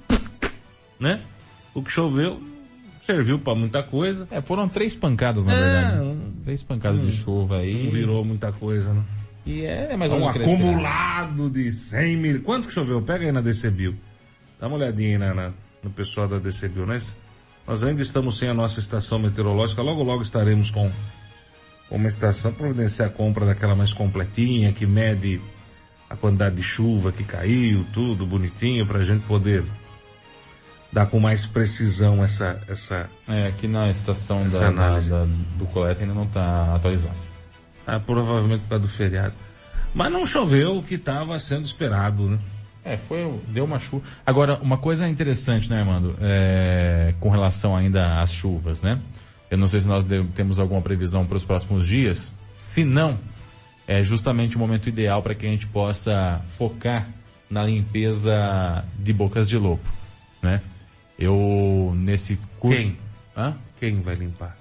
né? 0.99 1.21
O 1.73 1.83
que 1.83 1.91
choveu 1.91 2.41
serviu 3.05 3.39
pra 3.39 3.53
muita 3.55 3.83
coisa. 3.83 4.27
É, 4.31 4.41
foram 4.41 4.67
três 4.69 4.95
pancadas, 4.95 5.45
na 5.45 5.53
É, 5.53 5.59
verdade. 5.59 5.99
um- 6.01 6.33
Três 6.43 6.61
pancadas 6.63 7.05
de 7.05 7.11
chuva 7.13 7.57
aí. 7.59 7.85
Não 7.85 7.91
virou 7.91 8.25
muita 8.25 8.51
coisa, 8.51 8.93
né? 8.93 9.01
E 9.45 9.61
é 9.65 9.95
mais 9.95 10.11
ou 10.11 10.19
um 10.19 10.27
acumulado 10.27 11.49
de 11.49 11.69
100 11.71 12.17
mil. 12.17 12.41
Quanto 12.43 12.67
que 12.67 12.73
choveu? 12.73 13.01
Pega 13.01 13.25
aí 13.25 13.31
na 13.31 13.41
DCBio. 13.41 13.95
Dá 14.59 14.67
uma 14.67 14.75
olhadinha 14.77 15.17
aí 15.19 15.33
na, 15.35 15.51
no 15.81 15.89
pessoal 15.89 16.27
da 16.27 16.39
DCBio. 16.39 16.85
Nós, 16.85 17.15
nós 17.67 17.81
ainda 17.83 18.01
estamos 18.01 18.37
sem 18.37 18.49
a 18.49 18.53
nossa 18.53 18.79
estação 18.79 19.19
meteorológica. 19.19 19.81
Logo, 19.81 20.03
logo 20.03 20.21
estaremos 20.21 20.69
com 20.71 20.91
com 21.89 21.97
uma 21.97 22.07
estação 22.07 22.51
providenciar 22.53 23.09
a 23.09 23.11
compra 23.11 23.45
daquela 23.45 23.75
mais 23.75 23.93
completinha, 23.93 24.71
que 24.73 24.85
mede 24.85 25.39
a 26.09 26.15
quantidade 26.15 26.55
de 26.55 26.63
chuva 26.63 27.11
que 27.11 27.23
caiu, 27.23 27.85
tudo 27.93 28.25
bonitinho, 28.25 28.85
pra 28.85 29.01
gente 29.01 29.23
poder 29.25 29.63
dar 30.93 31.07
com 31.07 31.19
mais 31.19 31.45
precisão 31.45 32.23
essa, 32.23 32.61
essa, 32.67 33.09
É, 33.27 33.47
aqui 33.47 33.67
na 33.67 33.89
estação 33.89 34.47
da, 34.47 34.59
da- 34.59 34.67
análise. 34.67 35.09
da- 35.09 35.25
do 35.57 35.65
coleta 35.65 36.01
ainda 36.01 36.13
não 36.13 36.27
tá 36.27 36.75
atualizado. 36.75 37.15
ah, 37.85 37.99
provavelmente 37.99 38.61
por 38.61 38.69
causa 38.69 38.83
do 38.85 38.89
feriado. 38.89 39.33
Mas 39.93 40.11
não 40.11 40.25
choveu 40.25 40.77
o 40.77 40.83
que 40.83 40.95
estava 40.95 41.37
sendo 41.39 41.65
esperado, 41.65 42.29
né? 42.29 42.39
É, 42.85 42.97
foi, 42.97 43.39
deu 43.49 43.65
uma 43.65 43.79
chuva. 43.79 44.03
Agora, 44.25 44.57
uma 44.61 44.77
coisa 44.77 45.07
interessante, 45.07 45.69
né, 45.69 45.79
Armando, 45.79 46.15
é, 46.21 47.13
com 47.19 47.29
relação 47.29 47.75
ainda 47.75 48.21
às 48.21 48.31
chuvas, 48.31 48.81
né? 48.81 48.99
Eu 49.51 49.57
não 49.57 49.67
sei 49.67 49.79
se 49.81 49.87
nós 49.87 50.05
temos 50.33 50.59
alguma 50.59 50.81
previsão 50.81 51.25
para 51.25 51.37
os 51.37 51.45
próximos 51.45 51.87
dias. 51.87 52.33
Se 52.57 52.83
não, 52.83 53.19
é 53.87 54.01
justamente 54.01 54.55
o 54.55 54.59
momento 54.59 54.89
ideal 54.89 55.21
para 55.21 55.35
que 55.35 55.45
a 55.45 55.49
gente 55.49 55.67
possa 55.67 56.41
focar 56.57 57.07
na 57.49 57.63
limpeza 57.63 58.83
de 58.97 59.13
bocas 59.13 59.47
de 59.47 59.57
lobo, 59.57 59.81
né? 60.41 60.61
Eu, 61.17 61.93
nesse... 61.95 62.37
cur- 62.59 62.71
Quem? 62.71 62.97
Hã? 63.35 63.55
Quem 63.79 64.01
vai 64.01 64.15
limpar? 64.15 64.57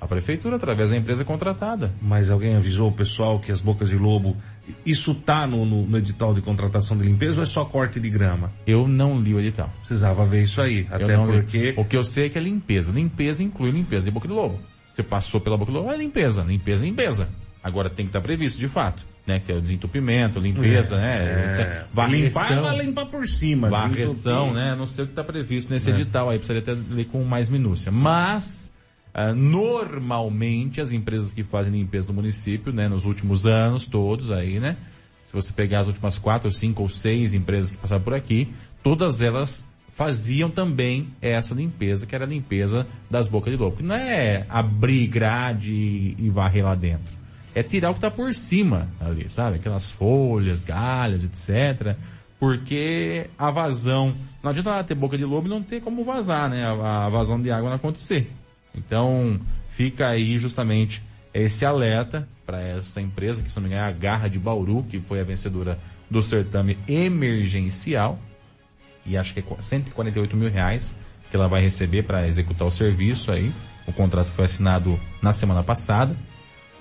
A 0.00 0.06
prefeitura, 0.06 0.56
através 0.56 0.90
da 0.90 0.96
empresa 0.96 1.24
contratada. 1.24 1.92
Mas 2.02 2.30
alguém 2.30 2.56
avisou 2.56 2.88
o 2.88 2.92
pessoal 2.92 3.38
que 3.38 3.52
as 3.52 3.60
bocas 3.60 3.88
de 3.90 3.96
lobo, 3.96 4.36
isso 4.84 5.14
tá 5.14 5.46
no, 5.46 5.64
no, 5.64 5.86
no 5.86 5.96
edital 5.98 6.34
de 6.34 6.40
contratação 6.40 6.96
de 6.96 7.04
limpeza 7.04 7.40
ou 7.40 7.44
é 7.44 7.46
só 7.46 7.64
corte 7.64 8.00
de 8.00 8.10
grama? 8.10 8.52
Eu 8.66 8.88
não 8.88 9.20
li 9.20 9.32
o 9.32 9.38
edital. 9.38 9.70
Precisava 9.78 10.24
ver 10.24 10.42
isso 10.42 10.60
aí, 10.60 10.88
Eu 10.90 10.96
até 10.96 11.16
não 11.16 11.30
li. 11.30 11.40
porque... 11.42 11.74
O 11.76 11.84
que 11.84 11.96
eu 11.96 12.02
sei 12.02 12.26
é 12.26 12.28
que 12.28 12.36
é 12.36 12.40
limpeza. 12.40 12.90
Limpeza 12.90 13.44
inclui 13.44 13.70
limpeza 13.70 14.06
de 14.06 14.10
boca 14.10 14.26
de 14.26 14.34
lobo. 14.34 14.58
Você 14.88 15.04
passou 15.04 15.40
pela 15.40 15.56
boca 15.56 15.70
do 15.70 15.78
lobo, 15.78 15.90
é 15.92 15.96
limpeza. 15.96 16.42
Limpeza, 16.42 16.82
limpeza. 16.84 17.28
Agora 17.62 17.88
tem 17.88 18.04
que 18.04 18.08
estar 18.10 18.20
previsto, 18.20 18.58
de 18.58 18.66
fato. 18.66 19.06
Né? 19.26 19.38
Que 19.38 19.52
é 19.52 19.54
o 19.54 19.60
desentupimento, 19.60 20.40
limpeza, 20.40 20.96
né? 20.96 21.52
É, 21.56 21.86
Varreção. 21.92 22.42
limpar, 22.42 22.62
vai 22.62 22.78
limpar 22.84 23.06
por 23.06 23.26
cima. 23.28 23.70
Varreção, 23.70 24.52
né? 24.52 24.74
Não 24.76 24.86
sei 24.86 25.04
o 25.04 25.06
que 25.06 25.12
está 25.12 25.22
previsto 25.22 25.72
nesse 25.72 25.90
É. 25.90 25.94
edital 25.94 26.28
aí, 26.28 26.38
precisaria 26.38 26.60
até 26.62 26.72
ler 26.92 27.04
com 27.06 27.22
mais 27.22 27.48
minúcia. 27.48 27.92
Mas, 27.92 28.76
ah, 29.14 29.32
normalmente, 29.32 30.80
as 30.80 30.90
empresas 30.92 31.32
que 31.32 31.42
fazem 31.44 31.72
limpeza 31.72 32.08
no 32.08 32.14
município, 32.14 32.72
né, 32.72 32.88
nos 32.88 33.04
últimos 33.04 33.46
anos 33.46 33.86
todos 33.86 34.30
aí, 34.32 34.58
né? 34.58 34.76
Se 35.24 35.32
você 35.32 35.52
pegar 35.52 35.80
as 35.80 35.86
últimas 35.86 36.18
quatro, 36.18 36.50
cinco 36.50 36.82
ou 36.82 36.88
seis 36.88 37.32
empresas 37.32 37.70
que 37.70 37.76
passaram 37.76 38.02
por 38.02 38.14
aqui, 38.14 38.48
todas 38.82 39.20
elas 39.20 39.66
faziam 39.88 40.50
também 40.50 41.08
essa 41.20 41.54
limpeza, 41.54 42.06
que 42.06 42.14
era 42.14 42.24
a 42.24 42.28
limpeza 42.28 42.86
das 43.10 43.28
bocas 43.28 43.52
de 43.52 43.58
lobo. 43.58 43.76
Que 43.76 43.82
não 43.82 43.94
é 43.94 44.44
abrir 44.48 45.06
grade 45.06 45.72
e 46.18 46.28
varrer 46.30 46.64
lá 46.64 46.74
dentro. 46.74 47.21
É 47.54 47.62
tirar 47.62 47.90
o 47.90 47.92
que 47.92 47.98
está 47.98 48.10
por 48.10 48.32
cima 48.34 48.88
ali, 49.00 49.28
sabe? 49.28 49.56
Aquelas 49.56 49.90
folhas, 49.90 50.64
galhas, 50.64 51.24
etc. 51.24 51.96
Porque 52.38 53.28
a 53.38 53.50
vazão, 53.50 54.14
não 54.42 54.50
adianta 54.50 54.82
ter 54.84 54.94
boca 54.94 55.16
de 55.16 55.24
lobo 55.24 55.46
e 55.46 55.50
não 55.50 55.62
ter 55.62 55.80
como 55.80 56.04
vazar, 56.04 56.48
né? 56.48 56.64
A, 56.64 57.06
a 57.06 57.08
vazão 57.08 57.38
de 57.38 57.50
água 57.50 57.68
não 57.68 57.76
acontecer. 57.76 58.30
Então, 58.74 59.38
fica 59.68 60.08
aí 60.08 60.38
justamente 60.38 61.02
esse 61.34 61.64
alerta 61.64 62.28
para 62.44 62.60
essa 62.62 63.00
empresa, 63.00 63.42
que 63.42 63.48
se 63.48 63.56
não 63.56 63.62
me 63.62 63.68
engano 63.68 63.86
é 63.86 63.88
a 63.88 63.92
Garra 63.92 64.28
de 64.28 64.38
Bauru, 64.38 64.82
que 64.82 65.00
foi 65.00 65.20
a 65.20 65.24
vencedora 65.24 65.78
do 66.10 66.22
certame 66.22 66.78
emergencial. 66.86 68.18
E 69.04 69.16
acho 69.16 69.32
que 69.34 69.40
é 69.40 69.44
148 69.60 70.36
mil 70.36 70.50
reais 70.50 70.98
que 71.30 71.36
ela 71.36 71.48
vai 71.48 71.62
receber 71.62 72.02
para 72.02 72.26
executar 72.26 72.68
o 72.68 72.70
serviço 72.70 73.32
aí. 73.32 73.52
O 73.86 73.92
contrato 73.92 74.26
foi 74.26 74.44
assinado 74.44 75.00
na 75.22 75.32
semana 75.32 75.62
passada. 75.62 76.16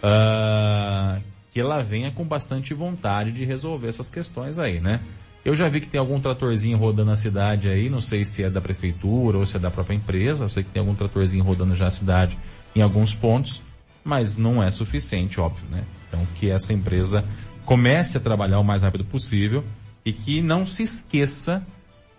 Ah, 0.04 1.20
que 1.52 1.60
ela 1.60 1.84
venha 1.84 2.12
com 2.12 2.24
bastante 2.24 2.74
vontade 2.74 3.32
de 3.32 3.46
resolver 3.46 3.88
essas 3.88 4.10
questões 4.10 4.58
aí, 4.58 4.80
né? 4.80 5.02
Eu 5.44 5.56
já 5.56 5.68
vi 5.68 5.82
que 5.82 5.88
tem 5.88 6.00
algum 6.00 6.20
tratorzinho 6.20 6.78
rodando 6.78 7.10
na 7.10 7.16
cidade 7.16 7.68
aí, 7.68 7.90
não 7.90 8.00
sei 8.00 8.24
se 8.24 8.44
é 8.44 8.50
da 8.50 8.62
prefeitura 8.62 9.38
ou 9.38 9.46
se 9.46 9.58
é 9.58 9.60
da 9.60 9.72
própria 9.72 9.96
empresa, 9.96 10.46
eu 10.46 10.50
sei 10.50 10.64
que 10.64 10.70
tem 10.70 10.80
algum 10.80 10.96
tratorzinho 10.96 11.44
rodando 11.44 11.76
já 11.76 11.86
na 11.86 11.92
cidade 11.92 12.38
em 12.76 12.82
alguns 12.82 13.14
pontos, 13.14 13.62
mas 14.04 14.38
não 14.38 14.62
é 14.62 14.70
suficiente, 14.70 15.40
óbvio, 15.42 15.68
né? 15.70 15.84
Então 16.08 16.26
que 16.36 16.50
essa 16.50 16.74
empresa 16.74 17.26
comece 17.66 18.18
a 18.18 18.22
trabalhar 18.22 18.60
o 18.60 18.64
mais 18.64 18.84
rápido 18.84 19.04
possível 19.04 19.64
e 20.06 20.14
que 20.14 20.42
não 20.42 20.66
se 20.66 20.84
esqueça 20.84 21.66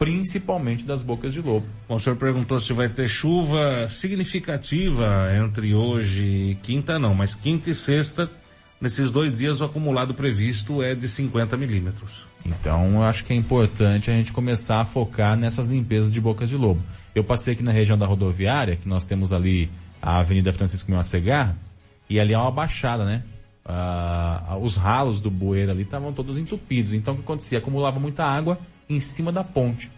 principalmente 0.03 0.85
das 0.85 1.01
bocas 1.01 1.33
de 1.33 1.41
lobo. 1.41 1.65
Bom, 1.89 1.95
o 1.95 2.01
senhor 2.01 2.17
perguntou 2.17 2.59
se 2.59 2.73
vai 2.73 2.89
ter 2.89 3.07
chuva 3.07 3.87
significativa 3.89 5.29
entre 5.37 5.77
hoje 5.77 6.27
e 6.27 6.55
quinta, 6.57 6.99
não, 6.99 7.15
mas 7.15 7.37
quinta 7.37 7.71
e 7.71 7.75
sexta, 7.75 8.29
nesses 8.81 9.13
dois 9.13 9.39
dias 9.39 9.61
o 9.61 9.65
acumulado 9.65 10.13
previsto 10.13 10.83
é 10.83 10.97
de 10.97 11.09
50 11.09 11.57
milímetros. 11.57 12.27
Então, 12.45 12.95
eu 12.95 13.03
acho 13.05 13.25
que 13.25 13.33
é 13.33 13.37
importante 13.37 14.11
a 14.11 14.15
gente 14.15 14.33
começar 14.33 14.81
a 14.81 14.85
focar 14.85 15.37
nessas 15.37 15.69
limpezas 15.69 16.13
de 16.13 16.21
bocas 16.21 16.49
de 16.49 16.57
lobo. 16.57 16.83
Eu 17.15 17.23
passei 17.23 17.55
aqui 17.55 17.63
na 17.63 17.71
região 17.71 17.97
da 17.97 18.05
rodoviária, 18.05 18.75
que 18.75 18.89
nós 18.89 19.05
temos 19.05 19.33
ali 19.33 19.71
a 20.03 20.19
Avenida 20.19 20.53
Francisco 20.53 20.91
Miguel 20.91 21.55
e 22.11 22.19
ali 22.19 22.35
é 22.35 22.39
uma 22.39 22.51
baixada, 22.51 23.05
né? 23.05 23.23
ah, 23.65 24.59
os 24.61 24.77
ralos 24.77 25.21
do 25.21 25.31
bueiro 25.31 25.71
ali 25.71 25.83
estavam 25.83 26.13
todos 26.13 26.37
entupidos. 26.37 26.93
Então 26.93 27.15
o 27.15 27.17
que 27.19 27.23
acontecia? 27.23 27.59
Acumulava 27.59 28.01
muita 28.01 28.25
água 28.25 28.59
em 28.89 29.01
cima 29.01 29.33
da 29.33 29.45
ponte. 29.45 29.91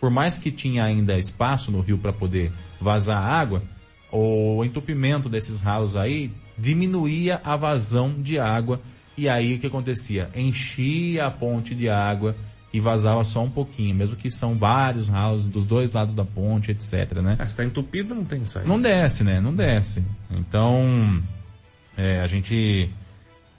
Por 0.00 0.10
mais 0.10 0.38
que 0.38 0.50
tinha 0.50 0.84
ainda 0.84 1.18
espaço 1.18 1.70
no 1.70 1.80
rio 1.80 1.98
para 1.98 2.12
poder 2.12 2.50
vazar 2.80 3.22
água, 3.22 3.62
o 4.10 4.64
entupimento 4.64 5.28
desses 5.28 5.60
ralos 5.60 5.96
aí 5.96 6.30
diminuía 6.58 7.40
a 7.44 7.56
vazão 7.56 8.20
de 8.20 8.38
água 8.38 8.80
e 9.16 9.28
aí 9.28 9.54
o 9.54 9.58
que 9.58 9.66
acontecia? 9.66 10.30
Enchia 10.34 11.26
a 11.26 11.30
ponte 11.30 11.74
de 11.74 11.88
água 11.88 12.34
e 12.72 12.80
vazava 12.80 13.22
só 13.22 13.42
um 13.42 13.50
pouquinho, 13.50 13.94
mesmo 13.94 14.16
que 14.16 14.30
são 14.30 14.54
vários 14.54 15.08
ralos 15.08 15.46
dos 15.46 15.66
dois 15.66 15.92
lados 15.92 16.14
da 16.14 16.24
ponte, 16.24 16.70
etc, 16.70 17.20
né? 17.22 17.36
Ah, 17.38 17.46
se 17.46 17.56
tá 17.56 17.64
entupido, 17.64 18.14
não 18.14 18.24
tem 18.24 18.44
saída. 18.44 18.68
Não 18.68 18.80
desce, 18.80 19.22
né? 19.22 19.40
Não 19.40 19.54
desce. 19.54 20.02
Então, 20.30 21.22
é, 21.96 22.20
a 22.20 22.26
gente 22.26 22.90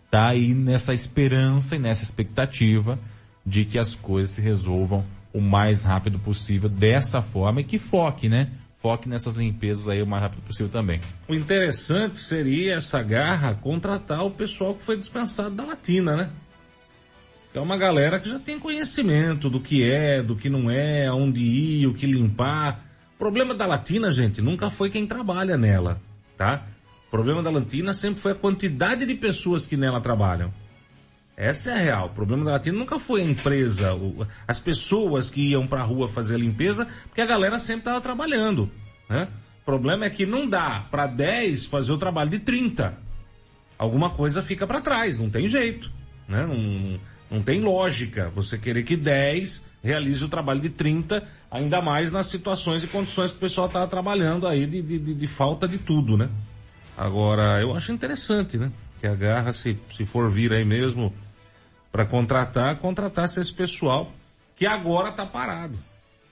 tá 0.10 0.30
aí 0.30 0.54
nessa 0.54 0.94
esperança 0.94 1.76
e 1.76 1.80
nessa 1.80 2.04
expectativa 2.04 3.00
de 3.46 3.66
que 3.66 3.78
as 3.78 3.94
coisas 3.94 4.36
se 4.36 4.42
resolvam 4.42 5.06
o 5.34 5.42
mais 5.42 5.82
rápido 5.82 6.20
possível 6.20 6.70
dessa 6.70 7.22
forma 7.22 7.62
e 7.62 7.64
que 7.64 7.80
foque, 7.80 8.30
né? 8.30 8.52
Foque 8.82 9.08
nessas 9.08 9.36
limpezas 9.36 9.88
aí 9.88 10.02
o 10.02 10.08
mais 10.08 10.22
rápido 10.22 10.42
possível 10.42 10.70
também. 10.70 11.00
O 11.28 11.34
interessante 11.34 12.20
seria 12.20 12.76
essa 12.76 13.02
garra 13.02 13.56
contratar 13.56 14.24
o 14.26 14.32
pessoal 14.32 14.76
que 14.76 14.84
foi 14.84 14.98
dispensado 14.98 15.56
da 15.56 15.66
Latina, 15.66 16.16
né? 16.16 16.30
É 17.54 17.60
uma 17.60 17.78
galera 17.78 18.20
que 18.20 18.28
já 18.28 18.40
tem 18.40 18.60
conhecimento 18.60 19.50
do 19.50 19.60
que 19.60 19.90
é, 19.90 20.24
do 20.24 20.36
que 20.36 20.50
não 20.50 20.72
é, 20.72 21.06
aonde 21.06 21.40
ir, 21.40 21.88
o 21.88 21.94
que 21.94 22.06
limpar. 22.06 22.84
O 23.16 23.18
problema 23.18 23.54
da 23.54 23.66
Latina, 23.66 24.10
gente, 24.10 24.42
nunca 24.42 24.70
foi 24.70 24.90
quem 24.90 25.06
trabalha 25.06 25.56
nela, 25.56 26.02
tá? 26.36 26.66
O 27.08 27.12
problema 27.12 27.44
da 27.44 27.52
Latina 27.52 27.94
sempre 27.94 28.20
foi 28.20 28.32
a 28.32 28.36
quantidade 28.36 29.06
de 29.06 29.14
pessoas 29.14 29.68
que 29.68 29.78
nela 29.78 30.02
trabalham. 30.02 30.52
Essa 31.36 31.72
é 31.72 31.74
a 31.74 31.78
real. 31.78 32.06
O 32.08 32.10
problema 32.10 32.46
da 32.46 32.52
Latina 32.52 32.78
nunca 32.78 33.00
foi 33.00 33.22
a 33.22 33.26
empresa, 33.26 33.92
as 34.48 34.60
pessoas 34.60 35.30
que 35.30 35.50
iam 35.50 35.68
pra 35.68 35.82
rua 35.82 36.08
fazer 36.08 36.36
a 36.36 36.38
limpeza, 36.38 36.88
porque 37.08 37.22
a 37.22 37.26
galera 37.26 37.60
sempre 37.60 37.82
estava 37.82 38.00
trabalhando, 38.00 38.70
né? 39.10 39.28
O 39.62 39.66
problema 39.66 40.06
é 40.06 40.10
que 40.10 40.26
não 40.26 40.48
dá 40.48 40.86
para 40.92 41.08
10 41.08 41.66
fazer 41.66 41.92
o 41.92 41.98
trabalho 41.98 42.30
de 42.30 42.40
30. 42.40 42.98
Alguma 43.78 44.10
coisa 44.12 44.42
fica 44.42 44.68
para 44.68 44.82
trás, 44.82 45.18
não 45.18 45.30
tem 45.30 45.48
jeito, 45.48 45.92
né? 46.28 46.46
Não, 46.46 47.00
não 47.32 47.42
tem 47.42 47.62
lógica 47.62 48.30
você 48.36 48.58
querer 48.58 48.84
que 48.84 48.96
10 48.96 49.66
realize 49.84 50.24
o 50.24 50.30
trabalho 50.30 50.60
de 50.62 50.70
30, 50.70 51.24
ainda 51.50 51.82
mais 51.82 52.12
nas 52.12 52.28
situações 52.28 52.84
e 52.84 52.88
condições 52.88 53.32
que 53.32 53.38
o 53.38 53.40
pessoal 53.40 53.68
estava 53.68 53.88
trabalhando 53.88 54.48
aí 54.48 54.68
de, 54.68 54.82
de, 54.82 55.00
de, 55.00 55.14
de, 55.14 55.28
falta 55.28 55.68
de 55.68 55.78
tudo, 55.78 56.16
né? 56.16 56.30
Agora, 56.96 57.60
eu 57.60 57.76
acho 57.76 57.92
interessante, 57.92 58.58
né? 58.58 58.72
Que 59.00 59.08
a 59.08 59.16
Garra, 59.16 59.52
se, 59.52 59.78
se 59.98 60.06
for 60.06 60.30
vir 60.30 60.54
aí 60.54 60.64
mesmo 60.64 61.14
para 61.94 62.06
contratar, 62.06 62.76
contratasse 62.76 63.40
esse 63.40 63.54
pessoal 63.54 64.12
que 64.54 64.68
agora 64.68 65.10
está 65.10 65.26
parado, 65.26 65.78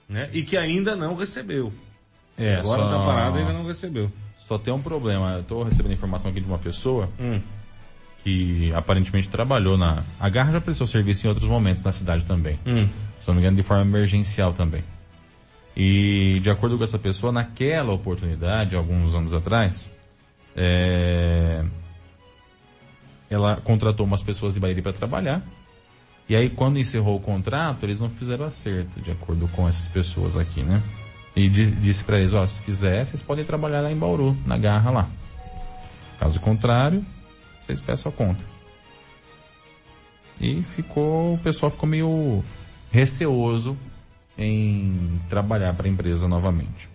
né? 0.10 0.30
E 0.34 0.44
que 0.44 0.58
ainda 0.58 0.94
não 0.94 1.16
recebeu. 1.16 1.72
É, 2.38 2.56
agora 2.56 2.84
está 2.84 3.00
só... 3.00 3.08
parado 3.08 3.38
e 3.38 3.40
ainda 3.40 3.54
não 3.54 3.66
recebeu. 3.66 4.12
Só 4.38 4.58
tem 4.58 4.74
um 4.74 4.82
problema. 4.82 5.36
Eu 5.36 5.42
estou 5.42 5.64
recebendo 5.64 5.94
informação 5.94 6.32
aqui 6.32 6.42
de 6.42 6.48
uma 6.48 6.60
pessoa 6.60 7.10
hum 7.18 7.40
que 8.24 8.72
aparentemente 8.74 9.30
trabalhou 9.30 9.78
na. 9.78 10.04
A 10.20 10.30
Garra 10.30 10.52
já 10.54 10.62
prestou 10.62 10.86
serviço 10.86 11.26
em 11.26 11.30
outros 11.30 11.50
momentos 11.50 11.84
na 11.84 11.92
cidade 11.92 12.24
também. 12.24 12.60
Hum. 12.66 12.88
Se 13.20 13.28
não 13.28 13.36
me 13.36 13.42
engano, 13.42 13.58
de 13.58 13.64
forma 13.64 13.84
emergencial 13.84 14.54
também. 14.54 14.84
E 15.76 16.40
de 16.42 16.50
acordo 16.50 16.78
com 16.78 16.84
essa 16.84 17.00
pessoa, 17.00 17.32
naquela 17.32 17.92
oportunidade, 17.94 18.76
alguns 18.76 19.16
anos 19.16 19.34
atrás, 19.34 19.90
é... 20.56 21.64
ela 23.32 23.56
contratou 23.56 24.06
umas 24.06 24.22
pessoas 24.22 24.54
de 24.54 24.60
Bahia 24.60 24.82
para 24.82 24.92
trabalhar. 24.92 25.42
E 26.28 26.36
aí, 26.36 26.50
quando 26.50 26.78
encerrou 26.78 27.16
o 27.16 27.20
contrato, 27.20 27.86
eles 27.86 28.00
não 28.00 28.10
fizeram 28.10 28.46
acerto, 28.46 29.00
de 29.00 29.10
acordo 29.10 29.48
com 29.48 29.68
essas 29.68 29.88
pessoas 29.88 30.36
aqui, 30.36 30.62
né? 30.62 30.84
E 31.36 31.50
disse 31.50 32.04
para 32.04 32.20
eles: 32.20 32.34
ó, 32.34 32.46
se 32.46 32.62
quiser, 32.62 33.06
vocês 33.06 33.22
podem 33.22 33.46
trabalhar 33.46 33.82
lá 33.82 33.92
em 33.92 33.98
Bauru, 33.98 34.38
na 34.46 34.58
Garra 34.58 34.92
lá. 34.92 35.10
Caso 36.20 36.40
contrário, 36.40 37.04
vocês 37.62 37.80
peçam 37.80 38.12
a 38.12 38.16
conta. 38.16 38.44
E 40.40 40.62
ficou, 40.76 41.36
o 41.36 41.38
pessoal 41.38 41.72
ficou 41.72 41.88
meio 41.88 42.44
receoso 42.92 43.78
em 44.38 45.22
trabalhar 45.30 45.74
para 45.74 45.88
a 45.88 45.90
empresa 45.90 46.28
novamente. 46.28 46.90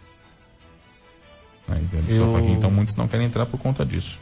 Aí, 1.68 1.86
eu... 2.08 2.38
então 2.50 2.70
muitos 2.70 2.94
não 2.96 3.08
querem 3.08 3.26
entrar 3.26 3.46
por 3.46 3.58
conta 3.58 3.84
disso. 3.84 4.20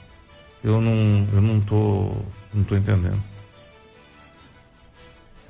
Eu 0.65 0.81
não, 0.81 1.29
eu 1.31 1.43
não 1.43 1.61
tô, 1.61 2.17
não 2.55 2.65
tô 2.65 2.75
entendendo. 2.75 3.23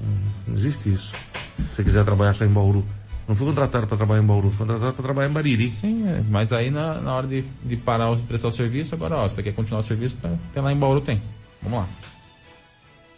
Não 0.01 0.55
existe 0.55 0.93
isso. 0.93 1.15
Se 1.15 1.77
você 1.77 1.85
quiser 1.85 2.05
trabalhar 2.05 2.33
só 2.33 2.45
em 2.45 2.49
Bauru. 2.49 2.85
Não 3.29 3.35
fui 3.35 3.47
contratado 3.47 3.87
para 3.87 3.97
trabalhar 3.97 4.23
em 4.23 4.27
Bauru, 4.27 4.51
fui 4.51 4.59
contratado 4.59 4.93
para 4.93 5.03
trabalhar 5.03 5.31
em 5.31 5.33
Bariri. 5.33 5.69
Sim, 5.69 6.07
é. 6.07 6.23
mas 6.29 6.53
aí 6.53 6.71
na, 6.71 7.01
na 7.01 7.15
hora 7.15 7.27
de, 7.27 7.43
de 7.63 7.77
parar 7.77 8.11
o 8.11 8.19
prestar 8.19 8.49
o 8.49 8.51
serviço, 8.51 8.95
agora, 8.95 9.17
ó, 9.17 9.29
você 9.29 9.43
quer 9.43 9.55
continuar 9.55 9.81
o 9.81 9.83
serviço, 9.83 10.19
tá, 10.19 10.31
tem 10.53 10.63
lá 10.63 10.71
em 10.71 10.77
Bauru, 10.77 11.01
tem. 11.01 11.23
Vamos 11.63 11.79
lá. 11.79 11.89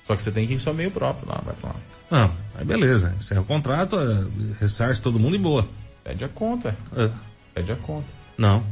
Só 0.05 0.15
que 0.15 0.23
você 0.23 0.31
tem 0.31 0.47
que 0.47 0.55
ir 0.55 0.61
só 0.61 0.73
meio 0.73 0.93
próprio 0.93 1.29
lá, 1.29 1.43
vai 1.45 1.55
pra 1.55 1.71
lá. 1.71 1.77
Não, 2.09 2.33
aí 2.55 2.65
beleza. 2.65 3.13
Encerra 3.17 3.41
o 3.41 3.45
contrato, 3.45 3.97
é, 3.99 4.27
ressarce 4.61 5.03
todo 5.03 5.19
mundo 5.19 5.35
e 5.35 5.39
boa. 5.39 5.67
Pede 6.05 6.25
a 6.25 6.29
conta. 6.29 6.77
É. 6.97 7.11
Pede 7.53 7.73
a 7.73 7.77
conta. 7.77 8.07
Não. 8.39 8.63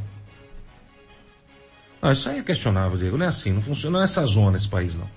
Não, 2.04 2.12
isso 2.12 2.28
aí 2.28 2.38
é 2.38 2.42
questionável, 2.42 2.98
Diego. 2.98 3.16
Não 3.16 3.24
é 3.24 3.28
assim, 3.30 3.50
não 3.50 3.62
funciona, 3.62 3.94
não 3.94 4.02
é 4.02 4.04
essa 4.04 4.24
zona 4.26 4.56
esse 4.56 4.68
país, 4.68 4.94
não. 4.94 5.08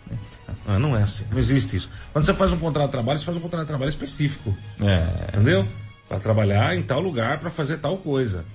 Ah, 0.66 0.80
não 0.80 0.98
é 0.98 1.04
assim, 1.04 1.26
não 1.30 1.38
existe 1.38 1.76
isso. 1.76 1.90
Quando 2.14 2.26
você 2.26 2.34
faz 2.34 2.54
um 2.54 2.58
contrato 2.58 2.86
de 2.88 2.92
trabalho, 2.94 3.20
você 3.20 3.26
faz 3.26 3.38
um 3.38 3.42
contrato 3.42 3.64
de 3.64 3.68
trabalho 3.68 3.90
específico. 3.90 4.58
É. 4.84 5.36
Entendeu? 5.36 5.68
para 6.08 6.20
trabalhar 6.20 6.76
em 6.76 6.84
tal 6.84 7.00
lugar 7.00 7.40
para 7.40 7.50
fazer 7.50 7.78
tal 7.78 7.98
coisa. 7.98 8.46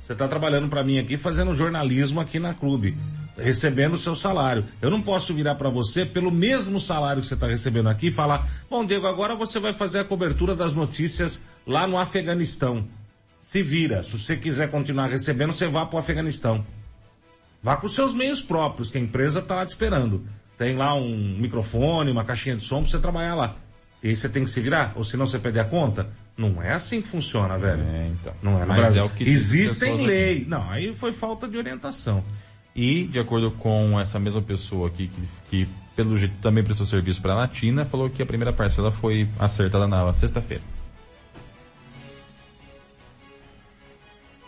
Você 0.00 0.12
está 0.12 0.28
trabalhando 0.28 0.68
para 0.68 0.84
mim 0.84 0.98
aqui 0.98 1.16
fazendo 1.16 1.54
jornalismo 1.54 2.20
aqui 2.20 2.38
na 2.38 2.54
clube, 2.54 2.96
recebendo 3.36 3.94
o 3.94 3.98
seu 3.98 4.14
salário. 4.14 4.64
Eu 4.80 4.90
não 4.90 5.02
posso 5.02 5.34
virar 5.34 5.54
para 5.54 5.68
você 5.68 6.04
pelo 6.04 6.30
mesmo 6.30 6.80
salário 6.80 7.20
que 7.20 7.28
você 7.28 7.34
está 7.34 7.46
recebendo 7.46 7.88
aqui 7.88 8.08
e 8.08 8.12
falar: 8.12 8.48
"Bom, 8.70 8.86
Diego, 8.86 9.06
agora 9.06 9.34
você 9.34 9.58
vai 9.58 9.72
fazer 9.72 10.00
a 10.00 10.04
cobertura 10.04 10.54
das 10.54 10.72
notícias 10.72 11.40
lá 11.66 11.86
no 11.86 11.98
Afeganistão". 11.98 12.86
Se 13.40 13.62
vira, 13.62 14.02
se 14.02 14.18
você 14.18 14.36
quiser 14.36 14.70
continuar 14.70 15.08
recebendo, 15.08 15.52
você 15.52 15.68
vá 15.68 15.84
para 15.84 15.96
o 15.96 16.00
Afeganistão. 16.00 16.64
Vá 17.62 17.76
com 17.76 17.88
seus 17.88 18.14
meios 18.14 18.40
próprios, 18.40 18.90
que 18.90 18.98
a 18.98 19.00
empresa 19.00 19.40
está 19.40 19.56
lá 19.56 19.66
te 19.66 19.70
esperando. 19.70 20.24
Tem 20.56 20.74
lá 20.74 20.94
um 20.94 21.36
microfone, 21.38 22.10
uma 22.10 22.24
caixinha 22.24 22.56
de 22.56 22.64
som 22.64 22.80
para 22.80 22.90
você 22.90 22.98
trabalhar 22.98 23.34
lá. 23.34 23.56
E 24.02 24.08
aí 24.08 24.16
você 24.16 24.28
tem 24.28 24.44
que 24.44 24.50
se 24.50 24.60
virar, 24.60 24.92
ou 24.94 25.02
senão 25.02 25.26
você 25.26 25.38
perde 25.38 25.58
a 25.58 25.64
conta. 25.64 26.08
Não 26.36 26.62
é 26.62 26.72
assim 26.72 27.02
que 27.02 27.08
funciona, 27.08 27.58
velho. 27.58 27.82
É, 27.82 28.06
então. 28.08 28.32
Não 28.40 28.58
é 28.58 28.60
no 28.60 28.68
Mas 28.68 28.78
Brasil. 28.78 29.02
É 29.02 29.04
o 29.06 29.10
que 29.10 29.24
Existem 29.24 30.06
leis. 30.06 30.46
Não, 30.46 30.70
aí 30.70 30.94
foi 30.94 31.12
falta 31.12 31.48
de 31.48 31.56
orientação. 31.56 32.22
E, 32.74 33.04
de 33.08 33.18
acordo 33.18 33.50
com 33.50 33.98
essa 33.98 34.20
mesma 34.20 34.40
pessoa 34.40 34.86
aqui, 34.86 35.08
que, 35.08 35.28
que 35.50 35.68
pelo 35.96 36.16
jeito 36.16 36.36
também 36.40 36.62
prestou 36.62 36.86
serviço 36.86 37.20
para 37.20 37.32
a 37.32 37.36
Latina, 37.36 37.84
falou 37.84 38.08
que 38.08 38.22
a 38.22 38.26
primeira 38.26 38.52
parcela 38.52 38.92
foi 38.92 39.28
acertada 39.36 39.88
na 39.88 40.14
sexta-feira. 40.14 40.62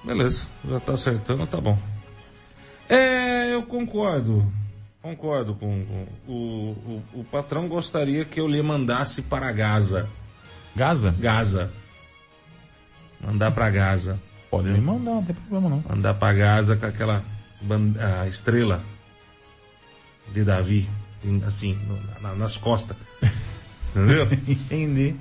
Beleza, 0.04 0.48
já 0.68 0.78
tá 0.78 0.92
acertando, 0.92 1.44
tá 1.46 1.60
bom. 1.60 1.76
É, 2.90 3.54
eu 3.54 3.62
concordo. 3.62 4.52
Concordo 5.00 5.54
com, 5.54 5.86
com 5.86 6.06
o, 6.26 6.32
o, 6.34 7.20
o, 7.20 7.24
patrão 7.24 7.68
gostaria 7.68 8.24
que 8.24 8.40
eu 8.40 8.48
lhe 8.48 8.60
mandasse 8.62 9.22
para 9.22 9.50
Gaza. 9.52 10.08
Gaza? 10.74 11.14
Gaza. 11.16 11.70
Mandar 13.24 13.52
para 13.52 13.70
Gaza. 13.70 14.20
Pode 14.50 14.68
me 14.68 14.80
mandar, 14.80 15.12
não 15.12 15.24
tem 15.24 15.34
problema 15.36 15.68
não. 15.70 15.84
Mandar 15.88 16.14
para 16.14 16.36
Gaza 16.36 16.76
com 16.76 16.84
aquela 16.84 17.22
estrela 18.28 18.82
de 20.32 20.42
Davi, 20.42 20.90
assim, 21.46 21.78
na, 22.20 22.34
nas 22.34 22.56
costas. 22.56 22.96
Entendeu? 23.94 24.26
Entendi. 24.48 25.14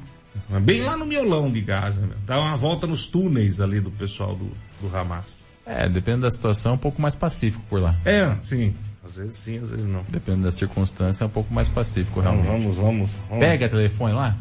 Bem 0.64 0.82
lá 0.82 0.98
no 0.98 1.06
miolão 1.06 1.52
de 1.52 1.62
Gaza, 1.62 2.02
meu. 2.02 2.18
Dá 2.26 2.40
uma 2.40 2.58
volta 2.58 2.88
nos 2.88 3.08
túneis 3.08 3.62
ali 3.62 3.80
do 3.80 3.92
pessoal 3.92 4.36
do, 4.36 4.52
do 4.82 4.96
Hamas. 4.96 5.48
É, 5.70 5.88
depende 5.88 6.22
da 6.22 6.32
situação, 6.32 6.72
é 6.72 6.76
um 6.76 6.80
pouco 6.80 7.00
mais 7.00 7.16
pacífico 7.16 7.64
por 7.70 7.80
lá. 7.80 7.96
É, 8.04 8.36
sim. 8.42 8.76
Às 9.06 9.18
vezes 9.18 9.36
sim, 9.36 9.60
às 9.60 9.70
vezes 9.70 9.86
não. 9.86 10.04
Depende 10.10 10.42
da 10.42 10.52
circunstância, 10.52 11.24
é 11.24 11.28
um 11.28 11.30
pouco 11.30 11.54
mais 11.54 11.70
pacífico 11.70 12.20
realmente. 12.20 12.48
Vamos, 12.48 12.76
vamos, 12.76 13.12
vamos. 13.30 13.46
Pega 13.46 13.70
telefone 13.70 14.14
lá? 14.14 14.36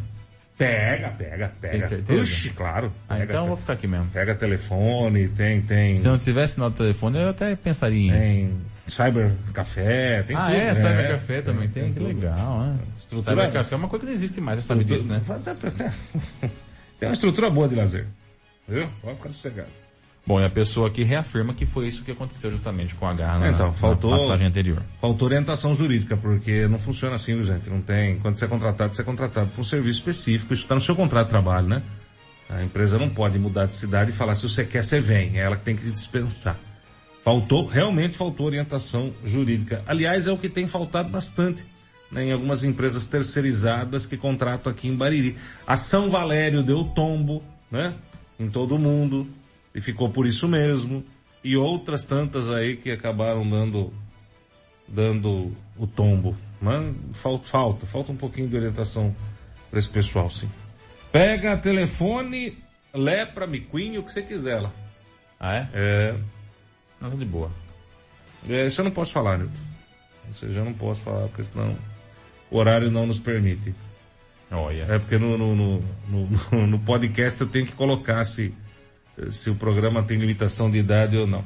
Pega, 0.57 1.11
pega, 1.11 1.53
pega. 1.61 1.73
Tem 1.73 1.83
certeza? 1.83 2.21
Puxa, 2.21 2.53
claro. 2.57 2.93
Ah, 3.09 3.23
então 3.23 3.43
eu 3.43 3.47
vou 3.49 3.57
ficar 3.57 3.75
aqui 3.75 3.87
mesmo. 3.87 4.07
Pega 4.07 4.35
telefone, 4.35 5.29
tem, 5.29 5.61
tem. 5.63 5.97
Se 5.97 6.09
não 6.09 6.19
tivesse 6.19 6.55
sinal 6.55 6.71
de 6.71 6.77
telefone, 6.77 7.21
eu 7.21 7.29
até 7.29 7.55
pensaria 7.55 8.09
em. 8.09 8.11
Tem 8.11 8.61
Cyber 8.87 9.33
Café, 9.53 10.23
tem 10.23 10.35
ah, 10.35 10.47
tudo. 10.47 10.57
Ah, 10.57 10.59
é? 10.59 10.75
Cyber 10.75 11.05
é, 11.05 11.09
Café 11.09 11.43
também 11.43 11.69
tem, 11.69 11.85
tem 11.85 11.93
que 11.93 12.01
legal, 12.01 12.61
né? 12.61 12.79
Estrutura... 12.97 13.37
Cyber 13.37 13.53
Café 13.53 13.75
é 13.75 13.79
uma 13.79 13.89
coisa 13.89 14.01
que 14.01 14.07
não 14.07 14.15
existe 14.15 14.41
mais, 14.41 14.61
você 14.61 14.67
sabe 14.67 14.83
disso, 14.83 15.09
né? 15.09 15.21
tem 16.99 17.09
uma 17.09 17.13
estrutura 17.13 17.51
boa 17.51 17.69
de 17.69 17.77
lazer. 17.77 18.07
Viu? 18.67 18.89
Pode 19.03 19.17
ficar 19.17 19.31
sossegado. 19.31 19.88
Bom, 20.29 20.39
e 20.39 20.45
a 20.45 20.51
pessoa 20.51 20.89
aqui 20.89 21.05
reafirma 21.05 21.55
que 21.55 21.65
foi 21.65 21.87
isso 21.89 22.05
que 22.05 22.11
aconteceu 22.11 22.51
justamente 22.51 22.95
com 22.95 23.07
a 23.07 23.15
garra 23.15 23.39
na, 23.39 23.49
Então, 23.49 23.73
faltou- 23.73 24.11
na 24.11 24.19
passagem 24.19 24.47
anterior. 24.47 24.83
Faltou 25.01 25.25
orientação 25.27 25.75
jurídica, 25.75 26.19
porque 26.19 26.69
não 26.69 26.79
funciona 26.79 27.15
assim, 27.15 27.33
viu, 27.33 27.45
gente? 27.45 27.71
Não 27.71 27.81
tem. 27.81 28.19
Quando 28.19 28.37
você 28.37 28.45
é 28.45 28.49
contratado, 28.49 28.95
você 28.95 29.01
é 29.01 29.05
contratado 29.07 29.49
por 29.55 29.63
um 29.63 29.65
serviço 29.65 30.01
específico. 30.01 30.53
Isso 30.53 30.65
está 30.65 30.75
no 30.75 30.83
seu 30.83 30.95
contrato 30.95 31.29
de 31.29 31.31
trabalho, 31.31 31.67
né? 31.69 31.83
A 32.47 32.63
empresa 32.63 32.99
não 32.99 33.09
pode 33.09 33.39
mudar 33.39 33.65
de 33.65 33.75
cidade 33.75 34.11
e 34.11 34.13
falar 34.13 34.35
se 34.35 34.47
você 34.47 34.67
quer, 34.67 34.85
você 34.85 35.01
vem. 35.01 35.39
É 35.39 35.45
ela 35.45 35.57
que 35.57 35.63
tem 35.63 35.75
que 35.75 35.83
te 35.85 35.91
dispensar. 35.93 36.59
Faltou, 37.25 37.65
realmente 37.67 38.15
faltou 38.15 38.45
orientação 38.45 39.15
jurídica. 39.25 39.83
Aliás, 39.87 40.27
é 40.27 40.31
o 40.33 40.37
que 40.37 40.51
tem 40.51 40.67
faltado 40.69 41.09
bastante 41.09 41.65
né, 42.13 42.25
em 42.25 42.33
algumas 42.33 42.65
empresas 42.65 43.07
terceirizadas 43.07 44.05
que 44.05 44.19
contratam 44.19 44.71
aqui 44.71 44.89
em 44.89 44.95
Bariri. 44.95 45.37
A 45.67 45.75
São 45.75 46.11
Valério 46.11 46.63
deu 46.63 46.85
tombo, 46.85 47.43
né? 47.71 47.95
Em 48.39 48.49
todo 48.51 48.79
mundo. 48.79 49.27
E 49.79 49.81
ficou 49.81 50.11
por 50.11 50.27
isso 50.27 50.49
mesmo. 50.49 51.05
E 51.45 51.57
outras 51.57 52.05
tantas 52.05 52.51
aí 52.51 52.77
que 52.77 52.91
acabaram 52.91 53.49
dando, 53.49 53.93
dando 54.89 55.53
o 55.77 55.87
tombo. 55.87 56.37
Mas 56.61 56.93
falta, 57.13 57.47
falta, 57.47 57.87
falta 57.87 58.11
um 58.13 58.17
pouquinho 58.17 58.49
de 58.49 58.57
orientação 58.57 59.15
para 59.71 59.79
esse 59.79 59.89
pessoal, 59.89 60.29
sim. 60.29 60.51
Pega 61.13 61.57
telefone, 61.57 62.59
lepra, 62.93 63.47
miquinho, 63.47 64.01
o 64.01 64.05
que 64.05 64.11
você 64.13 64.21
quiser 64.23 64.61
lá. 64.61 64.73
Ah, 65.39 65.55
é? 65.55 65.69
É, 65.73 66.17
Não, 67.01 67.11
de 67.17 67.25
boa. 67.25 67.53
é, 68.49 68.67
isso 68.67 68.81
eu 68.81 68.85
não 68.87 68.91
posso 68.91 69.13
falar, 69.13 69.39
Nilton. 69.39 69.61
Isso 70.33 70.45
eu 70.47 70.53
já 70.53 70.65
não 70.65 70.75
posso 70.75 71.01
falar, 71.03 71.29
porque 71.29 71.45
senão 71.45 71.77
o 72.51 72.57
horário 72.59 72.91
não 72.91 73.07
nos 73.07 73.21
permite. 73.21 73.73
Olha. 74.51 74.83
É 74.91 74.99
porque 74.99 75.17
no, 75.19 75.39
no, 75.39 75.55
no, 75.55 75.83
no- 76.09 76.67
no 76.67 76.79
podcast 76.81 77.41
eu 77.41 77.47
tenho 77.47 77.67
que 77.67 77.73
colocar 77.73 78.25
se, 78.25 78.53
se 79.31 79.51
o 79.51 79.55
programa 79.55 80.03
tem 80.03 80.19
limitação 80.19 80.71
de 80.71 80.79
idade 80.79 81.17
ou 81.17 81.27
não. 81.27 81.45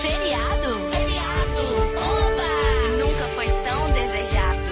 Feriado? 0.00 0.68
Feriado. 0.90 1.64
Oba! 1.96 2.48
Nunca 2.98 3.24
foi 3.34 3.46
tão 3.46 3.92
desejado. 3.92 4.66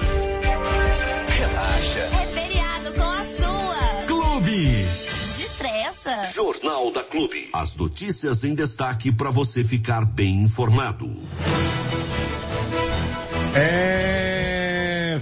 Relaxa. 1.29 1.99
É 1.99 2.27
feriado 2.35 2.95
com 2.95 3.03
a 3.03 3.25
sua. 3.25 4.07
Clube. 4.07 4.87
Desestressa. 5.37 6.23
Jornal 6.35 6.91
da 6.93 7.03
Clube. 7.03 7.49
As 7.53 7.77
notícias 7.77 8.45
em 8.45 8.55
destaque 8.55 9.11
para 9.13 9.31
você 9.31 9.65
ficar 9.65 10.05
bem 10.05 10.43
informado. 10.43 11.11
É 13.55 14.20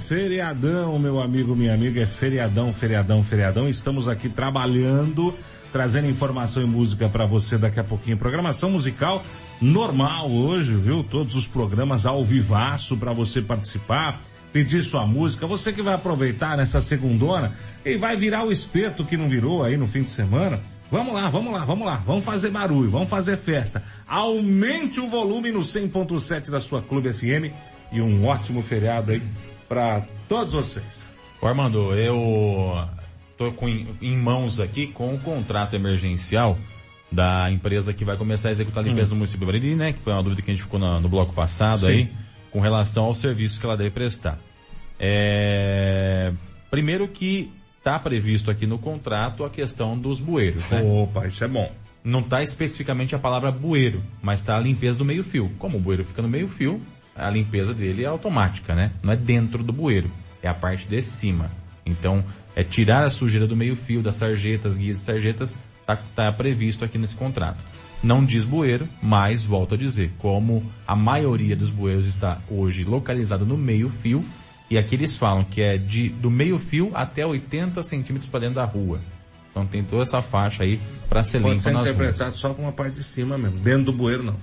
feriadão, 0.08 0.98
meu 0.98 1.20
amigo, 1.20 1.54
minha 1.54 1.74
amiga, 1.74 2.00
é 2.00 2.06
feriadão, 2.06 2.72
feriadão, 2.72 3.22
feriadão. 3.22 3.68
Estamos 3.68 4.08
aqui 4.08 4.26
trabalhando, 4.30 5.34
trazendo 5.70 6.08
informação 6.08 6.62
e 6.62 6.66
música 6.66 7.10
para 7.10 7.26
você 7.26 7.58
daqui 7.58 7.78
a 7.78 7.84
pouquinho. 7.84 8.16
Programação 8.16 8.70
musical 8.70 9.22
normal 9.60 10.30
hoje, 10.30 10.74
viu? 10.74 11.04
Todos 11.04 11.34
os 11.34 11.46
programas 11.46 12.06
ao 12.06 12.24
vivaço 12.24 12.96
para 12.96 13.12
você 13.12 13.42
participar, 13.42 14.22
pedir 14.50 14.82
sua 14.82 15.06
música. 15.06 15.46
Você 15.46 15.74
que 15.74 15.82
vai 15.82 15.92
aproveitar 15.92 16.56
nessa 16.56 16.80
segundona 16.80 17.52
e 17.84 17.98
vai 17.98 18.16
virar 18.16 18.44
o 18.44 18.50
espeto 18.50 19.04
que 19.04 19.14
não 19.14 19.28
virou 19.28 19.62
aí 19.62 19.76
no 19.76 19.86
fim 19.86 20.02
de 20.02 20.10
semana. 20.10 20.58
Vamos 20.90 21.12
lá, 21.12 21.28
vamos 21.28 21.52
lá, 21.52 21.66
vamos 21.66 21.86
lá. 21.86 21.96
Vamos 22.06 22.24
fazer 22.24 22.48
barulho, 22.48 22.90
vamos 22.90 23.10
fazer 23.10 23.36
festa. 23.36 23.82
Aumente 24.06 25.00
o 25.00 25.06
volume 25.06 25.52
no 25.52 25.60
100.7 25.60 26.48
da 26.48 26.60
sua 26.60 26.80
Clube 26.80 27.12
FM 27.12 27.52
e 27.92 28.00
um 28.00 28.24
ótimo 28.26 28.62
feriado 28.62 29.12
aí 29.12 29.22
para 29.68 30.02
todos 30.28 30.52
vocês. 30.52 31.12
Ô 31.40 31.46
Armando, 31.46 31.94
eu 31.94 32.88
tô 33.36 33.52
com, 33.52 33.68
em 33.68 34.16
mãos 34.16 34.58
aqui 34.60 34.86
com 34.88 35.14
o 35.14 35.18
contrato 35.18 35.74
emergencial 35.76 36.58
da 37.10 37.50
empresa 37.50 37.92
que 37.94 38.04
vai 38.04 38.16
começar 38.16 38.48
a 38.48 38.50
executar 38.52 38.82
a 38.84 38.86
limpeza 38.86 39.10
Hum. 39.10 39.14
no 39.14 39.16
município 39.18 39.46
de 39.46 39.52
Bariri, 39.52 39.74
né? 39.76 39.92
Que 39.92 40.00
foi 40.00 40.12
uma 40.12 40.22
dúvida 40.22 40.42
que 40.42 40.50
a 40.50 40.54
gente 40.54 40.62
ficou 40.64 40.78
na- 40.80 41.00
no 41.00 41.08
bloco 41.08 41.32
passado 41.32 41.80
Sim. 41.82 41.86
aí, 41.86 42.08
com 42.50 42.60
relação 42.60 43.04
ao 43.04 43.14
serviço 43.14 43.60
que 43.60 43.66
ela 43.66 43.76
deve 43.76 43.90
prestar. 43.90 44.38
É, 44.98 46.32
Primeiro 46.70 47.08
que 47.08 47.50
está 47.78 47.98
previsto 47.98 48.50
aqui 48.50 48.66
no 48.66 48.78
contrato 48.78 49.42
a 49.42 49.48
questão 49.48 49.96
dos 49.98 50.20
bueiros, 50.20 50.68
né? 50.68 50.82
Opa, 50.82 51.26
isso 51.26 51.42
é 51.42 51.48
bom. 51.48 51.72
Não 52.04 52.20
está 52.20 52.42
especificamente 52.42 53.14
a 53.14 53.18
palavra 53.18 53.50
bueiro, 53.50 54.02
mas 54.20 54.40
está 54.40 54.54
a 54.56 54.60
limpeza 54.60 54.98
do 54.98 55.04
meio 55.04 55.24
fio. 55.24 55.50
Como 55.58 55.78
o 55.78 55.80
bueiro 55.80 56.04
fica 56.04 56.20
no 56.20 56.28
meio 56.28 56.46
fio, 56.46 56.78
a 57.18 57.30
limpeza 57.30 57.74
dele 57.74 58.04
é 58.04 58.06
automática, 58.06 58.74
né? 58.74 58.92
Não 59.02 59.12
é 59.12 59.16
dentro 59.16 59.62
do 59.62 59.72
bueiro, 59.72 60.10
é 60.42 60.48
a 60.48 60.54
parte 60.54 60.86
de 60.86 61.02
cima. 61.02 61.50
Então, 61.84 62.24
é 62.54 62.62
tirar 62.62 63.04
a 63.04 63.10
sujeira 63.10 63.46
do 63.46 63.56
meio 63.56 63.76
fio, 63.76 64.02
das 64.02 64.16
sarjetas, 64.16 64.78
guias 64.78 64.98
e 64.98 65.04
sarjetas, 65.04 65.58
tá, 65.86 65.96
tá 65.96 66.32
previsto 66.32 66.84
aqui 66.84 66.98
nesse 66.98 67.14
contrato. 67.14 67.64
Não 68.02 68.24
diz 68.24 68.44
bueiro, 68.44 68.88
mas 69.02 69.44
volto 69.44 69.74
a 69.74 69.78
dizer, 69.78 70.12
como 70.18 70.64
a 70.86 70.94
maioria 70.94 71.56
dos 71.56 71.70
bueiros 71.70 72.06
está 72.06 72.38
hoje 72.48 72.84
localizado 72.84 73.44
no 73.44 73.56
meio 73.56 73.88
fio, 73.88 74.24
e 74.70 74.76
aqui 74.76 74.94
eles 74.94 75.16
falam 75.16 75.44
que 75.44 75.60
é 75.60 75.76
de, 75.78 76.10
do 76.10 76.30
meio 76.30 76.58
fio 76.58 76.90
até 76.94 77.26
80 77.26 77.82
centímetros 77.82 78.30
para 78.30 78.40
dentro 78.40 78.56
da 78.56 78.64
rua. 78.64 79.00
Então 79.50 79.66
tem 79.66 79.82
toda 79.82 80.02
essa 80.02 80.20
faixa 80.20 80.62
aí 80.62 80.78
para 81.08 81.24
ser 81.24 81.40
Pode 81.40 81.62
ser 81.62 81.70
nas 81.72 81.86
ruas. 81.86 81.94
interpretado 81.94 82.36
só 82.36 82.54
com 82.54 82.68
a 82.68 82.72
parte 82.72 82.94
de 82.96 83.02
cima 83.02 83.36
mesmo. 83.36 83.58
Dentro 83.58 83.86
do 83.86 83.92
bueiro 83.92 84.22
não. 84.22 84.36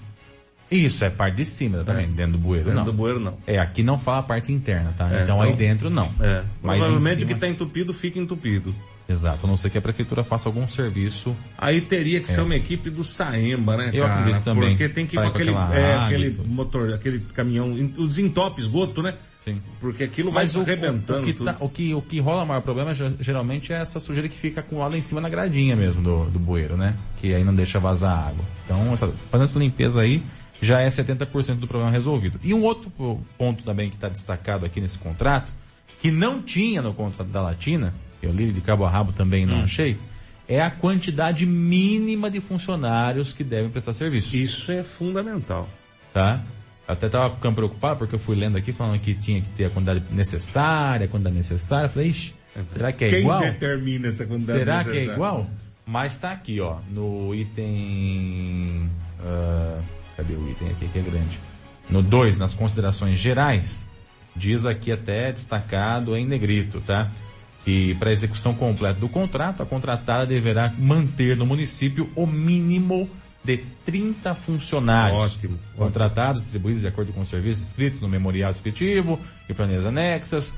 Isso, 0.70 1.06
é 1.06 1.10
parte 1.10 1.36
de 1.36 1.46
cima 1.46 1.84
também, 1.84 2.08
dentro 2.10 2.34
do 2.34 2.38
bueiro 2.40 2.66
Dentro 2.66 2.80
não. 2.80 2.86
do 2.86 2.94
bueiro 2.94 3.20
não. 3.20 3.38
É, 3.46 3.60
aqui 3.60 3.84
não 3.84 4.00
fala 4.00 4.20
a 4.20 4.24
parte 4.24 4.52
interna, 4.52 4.94
tá? 4.98 5.06
É, 5.06 5.24
então, 5.24 5.38
então- 5.38 5.42
aí 5.42 5.56
dentro 5.56 5.90
não. 5.90 6.06
É. 6.20 6.44
Mas 6.62 6.80
Provavelmente 6.80 7.14
em 7.14 7.16
o 7.16 7.20
que 7.20 7.26
cima- 7.26 7.34
está 7.34 7.48
entupido 7.48 7.94
fica 7.94 8.18
entupido. 8.20 8.74
Exato, 9.08 9.46
a 9.46 9.48
não 9.48 9.56
ser 9.56 9.70
que 9.70 9.78
a 9.78 9.82
prefeitura 9.82 10.24
faça 10.24 10.50
algum 10.50 10.68
serviço. 10.68 11.36
Aí 11.56 11.80
teria 11.82 12.20
que 12.20 12.28
ser 12.28 12.40
É. 12.40 12.44
uma 12.44 12.56
equipe 12.56 12.90
do 12.90 13.04
Saemba, 13.04 13.78
né, 13.78 13.92
Eu 13.94 14.04
cara? 14.04 14.20
acredito 14.22 14.44
também. 14.44 14.70
Porque 14.70 14.90
tem 14.90 15.06
que 15.06 15.16
ir 15.16 15.20
com 15.22 15.30
com 15.30 15.30
aquele, 15.36 15.52
é, 15.52 15.94
aquele 15.96 16.38
motor, 16.48 16.92
aquele 16.94 17.20
caminhão, 17.20 17.72
os 18.00 18.18
entope 18.18 18.60
esgoto, 18.62 19.04
né? 19.04 19.14
Sim. 19.46 19.62
Porque 19.80 20.04
aquilo 20.04 20.32
Mas 20.34 20.56
vai 20.56 20.64
o, 20.64 20.66
arrebentando 20.66 21.22
o, 21.22 21.24
que 21.24 21.34
tudo. 21.34 21.46
tá- 21.46 21.58
o, 21.60 21.70
que, 21.70 21.94
o 21.94 22.02
que 22.02 22.20
rola 22.20 22.42
o 22.44 22.48
maior 22.48 22.62
problema 22.62 22.96
ge- 22.96 23.14
geralmente 23.20 23.72
é 23.72 23.80
essa 23.80 24.00
sujeira 24.00 24.28
que 24.28 24.36
fica 24.36 24.62
acumulada 24.62 24.98
em 24.98 25.02
cima 25.04 25.22
na 25.22 25.30
gradinha 25.30 25.76
mesmo 25.76 26.02
do, 26.02 26.26
do 26.26 26.40
bueiro, 26.40 26.76
né? 26.76 26.96
Que 27.18 27.32
aí 27.36 27.44
não 27.44 27.54
deixa 27.54 27.80
vazar 27.80 28.30
água. 28.30 28.44
Então, 28.66 28.92
essa, 28.92 29.08
fazendo 29.08 29.44
essa 29.44 29.60
limpeza 29.60 30.02
aí, 30.02 30.24
já 30.62 30.82
é 30.82 30.88
70% 30.88 31.56
do 31.56 31.68
problema 31.68 31.92
resolvido. 31.92 32.40
E 32.44 32.54
um 32.54 32.64
outro 32.64 32.90
po- 32.90 33.22
ponto 33.38 33.64
também 33.64 33.90
que 33.90 33.96
está 33.96 34.08
destacado 34.10 34.66
aqui 34.66 34.80
nesse 34.82 34.98
contrato, 34.98 35.52
que 36.02 36.10
não 36.12 36.42
tinha 36.42 36.82
no 36.82 36.94
contrato 36.94 37.30
da 37.30 37.42
Latina, 37.42 37.94
eu 38.22 38.32
li 38.32 38.52
de 38.52 38.62
cabo 38.62 38.86
a 38.86 38.90
rabo 38.90 39.12
também 39.12 39.46
não 39.46 39.60
Hum. 39.60 39.64
achei, 39.64 39.98
é 40.48 40.62
a 40.62 40.70
quantidade 40.72 41.46
mínima 41.46 42.30
de 42.30 42.40
funcionários 42.40 43.32
que 43.32 43.44
devem 43.44 43.70
prestar 43.70 43.94
serviço. 43.94 44.36
Isso 44.36 44.72
é 44.72 44.84
fundamental. 44.84 45.68
Tá? 46.14 46.42
Até 46.88 47.10
tava 47.10 47.34
ficando 47.36 47.56
preocupado 47.56 47.98
porque 47.98 48.14
eu 48.16 48.20
fui 48.20 48.36
lendo 48.36 48.58
aqui 48.58 48.72
falando 48.72 49.00
que 49.00 49.14
tinha 49.16 49.42
que 49.42 49.50
ter 49.50 49.66
a 49.66 49.70
quantidade 49.72 50.04
necessária, 50.12 51.06
a 51.06 51.08
quantidade 51.10 51.36
necessária. 51.36 51.86
Eu 51.88 51.90
falei, 51.90 52.10
ixi, 52.10 52.34
será 52.68 52.92
que 52.92 53.06
é 53.06 53.10
Quem 53.10 53.20
igual? 53.22 53.40
determina 53.40 54.08
essa 54.08 54.26
quantidade 54.26 54.60
Será 54.60 54.84
que 54.84 54.90
é 54.90 54.94
necessária? 54.94 55.14
igual? 55.16 55.48
Mas 55.88 56.18
tá 56.18 56.32
aqui, 56.32 56.60
ó, 56.62 56.78
no 56.92 57.34
item. 57.34 58.90
ah, 59.20 59.80
cadê 60.26 60.34
o 60.34 60.50
item 60.50 60.70
aqui 60.70 60.88
que 60.88 61.00
é 61.00 61.02
grande? 61.02 61.40
No 61.90 62.02
2, 62.02 62.40
nas 62.40 62.56
considerações 62.56 63.20
gerais, 63.20 63.88
diz 64.36 64.66
aqui 64.66 64.92
até 64.92 65.32
destacado 65.32 66.18
em 66.18 66.26
negrito, 66.26 66.82
tá? 66.82 67.12
Que 67.64 67.94
para 67.96 68.12
execução 68.12 68.54
completa 68.56 69.00
do 69.00 69.08
contrato, 69.08 69.62
a 69.62 69.66
contratada 69.66 70.26
deverá 70.26 70.74
manter 70.78 71.38
no 71.38 71.46
município 71.46 72.10
o 72.16 72.26
mínimo 72.26 73.10
de 73.44 73.58
30 73.86 74.34
funcionários. 74.34 75.36
Ótimo, 75.36 75.60
Contratados, 75.78 76.42
distribuídos 76.42 76.82
de 76.82 76.88
acordo 76.88 77.14
com 77.14 77.22
os 77.22 77.30
serviços 77.30 77.68
escritos 77.68 78.02
no 78.02 78.10
memorial 78.10 78.52
descritivo 78.52 79.20
e 79.48 79.54
planilhas 79.54 79.86
anexas. 79.86 80.54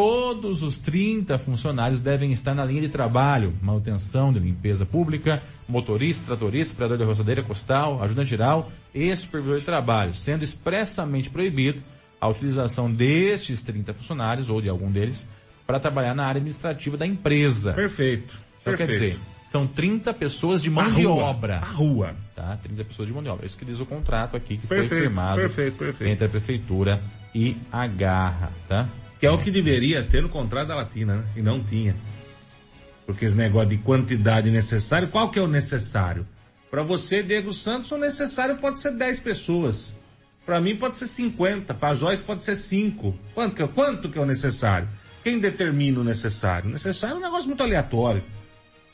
Todos 0.00 0.62
os 0.62 0.78
30 0.78 1.40
funcionários 1.40 2.00
devem 2.00 2.30
estar 2.30 2.54
na 2.54 2.64
linha 2.64 2.82
de 2.82 2.88
trabalho, 2.88 3.52
manutenção 3.60 4.32
de 4.32 4.38
limpeza 4.38 4.86
pública, 4.86 5.42
motorista, 5.68 6.24
tratorista, 6.24 6.72
operador 6.72 6.98
de 6.98 7.02
roçadeira 7.02 7.42
costal, 7.42 8.00
ajudante 8.00 8.30
geral 8.30 8.70
e 8.94 9.14
supervisor 9.16 9.58
de 9.58 9.64
trabalho, 9.64 10.14
sendo 10.14 10.44
expressamente 10.44 11.28
proibido 11.28 11.82
a 12.20 12.28
utilização 12.28 12.88
destes 12.88 13.60
30 13.64 13.92
funcionários 13.92 14.48
ou 14.48 14.62
de 14.62 14.68
algum 14.68 14.88
deles 14.88 15.28
para 15.66 15.80
trabalhar 15.80 16.14
na 16.14 16.26
área 16.26 16.38
administrativa 16.38 16.96
da 16.96 17.04
empresa. 17.04 17.72
Perfeito. 17.72 18.40
Então 18.62 18.74
quer 18.76 18.86
Perfeito. 18.86 19.16
dizer, 19.16 19.20
são 19.46 19.66
30 19.66 20.14
pessoas 20.14 20.62
de 20.62 20.70
mão 20.70 20.84
A 20.84 20.90
de 20.90 21.02
rua, 21.02 21.24
obra. 21.24 21.56
a 21.56 21.72
rua. 21.72 22.14
Tá? 22.36 22.56
30 22.62 22.84
pessoas 22.84 23.08
de 23.08 23.12
mão 23.12 23.20
de 23.24 23.30
obra. 23.30 23.44
Isso 23.44 23.58
que 23.58 23.64
diz 23.64 23.80
o 23.80 23.84
contrato 23.84 24.36
aqui 24.36 24.58
que 24.58 24.66
Perfeito, 24.68 24.90
foi 24.90 25.00
firmado 25.00 25.40
perfeito, 25.40 25.76
perfeito. 25.76 26.08
entre 26.08 26.26
a 26.26 26.28
prefeitura 26.28 27.02
e 27.34 27.56
a 27.72 27.84
Garra, 27.88 28.52
tá? 28.68 28.88
Que 29.18 29.26
é 29.26 29.30
o 29.30 29.38
que 29.38 29.50
deveria 29.50 30.02
ter 30.02 30.22
no 30.22 30.28
contrato 30.28 30.68
da 30.68 30.76
Latina, 30.76 31.16
né? 31.16 31.24
E 31.36 31.42
não 31.42 31.62
tinha. 31.62 31.96
Porque 33.06 33.24
esse 33.24 33.36
negócio 33.36 33.70
de 33.70 33.78
quantidade 33.78 34.50
necessária, 34.50 35.08
qual 35.08 35.30
que 35.30 35.38
é 35.38 35.42
o 35.42 35.46
necessário? 35.46 36.26
Para 36.70 36.82
você, 36.82 37.22
Diego 37.22 37.52
Santos, 37.52 37.90
o 37.90 37.96
necessário 37.96 38.56
pode 38.58 38.78
ser 38.78 38.92
10 38.92 39.18
pessoas. 39.20 39.94
Para 40.44 40.60
mim 40.60 40.76
pode 40.76 40.96
ser 40.98 41.06
50, 41.06 41.74
para 41.74 41.94
Joyce 41.94 42.22
pode 42.22 42.44
ser 42.44 42.56
5. 42.56 43.14
Quanto 43.34 43.56
que, 43.56 43.62
é- 43.62 43.68
quanto 43.68 44.08
que 44.08 44.18
é 44.18 44.20
o 44.20 44.26
necessário? 44.26 44.88
Quem 45.24 45.38
determina 45.38 46.00
o 46.00 46.04
necessário? 46.04 46.68
O 46.68 46.72
necessário 46.72 47.16
é 47.16 47.18
um 47.18 47.22
negócio 47.22 47.46
muito 47.46 47.62
aleatório. 47.62 48.22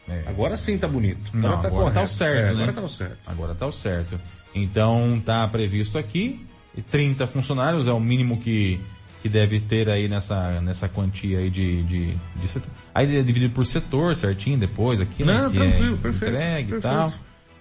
É. 0.09 0.25
Agora 0.27 0.57
sim 0.57 0.77
tá 0.79 0.87
bonito. 0.87 1.31
Agora 1.35 1.55
Não, 1.55 1.61
tá 1.63 1.69
agora 1.69 1.91
tá 1.95 2.03
o 2.03 2.07
certo, 2.07 2.39
É, 2.39 2.43
né? 2.45 2.51
Agora 2.51 2.73
tá 2.73 2.83
o 2.83 2.89
certo. 2.89 3.19
Agora 3.27 3.55
tá 3.55 3.67
o 3.67 3.73
certo. 3.73 4.21
Então 4.55 5.21
tá 5.25 5.47
previsto 5.49 5.99
aqui, 5.99 6.45
30 6.91 7.27
funcionários 7.27 7.87
é 7.87 7.93
o 7.93 8.01
mínimo 8.01 8.41
que, 8.41 8.81
que 9.25 9.29
deve 9.31 9.59
ter 9.59 9.89
aí 9.89 10.07
nessa, 10.07 10.61
nessa 10.61 10.87
quantia 10.87 11.39
aí 11.39 11.49
de, 11.49 11.83
de, 11.85 12.15
de 12.37 12.47
setor. 12.47 12.71
Aí 12.95 13.17
é 13.17 13.23
dividido 13.23 13.55
por 13.55 13.65
setor 13.65 14.15
certinho 14.15 14.59
depois 14.59 15.01
aqui, 15.01 15.25
né? 15.25 15.41
Não, 15.41 15.51
que 15.51 15.57
tranquilo, 15.57 15.95
é 15.95 15.97
perfeito, 15.97 16.35
entregue 16.35 16.69
e 16.69 16.73
perfeito. 16.73 16.83
tal. 16.83 17.13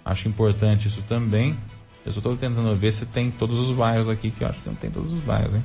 Acho 0.03 0.27
importante 0.27 0.89
isso 0.89 1.01
também. 1.03 1.55
Eu 2.05 2.11
só 2.11 2.19
tô 2.19 2.35
tentando 2.35 2.75
ver 2.75 2.91
se 2.91 3.05
tem 3.05 3.31
todos 3.31 3.57
os 3.57 3.71
bairros 3.73 4.09
aqui, 4.09 4.29
que 4.29 4.43
eu 4.43 4.49
acho 4.49 4.59
que 4.59 4.67
não 4.67 4.75
tem 4.75 4.91
todos 4.91 5.13
os 5.13 5.19
bairros, 5.21 5.53
hein? 5.53 5.63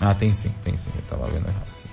Ah, 0.00 0.12
tem 0.12 0.34
sim, 0.34 0.52
tem 0.64 0.76
sim, 0.76 0.90
eu 0.92 1.02
tava 1.02 1.26
vendo 1.30 1.46
errado. 1.46 1.62
aqui. 1.62 1.90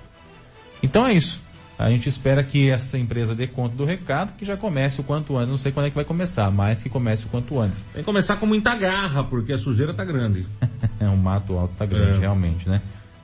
Então 0.81 1.05
é 1.05 1.13
isso. 1.13 1.39
A 1.79 1.89
gente 1.91 2.09
espera 2.09 2.43
que 2.43 2.69
essa 2.71 2.97
empresa 2.97 3.35
dê 3.35 3.45
conta 3.45 3.75
do 3.75 3.85
recado, 3.85 4.33
que 4.35 4.43
já 4.43 4.57
comece 4.57 4.99
o 4.99 5.03
quanto 5.03 5.37
antes. 5.37 5.49
Não 5.49 5.57
sei 5.57 5.71
quando 5.71 5.85
é 5.85 5.89
que 5.89 5.95
vai 5.95 6.05
começar, 6.05 6.49
mas 6.49 6.81
que 6.81 6.89
comece 6.89 7.25
o 7.25 7.29
quanto 7.29 7.59
antes. 7.59 7.83
Tem 7.93 8.01
que 8.01 8.05
começar 8.05 8.35
com 8.37 8.47
muita 8.47 8.75
garra, 8.75 9.23
porque 9.23 9.53
a 9.53 9.57
sujeira 9.57 9.93
tá 9.93 10.03
grande. 10.03 10.45
É, 10.99 11.07
o 11.07 11.15
mato 11.15 11.55
alto 11.55 11.75
tá 11.75 11.85
grande, 11.85 12.17
É. 12.17 12.21
realmente, 12.21 12.67
né? 12.67 12.81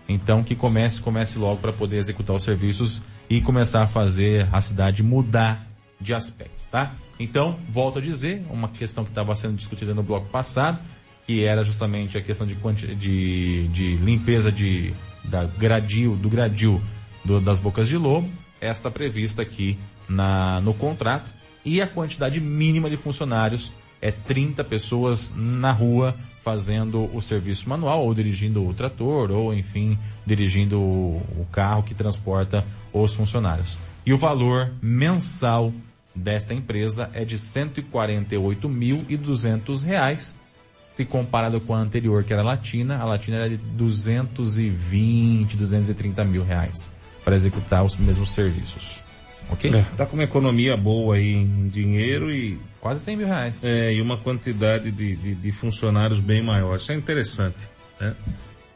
Então 0.07 0.43
que 0.43 0.55
comece, 0.55 1.01
comece 1.01 1.39
logo 1.39 1.57
para 1.59 1.73
poder 1.73 1.97
executar 1.97 2.35
os 2.35 2.43
serviços 2.43 3.01
e 3.27 3.41
começar 3.41 3.81
a 3.81 3.87
fazer 3.87 4.47
a 4.51 4.61
cidade 4.61 5.01
mudar 5.01 5.65
de 5.99 6.13
aspecto, 6.13 6.53
tá? 6.69 6.93
Então, 7.19 7.57
volto 7.67 7.97
a 7.97 8.01
dizer, 8.01 8.45
uma 8.51 8.67
questão 8.67 9.03
que 9.03 9.09
estava 9.09 9.33
sendo 9.35 9.55
discutida 9.55 9.91
no 9.95 10.03
bloco 10.03 10.27
passado, 10.27 10.77
que 11.25 11.43
era 11.43 11.63
justamente 11.63 12.15
a 12.15 12.21
questão 12.21 12.45
de, 12.45 12.55
de, 12.95 13.67
de 13.69 13.95
limpeza 13.97 14.51
de, 14.51 14.93
da 15.23 15.45
gradil, 15.45 16.15
do 16.15 16.29
gradil 16.29 16.79
do- 17.25 17.39
das 17.41 17.59
bocas 17.59 17.87
de 17.87 17.97
lobo, 17.97 18.29
esta 18.63 18.89
prevista 18.89 19.41
aqui 19.41 19.77
na, 20.07 20.61
no 20.61 20.73
contrato, 20.73 21.33
e 21.65 21.81
a 21.81 21.87
quantidade 21.87 22.39
mínima 22.39 22.89
de 22.89 22.95
funcionários 22.97 23.73
é 24.01 24.11
30 24.11 24.63
pessoas 24.63 25.33
na 25.35 25.71
rua 25.71 26.15
fazendo 26.41 27.09
o 27.15 27.21
serviço 27.21 27.69
manual, 27.69 28.05
ou 28.05 28.13
dirigindo 28.13 28.67
o 28.67 28.73
trator, 28.73 29.31
ou 29.31 29.53
enfim, 29.53 29.97
dirigindo 30.25 30.77
o, 30.77 31.47
carro 31.51 31.83
que 31.83 31.95
transporta 31.95 32.65
os 32.91 33.15
funcionários. 33.15 33.77
E 34.05 34.11
o 34.11 34.17
valor 34.17 34.73
mensal 34.81 35.71
desta 36.13 36.53
empresa 36.53 37.09
é 37.13 37.23
de 37.23 37.37
148.200 37.37 39.85
reais, 39.85 40.37
se 40.85 41.05
comparado 41.05 41.61
com 41.61 41.73
a 41.73 41.79
anterior, 41.79 42.25
que 42.25 42.33
era 42.33 42.41
a 42.41 42.45
Latina, 42.45 42.97
a 42.97 43.05
Latina 43.05 43.37
era 43.37 43.49
de 43.49 43.55
220, 43.55 45.55
230 45.55 46.25
mil 46.25 46.43
reais 46.43 46.91
para 47.23 47.35
executar 47.35 47.83
os 47.83 47.97
mesmos 47.97 48.31
serviços. 48.31 49.01
Ok? 49.49 49.71
Tá 49.97 50.05
com 50.05 50.15
uma 50.15 50.23
economia 50.23 50.75
boa 50.75 51.15
aí 51.15 51.33
em 51.33 51.67
dinheiro 51.67 52.31
e, 52.31 52.59
Quase 52.79 53.03
100 53.03 53.17
mil 53.17 53.27
reais. 53.27 53.63
é, 53.63 53.93
e 53.93 54.01
uma 54.01 54.17
quantidade 54.17 54.91
de, 54.91 55.15
de, 55.15 55.35
de 55.35 55.51
funcionários 55.51 56.19
bem 56.19 56.41
maior. 56.41 56.77
Isso 56.77 56.91
é 56.91 56.95
interessante. 56.95 57.69
Né? 57.99 58.15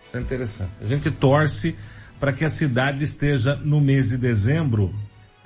Isso 0.06 0.18
é 0.18 0.20
interessante. 0.20 0.72
A 0.82 0.86
gente 0.86 1.12
torce 1.12 1.76
para 2.20 2.32
que 2.32 2.46
a 2.46 2.50
cidade 2.50 3.04
esteja 3.04 3.56
no 3.56 3.82
mês 3.82 4.10
de 4.10 4.18
dezembro 4.18 4.94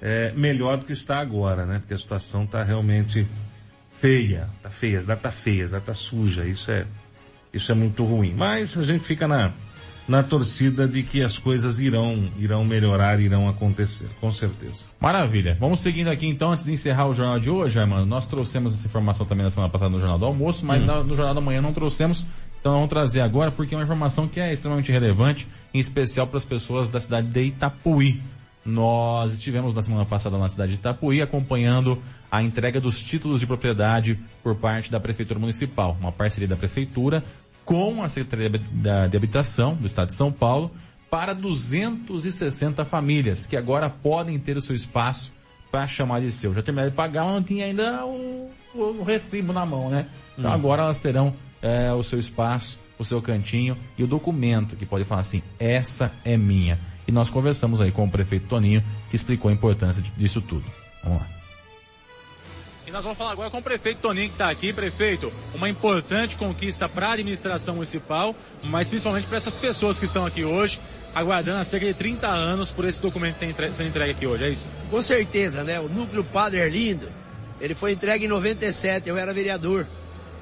é, 0.01 0.31
melhor 0.33 0.77
do 0.77 0.85
que 0.85 0.93
está 0.93 1.19
agora, 1.19 1.65
né? 1.65 1.79
Porque 1.79 1.93
a 1.93 1.97
situação 1.97 2.43
está 2.43 2.63
realmente 2.63 3.27
feia, 3.93 4.47
tá 4.61 4.69
feia, 4.69 4.97
as 4.97 5.05
datas 5.05 5.23
tá 5.23 5.31
feia, 5.31 5.65
as 5.65 5.71
datas 5.71 5.85
tá 5.85 5.93
suja, 5.93 6.45
isso 6.45 6.71
é, 6.71 6.85
isso 7.53 7.71
é 7.71 7.75
muito 7.75 8.03
ruim. 8.03 8.33
Mas 8.35 8.77
a 8.77 8.83
gente 8.83 9.03
fica 9.03 9.27
na, 9.27 9.51
na 10.12 10.22
torcida 10.22 10.86
de 10.86 11.03
que 11.03 11.24
as 11.24 11.38
coisas 11.38 11.80
irão, 11.80 12.30
irão 12.38 12.66
melhorar, 12.66 13.20
irão 13.22 13.47
acontecer, 13.47 14.09
com 14.20 14.30
certeza. 14.30 14.84
Maravilha. 14.99 15.55
Vamos 15.57 15.80
seguindo 15.80 16.09
aqui 16.09 16.28
então, 16.28 16.51
antes 16.51 16.66
de 16.66 16.72
encerrar 16.74 17.07
o 17.07 17.14
jornal 17.14 17.39
de 17.39 17.49
hoje, 17.49 17.80
Armando. 17.80 18.05
Nós 18.05 18.28
trouxemos 18.28 18.74
essa 18.74 18.86
informação 18.86 19.26
também 19.26 19.45
na 19.45 19.49
semana 19.49 19.72
passada 19.72 19.89
no 19.89 19.99
Jornal 19.99 20.20
do 20.20 20.26
Almoço, 20.26 20.66
mas 20.66 20.84
na- 20.84 21.01
no 21.01 21.16
Jornal 21.16 21.34
da 21.34 21.39
Manhã 21.39 21.62
não 21.62 21.72
trouxemos. 21.72 22.26
Então 22.59 22.74
vamos 22.74 22.89
trazer 22.89 23.22
agora, 23.22 23.51
porque 23.51 23.74
é 23.74 23.78
uma 23.78 23.86
informação 23.86 24.28
que 24.28 24.39
é 24.39 24.51
extremamente 24.51 24.91
relevante, 24.91 25.47
em 25.74 25.80
especial 25.80 26.28
para 26.28 26.38
as 26.38 26.45
pessoas 26.45 26.89
da 26.89 26.99
cidade 26.99 27.28
de 27.30 27.43
Itapuí. 27.45 28.22
Nós 28.66 29.32
estivemos 29.34 29.74
na 29.74 29.82
semana 29.82 30.05
passada 30.05 30.38
na 30.38 30.47
cidade 30.49 30.74
de 30.74 30.78
Itapuí 30.78 31.22
acompanhando 31.22 31.97
a 32.30 32.43
entrega 32.43 32.80
dos 32.80 33.01
títulos 33.01 33.39
de 33.39 33.47
propriedade 33.47 34.20
por 34.43 34.55
parte 34.55 34.91
da 34.91 34.99
Prefeitura 34.99 35.39
Municipal. 35.39 35.97
Uma 35.99 36.12
parceria 36.12 36.47
da 36.47 36.55
Prefeitura 36.55 37.24
com 37.66 38.01
a 38.03 38.09
Secretaria 38.09 38.49
de 39.09 39.18
Habitação 39.18 39.76
do 39.76 39.86
Estado 39.86 40.07
de 40.07 40.16
São 40.16 40.32
Paulo 40.32 40.72
para 41.09 41.34
260 41.34 42.86
famílias 42.86 43.45
que 43.45 43.55
agora 43.57 43.89
podem 43.89 44.38
ter 44.39 44.57
o 44.57 44.62
seu 44.62 44.76
espaço 44.76 45.34
para 45.72 45.86
chamar 45.88 46.22
de 46.22 46.32
seu. 46.32 46.53
Já 46.53 46.62
terminaram 46.62 46.89
de 46.89 46.95
pagar, 46.95 47.24
mas 47.24 47.34
não 47.34 47.43
tinha 47.43 47.66
ainda 47.66 48.05
o, 48.05 48.51
o- 48.76 48.80
o 48.99 49.03
recibo 49.03 49.53
na 49.53 49.66
mão, 49.66 49.89
né? 49.89 50.05
Então 50.38 50.51
agora 50.51 50.84
elas 50.84 50.99
terão 50.99 51.34
é, 51.62 51.91
o 51.93 52.03
seu 52.03 52.20
espaço, 52.20 52.80
o 52.97 53.05
seu 53.05 53.22
cantinho 53.22 53.78
e 53.97 54.03
o 54.03 54.07
documento 54.07 54.76
que 54.76 54.86
pode 54.86 55.05
falar 55.05 55.22
assim, 55.22 55.41
essa 55.59 56.12
é 56.26 56.36
minha. 56.38 56.78
E 57.07 57.12
nós 57.12 57.30
conversamos 57.30 57.80
aí 57.82 57.91
com 57.91 58.03
o 58.05 58.09
prefeito 58.12 58.47
Toninho, 58.47 58.84
que 59.09 59.16
explicou 59.16 59.49
a 59.49 59.53
importância 59.53 60.03
disso 60.18 60.41
tudo. 60.41 60.66
Vamos 61.03 61.20
lá. 61.20 61.28
E 62.91 62.93
nós 62.93 63.05
vamos 63.05 63.17
falar 63.17 63.31
agora 63.31 63.49
com 63.49 63.59
o 63.59 63.61
prefeito 63.63 64.01
Toninho 64.01 64.27
que 64.27 64.33
está 64.33 64.49
aqui. 64.49 64.73
Prefeito, 64.73 65.31
uma 65.55 65.69
importante 65.69 66.35
conquista 66.35 66.89
para 66.89 67.07
a 67.07 67.13
administração 67.13 67.75
municipal, 67.75 68.35
mas 68.65 68.89
principalmente 68.89 69.27
para 69.27 69.37
essas 69.37 69.57
pessoas 69.57 69.97
que 69.97 70.03
estão 70.03 70.25
aqui 70.25 70.43
hoje, 70.43 70.77
aguardando 71.15 71.61
há 71.61 71.63
cerca 71.63 71.85
de 71.85 71.93
30 71.93 72.27
anos 72.27 72.69
por 72.69 72.83
esse 72.83 73.01
documento 73.01 73.37
que 73.37 73.45
entre- 73.45 73.73
sendo 73.73 73.87
entregue 73.87 74.11
aqui 74.11 74.27
hoje, 74.27 74.43
é 74.43 74.49
isso? 74.49 74.65
Com 74.89 75.01
certeza, 75.01 75.63
né? 75.63 75.79
O 75.79 75.87
núcleo 75.87 76.21
Padre 76.21 76.59
Erlindo, 76.59 77.09
ele 77.61 77.73
foi 77.73 77.93
entregue 77.93 78.25
em 78.25 78.27
97, 78.27 79.07
eu 79.07 79.17
era 79.17 79.33
vereador. 79.33 79.87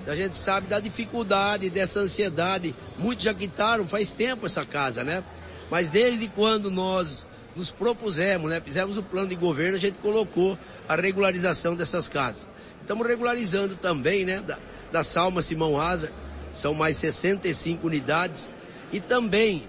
A 0.07 0.15
gente 0.15 0.35
sabe 0.35 0.65
da 0.65 0.79
dificuldade, 0.79 1.69
dessa 1.69 1.99
ansiedade. 1.99 2.73
Muitos 2.97 3.25
já 3.25 3.33
quitaram 3.35 3.87
faz 3.87 4.11
tempo 4.11 4.47
essa 4.47 4.65
casa, 4.65 5.03
né? 5.03 5.23
Mas 5.69 5.91
desde 5.91 6.27
quando 6.27 6.71
nós 6.71 7.27
nos 7.59 7.71
propusemos, 7.71 8.49
né? 8.49 8.61
Fizemos 8.63 8.97
o 8.97 9.03
plano 9.03 9.27
de 9.27 9.35
governo, 9.35 9.75
a 9.75 9.79
gente 9.79 9.99
colocou 9.99 10.57
a 10.87 10.95
regularização 10.95 11.75
dessas 11.75 12.07
casas. 12.07 12.47
Estamos 12.81 13.05
regularizando 13.05 13.75
também, 13.75 14.23
né? 14.23 14.39
Da, 14.39 14.57
da 14.93 15.03
Salma 15.03 15.41
Simão 15.41 15.79
Asa, 15.79 16.09
são 16.53 16.73
mais 16.73 16.95
65 16.95 17.85
unidades. 17.85 18.49
E 18.93 18.99
também 18.99 19.67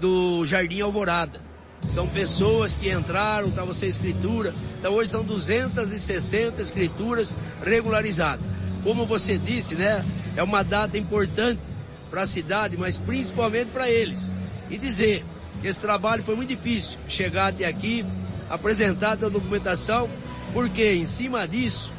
do 0.00 0.44
Jardim 0.44 0.80
Alvorada. 0.80 1.40
São 1.86 2.08
pessoas 2.08 2.76
que 2.76 2.90
entraram, 2.90 3.48
estava 3.48 3.72
sem 3.72 3.88
escritura. 3.88 4.52
Então 4.80 4.92
hoje 4.92 5.10
são 5.10 5.22
260 5.22 6.60
escrituras 6.60 7.32
regularizadas. 7.64 8.44
Como 8.82 9.06
você 9.06 9.38
disse, 9.38 9.76
né? 9.76 10.04
É 10.36 10.42
uma 10.42 10.64
data 10.64 10.98
importante 10.98 11.62
para 12.10 12.22
a 12.22 12.26
cidade, 12.26 12.76
mas 12.76 12.98
principalmente 12.98 13.68
para 13.68 13.88
eles. 13.88 14.30
E 14.68 14.76
dizer 14.76 15.24
esse 15.62 15.80
trabalho 15.80 16.22
foi 16.22 16.36
muito 16.36 16.48
difícil. 16.48 16.98
Chegar 17.08 17.48
até 17.48 17.64
aqui, 17.66 18.04
apresentar 18.48 19.16
toda 19.16 19.26
a 19.26 19.30
documentação, 19.30 20.08
porque 20.52 20.94
em 20.94 21.04
cima 21.04 21.46
disso, 21.46 21.92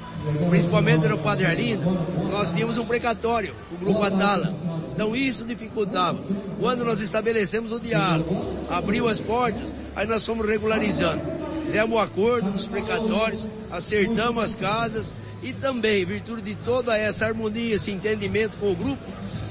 principalmente 0.49 1.07
no 1.07 1.17
Padre 1.17 1.45
Arlindo, 1.45 1.83
nós 2.31 2.51
tínhamos 2.51 2.77
um 2.77 2.85
precatório, 2.85 3.53
o 3.71 3.77
Grupo 3.77 4.03
Atala. 4.03 4.51
Então 4.93 5.15
isso 5.15 5.45
dificultava. 5.45 6.19
Quando 6.59 6.83
nós 6.83 6.99
estabelecemos 7.01 7.71
o 7.71 7.79
diálogo, 7.79 8.35
abriu 8.69 9.07
as 9.07 9.19
portas, 9.19 9.73
aí 9.95 10.05
nós 10.07 10.25
fomos 10.25 10.47
regularizando. 10.47 11.21
Fizemos 11.63 11.95
o 11.95 11.99
acordo 11.99 12.51
dos 12.51 12.67
precatórios, 12.67 13.47
acertamos 13.71 14.43
as 14.43 14.55
casas 14.55 15.13
e 15.43 15.53
também, 15.53 16.01
em 16.01 16.05
virtude 16.05 16.41
de 16.41 16.55
toda 16.55 16.97
essa 16.97 17.25
harmonia, 17.25 17.75
esse 17.75 17.91
entendimento 17.91 18.57
com 18.57 18.71
o 18.71 18.75
grupo, 18.75 19.01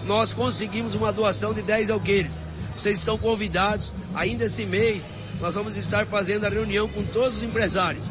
nós 0.04 0.32
conseguimos 0.32 0.94
uma 0.94 1.12
doação 1.12 1.54
de 1.54 1.62
10 1.62 1.90
alqueires. 1.90 2.32
Vocês 2.78 2.98
estão 2.98 3.18
convidados, 3.18 3.92
ainda 4.14 4.44
esse 4.44 4.64
mês, 4.64 5.10
nós 5.40 5.52
vamos 5.56 5.76
estar 5.76 6.06
fazendo 6.06 6.46
a 6.46 6.48
reunião 6.48 6.88
com 6.88 7.02
todos 7.02 7.38
os 7.38 7.42
empresários. 7.42 8.04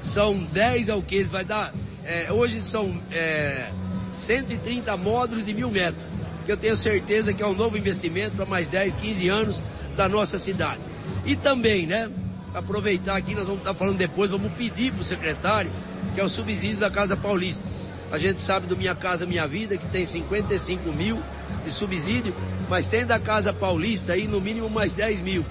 São 0.00 0.38
10 0.52 0.90
alqueires, 0.90 1.28
vai 1.28 1.44
dar, 1.44 1.74
é, 2.04 2.32
hoje 2.32 2.60
são 2.60 3.02
é, 3.10 3.68
130 4.12 4.96
módulos 4.96 5.44
de 5.44 5.52
mil 5.52 5.72
metros, 5.72 6.00
que 6.46 6.52
eu 6.52 6.56
tenho 6.56 6.76
certeza 6.76 7.34
que 7.34 7.42
é 7.42 7.46
um 7.46 7.54
novo 7.54 7.76
investimento 7.76 8.36
para 8.36 8.46
mais 8.46 8.68
10, 8.68 8.94
15 8.94 9.28
anos 9.28 9.62
da 9.96 10.08
nossa 10.08 10.38
cidade. 10.38 10.80
E 11.26 11.34
também, 11.34 11.84
né, 11.84 12.08
aproveitar 12.54 13.16
aqui, 13.16 13.34
nós 13.34 13.44
vamos 13.44 13.58
estar 13.58 13.74
falando 13.74 13.98
depois, 13.98 14.30
vamos 14.30 14.52
pedir 14.52 14.92
para 14.92 15.02
o 15.02 15.04
secretário, 15.04 15.70
que 16.14 16.20
é 16.20 16.24
o 16.24 16.28
subsídio 16.28 16.76
da 16.76 16.90
Casa 16.90 17.16
Paulista. 17.16 17.64
A 18.12 18.18
gente 18.18 18.40
sabe 18.40 18.68
do 18.68 18.76
Minha 18.76 18.94
Casa 18.94 19.26
Minha 19.26 19.48
Vida, 19.48 19.76
que 19.76 19.86
tem 19.88 20.06
55 20.06 20.92
mil 20.92 21.20
de 21.64 21.70
subsídio, 21.70 22.34
mas 22.68 22.88
tem 22.88 23.06
da 23.06 23.18
Casa 23.18 23.52
Paulista 23.52 24.12
aí 24.12 24.26
no 24.26 24.40
mínimo 24.40 24.68
mais 24.68 24.94
10 24.94 25.20
mil. 25.20 25.44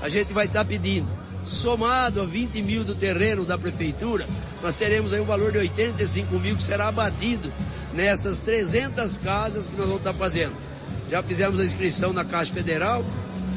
A 0.00 0.08
gente 0.08 0.32
vai 0.32 0.46
estar 0.46 0.64
pedindo. 0.64 1.08
Somado 1.44 2.20
a 2.20 2.24
20 2.24 2.62
mil 2.62 2.84
do 2.84 2.94
terreno 2.94 3.44
da 3.44 3.58
prefeitura, 3.58 4.26
nós 4.62 4.74
teremos 4.74 5.12
aí 5.12 5.20
um 5.20 5.24
valor 5.24 5.50
de 5.50 5.58
85 5.58 6.38
mil 6.38 6.54
que 6.54 6.62
será 6.62 6.88
abatido 6.88 7.52
nessas 7.92 8.38
300 8.38 9.18
casas 9.18 9.68
que 9.68 9.76
nós 9.76 9.86
vamos 9.86 10.00
estar 10.00 10.14
fazendo. 10.14 10.54
Já 11.10 11.22
fizemos 11.22 11.58
a 11.60 11.64
inscrição 11.64 12.12
na 12.12 12.24
Caixa 12.24 12.52
Federal 12.52 13.04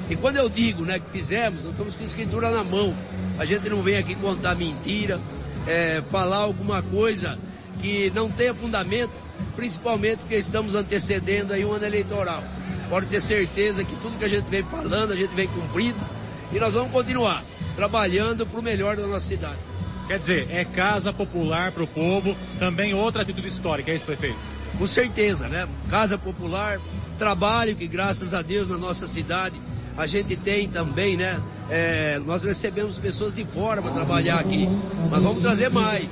E 0.09 0.15
quando 0.15 0.37
eu 0.37 0.47
digo 0.47 0.83
né, 0.83 0.99
que 0.99 1.09
fizemos, 1.11 1.63
nós 1.63 1.71
estamos 1.71 1.95
com 1.95 2.03
escritura 2.03 2.51
na 2.51 2.63
mão. 2.63 2.95
A 3.39 3.45
gente 3.45 3.69
não 3.69 3.81
vem 3.81 3.97
aqui 3.97 4.15
contar 4.15 4.55
mentira, 4.55 5.19
é, 5.65 6.01
falar 6.11 6.37
alguma 6.37 6.81
coisa 6.81 7.39
que 7.81 8.11
não 8.13 8.29
tenha 8.29 8.53
fundamento, 8.53 9.11
principalmente 9.55 10.19
porque 10.19 10.35
estamos 10.35 10.75
antecedendo 10.75 11.53
aí 11.53 11.65
um 11.65 11.73
ano 11.73 11.85
eleitoral. 11.85 12.43
Pode 12.89 13.07
ter 13.07 13.21
certeza 13.21 13.83
que 13.83 13.95
tudo 13.97 14.17
que 14.17 14.25
a 14.25 14.29
gente 14.29 14.45
vem 14.45 14.63
falando, 14.63 15.11
a 15.11 15.15
gente 15.15 15.35
vem 15.35 15.47
cumprindo 15.47 15.99
e 16.51 16.59
nós 16.59 16.73
vamos 16.73 16.91
continuar 16.91 17.43
trabalhando 17.75 18.45
para 18.45 18.59
o 18.59 18.63
melhor 18.63 18.95
da 18.95 19.07
nossa 19.07 19.27
cidade. 19.27 19.57
Quer 20.07 20.19
dizer, 20.19 20.47
é 20.51 20.63
casa 20.63 21.11
popular 21.11 21.71
para 21.71 21.83
o 21.83 21.87
povo, 21.87 22.37
também 22.59 22.93
outra 22.93 23.23
atitude 23.23 23.47
histórica, 23.47 23.91
é 23.91 23.95
isso, 23.95 24.05
prefeito? 24.05 24.37
Com 24.77 24.85
certeza, 24.85 25.47
né? 25.47 25.67
Casa 25.89 26.17
popular, 26.17 26.79
trabalho 27.17 27.75
que 27.75 27.87
graças 27.87 28.33
a 28.33 28.41
Deus 28.41 28.67
na 28.67 28.77
nossa 28.77 29.07
cidade 29.07 29.59
a 29.97 30.05
gente 30.05 30.35
tem 30.35 30.67
também, 30.67 31.15
né? 31.15 31.39
É, 31.69 32.19
nós 32.19 32.43
recebemos 32.43 32.99
pessoas 32.99 33.33
de 33.33 33.45
fora 33.45 33.81
para 33.81 33.91
trabalhar 33.91 34.39
aqui, 34.39 34.67
mas 35.09 35.23
vamos 35.23 35.39
trazer 35.39 35.69
mais, 35.69 36.07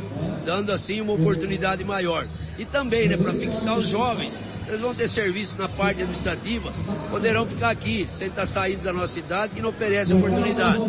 dando 0.45 0.71
assim 0.71 1.01
uma 1.01 1.13
oportunidade 1.13 1.83
maior. 1.83 2.25
E 2.57 2.65
também, 2.65 3.07
né, 3.07 3.17
para 3.17 3.33
fixar 3.33 3.77
os 3.77 3.87
jovens, 3.87 4.39
eles 4.67 4.79
vão 4.79 4.93
ter 4.93 5.07
serviço 5.07 5.57
na 5.57 5.67
parte 5.67 6.01
administrativa, 6.01 6.71
poderão 7.09 7.45
ficar 7.45 7.69
aqui, 7.69 8.07
sem 8.13 8.27
estar 8.27 8.45
saindo 8.45 8.83
da 8.83 8.93
nossa 8.93 9.07
cidade, 9.07 9.53
que 9.55 9.61
não 9.61 9.69
oferece 9.69 10.13
oportunidade. 10.13 10.79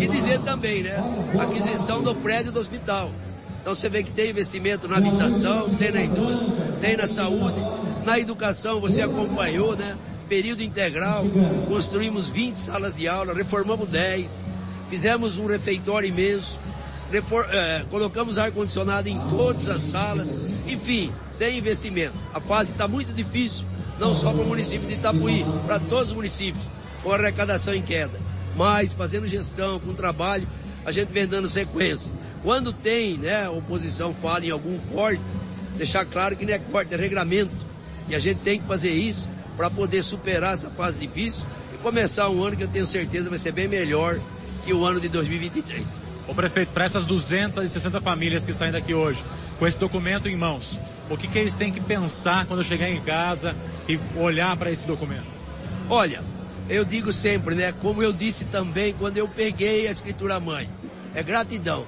E 0.00 0.06
dizer 0.06 0.40
também, 0.40 0.82
né, 0.82 0.96
aquisição 1.40 2.02
do 2.02 2.14
prédio 2.14 2.52
do 2.52 2.60
hospital. 2.60 3.10
Então 3.60 3.74
você 3.74 3.88
vê 3.88 4.02
que 4.02 4.10
tem 4.10 4.30
investimento 4.30 4.88
na 4.88 4.96
habitação, 4.96 5.68
tem 5.70 5.92
na 5.92 6.02
indústria, 6.02 6.48
tem 6.80 6.96
na 6.96 7.06
saúde, 7.06 7.60
na 8.04 8.18
educação 8.18 8.80
você 8.80 9.02
acompanhou, 9.02 9.76
né? 9.76 9.96
Período 10.28 10.62
integral, 10.62 11.24
construímos 11.68 12.28
20 12.28 12.56
salas 12.56 12.94
de 12.94 13.06
aula, 13.06 13.34
reformamos 13.34 13.88
10, 13.88 14.40
fizemos 14.90 15.38
um 15.38 15.46
refeitório 15.46 16.08
imenso, 16.08 16.58
refor 17.12 17.46
eh, 17.50 17.84
colocamos 17.90 18.38
ar-condicionado 18.38 19.08
em 19.08 19.18
todas 19.28 19.68
as 19.68 19.82
salas, 19.82 20.48
enfim, 20.66 21.12
tem 21.38 21.58
investimento. 21.58 22.14
A 22.32 22.40
fase 22.40 22.72
está 22.72 22.88
muito 22.88 23.12
difícil, 23.12 23.66
não 24.00 24.14
só 24.14 24.32
para 24.32 24.42
o 24.42 24.46
município 24.46 24.88
de 24.88 24.94
Itapuí, 24.94 25.44
para 25.66 25.78
todos 25.78 26.08
os 26.08 26.14
municípios, 26.14 26.64
com 27.02 27.12
arrecadação 27.12 27.74
em 27.74 27.82
queda. 27.82 28.18
Mas 28.56 28.94
fazendo 28.94 29.28
gestão, 29.28 29.78
com 29.78 29.92
trabalho, 29.92 30.48
a 30.86 30.90
gente 30.90 31.12
vem 31.12 31.26
dando 31.26 31.50
sequência. 31.50 32.12
Quando 32.42 32.72
tem, 32.72 33.18
né, 33.18 33.48
oposição 33.48 34.14
fala 34.14 34.46
em 34.46 34.50
algum 34.50 34.78
corte, 34.90 35.22
deixar 35.76 36.06
claro 36.06 36.34
que 36.34 36.46
não 36.46 36.54
é 36.54 36.58
corte, 36.58 36.94
é 36.94 36.96
regramento. 36.96 37.52
E 38.08 38.14
a 38.14 38.18
gente 38.18 38.38
tem 38.38 38.58
que 38.58 38.66
fazer 38.66 38.90
isso 38.90 39.28
para 39.56 39.68
poder 39.68 40.02
superar 40.02 40.54
essa 40.54 40.70
fase 40.70 40.98
difícil 40.98 41.44
e 41.74 41.76
começar 41.78 42.28
um 42.30 42.42
ano 42.42 42.56
que 42.56 42.64
eu 42.64 42.68
tenho 42.68 42.86
certeza 42.86 43.28
vai 43.28 43.38
ser 43.38 43.52
bem 43.52 43.68
melhor 43.68 44.18
que 44.64 44.72
o 44.72 44.84
ano 44.84 44.98
de 44.98 45.08
2023. 45.08 46.11
O 46.28 46.34
prefeito, 46.34 46.72
para 46.72 46.84
essas 46.84 47.04
260 47.04 48.00
famílias 48.00 48.46
que 48.46 48.54
saem 48.54 48.72
daqui 48.72 48.94
hoje, 48.94 49.22
com 49.58 49.66
esse 49.66 49.78
documento 49.78 50.28
em 50.28 50.36
mãos, 50.36 50.78
o 51.10 51.16
que, 51.16 51.26
que 51.26 51.38
eles 51.38 51.54
têm 51.54 51.72
que 51.72 51.80
pensar 51.80 52.46
quando 52.46 52.62
chegar 52.62 52.88
em 52.88 53.00
casa 53.00 53.56
e 53.88 53.98
olhar 54.16 54.56
para 54.56 54.70
esse 54.70 54.86
documento? 54.86 55.26
Olha, 55.90 56.22
eu 56.68 56.84
digo 56.84 57.12
sempre, 57.12 57.54
né? 57.54 57.72
Como 57.82 58.02
eu 58.02 58.12
disse 58.12 58.44
também 58.46 58.94
quando 58.94 59.18
eu 59.18 59.28
peguei 59.28 59.86
a 59.88 59.90
escritura 59.90 60.38
mãe, 60.38 60.70
é 61.14 61.22
gratidão, 61.22 61.86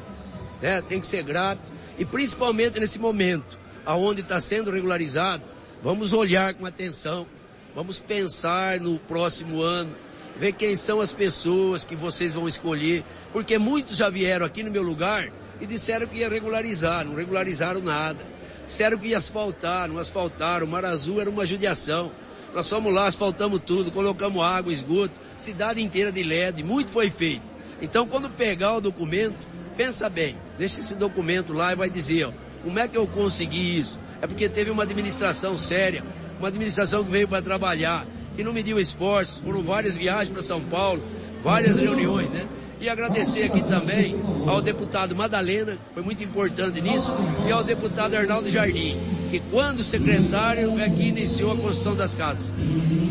né? 0.60 0.82
Tem 0.82 1.00
que 1.00 1.06
ser 1.06 1.22
grato 1.22 1.62
e 1.98 2.04
principalmente 2.04 2.80
nesse 2.80 2.98
momento, 2.98 3.58
aonde 3.86 4.20
está 4.20 4.40
sendo 4.40 4.70
regularizado, 4.70 5.42
vamos 5.82 6.12
olhar 6.12 6.54
com 6.54 6.66
atenção, 6.66 7.26
vamos 7.74 8.00
pensar 8.00 8.80
no 8.80 8.98
próximo 8.98 9.62
ano, 9.62 9.94
ver 10.36 10.52
quem 10.52 10.74
são 10.76 11.00
as 11.00 11.12
pessoas 11.12 11.84
que 11.84 11.94
vocês 11.94 12.34
vão 12.34 12.48
escolher, 12.48 13.04
porque 13.32 13.58
muitos 13.58 13.96
já 13.96 14.08
vieram 14.08 14.44
aqui 14.44 14.62
no 14.62 14.70
meu 14.70 14.82
lugar 14.82 15.28
e 15.60 15.66
disseram 15.66 16.06
que 16.06 16.18
ia 16.18 16.28
regularizar, 16.28 17.04
não 17.04 17.14
regularizaram 17.14 17.80
nada. 17.80 18.18
Disseram 18.66 18.98
que 18.98 19.08
ia 19.08 19.18
asfaltar, 19.18 19.88
não 19.88 19.98
asfaltaram. 19.98 20.66
O 20.66 20.68
Mar 20.68 20.84
Azul 20.84 21.20
era 21.20 21.28
uma 21.28 21.44
judiação. 21.44 22.10
Nós 22.54 22.68
fomos 22.68 22.92
lá, 22.92 23.06
asfaltamos 23.06 23.60
tudo, 23.64 23.90
colocamos 23.90 24.42
água, 24.42 24.72
esgoto, 24.72 25.14
cidade 25.40 25.82
inteira 25.82 26.10
de 26.10 26.22
LED, 26.22 26.62
muito 26.62 26.90
foi 26.90 27.10
feito. 27.10 27.42
Então, 27.82 28.06
quando 28.06 28.30
pegar 28.30 28.76
o 28.76 28.80
documento, 28.80 29.34
pensa 29.76 30.08
bem, 30.08 30.36
deixa 30.56 30.78
esse 30.78 30.94
documento 30.94 31.52
lá 31.52 31.72
e 31.72 31.76
vai 31.76 31.90
dizer, 31.90 32.26
ó, 32.26 32.32
como 32.62 32.78
é 32.78 32.86
que 32.86 32.96
eu 32.96 33.06
consegui 33.06 33.78
isso? 33.78 33.98
É 34.22 34.26
porque 34.26 34.48
teve 34.48 34.70
uma 34.70 34.84
administração 34.84 35.58
séria, 35.58 36.04
uma 36.38 36.48
administração 36.48 37.04
que 37.04 37.10
veio 37.10 37.28
para 37.28 37.42
trabalhar, 37.42 38.06
que 38.36 38.42
não 38.42 38.52
mediu 38.52 38.78
esforços, 38.78 39.38
foram 39.38 39.62
várias 39.62 39.96
viagens 39.96 40.30
para 40.30 40.42
São 40.42 40.60
Paulo, 40.60 41.02
várias 41.42 41.78
reuniões, 41.78 42.30
né? 42.30 42.46
E 42.80 42.88
agradecer 42.88 43.44
aqui 43.44 43.62
também 43.62 44.16
ao 44.46 44.60
deputado 44.60 45.14
Madalena, 45.14 45.72
que 45.72 45.94
foi 45.94 46.02
muito 46.02 46.22
importante 46.22 46.80
nisso, 46.80 47.14
e 47.46 47.52
ao 47.52 47.62
deputado 47.64 48.14
Arnaldo 48.14 48.50
Jardim, 48.50 48.96
que 49.30 49.40
quando 49.50 49.82
secretário 49.82 50.78
é 50.78 50.88
que 50.90 51.08
iniciou 51.08 51.52
a 51.52 51.56
construção 51.56 51.94
das 51.94 52.14
casas. 52.14 52.52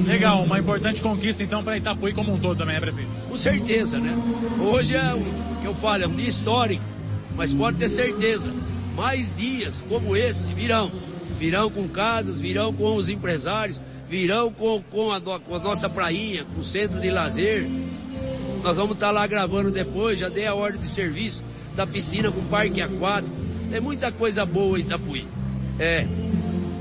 Legal, 0.06 0.44
uma 0.44 0.60
importante 0.60 1.02
conquista 1.02 1.44
então 1.44 1.64
para 1.64 1.78
Itapuí 1.78 2.14
como 2.14 2.34
um 2.34 2.40
todo 2.40 2.58
também, 2.58 2.76
é 2.76 2.80
prefeito? 2.80 3.10
Com 3.30 3.38
certeza, 3.38 4.00
né? 4.00 4.16
Hoje 4.60 4.96
é 4.96 5.14
um, 5.14 5.62
que 5.62 5.66
eu 5.66 5.74
falo, 5.76 6.04
é 6.04 6.08
um 6.08 6.16
dia 6.16 6.30
histórico, 6.30 6.84
mas 7.36 7.54
pode 7.54 7.78
ter 7.78 7.90
certeza, 7.90 8.54
mais 8.96 9.34
dias 9.36 9.84
como 9.88 10.16
esse 10.16 10.54
virão. 10.54 10.92
Virão 11.40 11.70
com 11.70 11.88
casas, 11.88 12.40
virão 12.40 12.72
com 12.72 12.96
os 12.96 13.10
empresários, 13.10 13.82
virão 14.14 14.54
com, 14.54 14.80
com, 14.92 15.12
a, 15.12 15.20
com 15.20 15.56
a 15.56 15.60
nossa 15.60 15.90
prainha, 15.90 16.46
com 16.46 16.62
o 16.62 16.64
centro 16.64 17.02
de 17.02 17.10
lazer, 17.10 17.68
nós 18.62 18.78
vamos 18.78 18.94
estar 18.94 19.10
lá 19.10 19.26
gravando 19.26 19.72
depois, 19.72 20.20
já 20.20 20.30
dei 20.30 20.46
a 20.46 20.54
ordem 20.54 20.80
de 20.80 20.88
serviço 20.88 21.42
da 21.76 21.88
piscina 21.88 22.32
com 22.32 22.44
parque 22.44 22.80
aquático. 22.80 23.36
Tem 23.72 23.82
muita 23.82 24.12
coisa 24.12 24.46
boa 24.46 24.78
em 24.78 24.84
Itapuí. 24.84 25.28
É. 25.80 26.06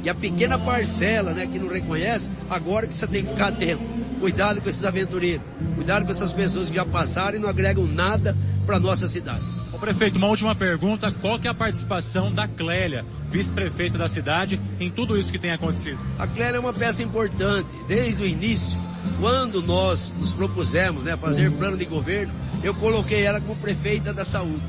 E 0.04 0.10
a 0.10 0.14
pequena 0.14 0.58
parcela, 0.58 1.32
né, 1.32 1.46
que 1.46 1.58
não 1.58 1.68
reconhece, 1.68 2.28
agora 2.50 2.86
que 2.86 2.94
você 2.94 3.06
tem 3.06 3.24
que 3.24 3.30
ficar 3.30 3.48
atento. 3.48 3.82
Cuidado 4.20 4.60
com 4.60 4.68
esses 4.68 4.84
aventureiros. 4.84 5.42
Cuidado 5.74 6.04
com 6.04 6.10
essas 6.10 6.34
pessoas 6.34 6.68
que 6.68 6.76
já 6.76 6.84
passaram 6.84 7.38
e 7.38 7.40
não 7.40 7.48
agregam 7.48 7.86
nada 7.86 8.36
para 8.66 8.78
nossa 8.78 9.06
cidade. 9.06 9.42
Prefeito, 9.82 10.16
uma 10.16 10.28
última 10.28 10.54
pergunta. 10.54 11.10
Qual 11.10 11.40
que 11.40 11.48
é 11.48 11.50
a 11.50 11.54
participação 11.54 12.32
da 12.32 12.46
Clélia, 12.46 13.04
vice-prefeita 13.28 13.98
da 13.98 14.06
cidade, 14.06 14.60
em 14.78 14.88
tudo 14.88 15.18
isso 15.18 15.32
que 15.32 15.40
tem 15.40 15.50
acontecido? 15.50 15.98
A 16.20 16.24
Clélia 16.24 16.58
é 16.58 16.60
uma 16.60 16.72
peça 16.72 17.02
importante. 17.02 17.68
Desde 17.88 18.22
o 18.22 18.26
início, 18.26 18.78
quando 19.18 19.60
nós 19.60 20.14
nos 20.16 20.30
propusemos 20.30 21.02
né, 21.02 21.16
fazer 21.16 21.50
plano 21.58 21.76
de 21.76 21.84
governo, 21.84 22.32
eu 22.62 22.72
coloquei 22.74 23.22
ela 23.24 23.40
como 23.40 23.56
prefeita 23.56 24.14
da 24.14 24.24
saúde. 24.24 24.62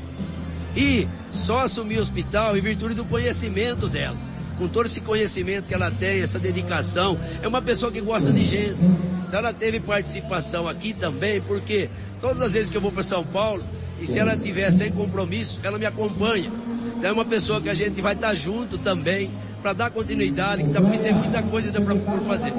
E 0.76 1.06
só 1.30 1.60
assumi 1.60 1.96
o 1.96 2.00
hospital 2.00 2.56
em 2.56 2.60
virtude 2.60 2.94
do 2.94 3.04
conhecimento 3.04 3.88
dela. 3.88 4.16
Com 4.58 4.66
todo 4.66 4.86
esse 4.86 5.00
conhecimento 5.00 5.66
que 5.66 5.74
ela 5.74 5.92
tem, 5.92 6.22
essa 6.22 6.40
dedicação, 6.40 7.16
é 7.40 7.46
uma 7.46 7.62
pessoa 7.62 7.92
que 7.92 8.00
gosta 8.00 8.32
de 8.32 8.44
gente. 8.44 8.82
Então 9.28 9.38
ela 9.38 9.52
teve 9.52 9.78
participação 9.78 10.66
aqui 10.66 10.92
também, 10.92 11.40
porque 11.40 11.88
todas 12.20 12.42
as 12.42 12.52
vezes 12.52 12.68
que 12.68 12.76
eu 12.76 12.80
vou 12.80 12.90
para 12.90 13.04
São 13.04 13.24
Paulo, 13.24 13.62
e 14.04 14.06
se 14.06 14.18
ela 14.18 14.36
tiver 14.36 14.70
sem 14.70 14.92
compromisso, 14.92 15.60
ela 15.64 15.78
me 15.78 15.86
acompanha. 15.86 16.52
Então 16.98 17.08
é 17.08 17.12
uma 17.12 17.24
pessoa 17.24 17.58
que 17.58 17.70
a 17.70 17.74
gente 17.74 18.02
vai 18.02 18.12
estar 18.12 18.34
junto 18.34 18.76
também, 18.76 19.30
para 19.62 19.72
dar 19.72 19.90
continuidade, 19.90 20.62
que 20.62 20.70
tá, 20.70 20.80
tem 20.82 21.12
muita 21.14 21.42
coisa 21.42 21.80
para 21.80 21.96
fazer. 22.20 22.52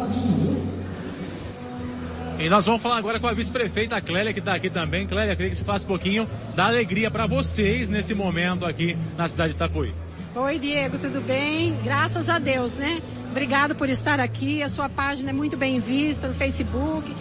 E 2.40 2.50
nós 2.50 2.66
vamos 2.66 2.82
falar 2.82 2.98
agora 2.98 3.20
com 3.20 3.28
a 3.28 3.34
vice-prefeita 3.34 4.02
Clélia, 4.02 4.34
que 4.34 4.40
está 4.40 4.56
aqui 4.56 4.72
também. 4.72 5.06
Clélia, 5.06 5.36
queria 5.36 5.52
que 5.52 5.56
você 5.56 5.64
faça 5.64 5.86
um 5.86 5.88
pouquinho 5.88 6.28
da 6.56 6.66
alegria 6.66 7.12
para 7.12 7.28
vocês 7.28 7.90
nesse 7.90 8.16
momento 8.16 8.66
aqui 8.66 8.98
na 9.16 9.28
cidade 9.28 9.52
de 9.52 9.56
Itapuí. 9.56 9.94
Oi, 10.34 10.58
Diego, 10.58 10.98
tudo 10.98 11.22
bem? 11.22 11.78
Graças 11.84 12.28
a 12.28 12.40
Deus, 12.40 12.76
né? 12.76 13.00
Obrigado 13.30 13.76
por 13.76 13.88
estar 13.88 14.20
aqui. 14.20 14.64
A 14.64 14.68
sua 14.68 14.90
página 14.90 15.30
é 15.30 15.34
muito 15.34 15.56
bem 15.56 15.80
vista 15.80 16.28
no 16.28 16.34
Facebook. 16.34 17.16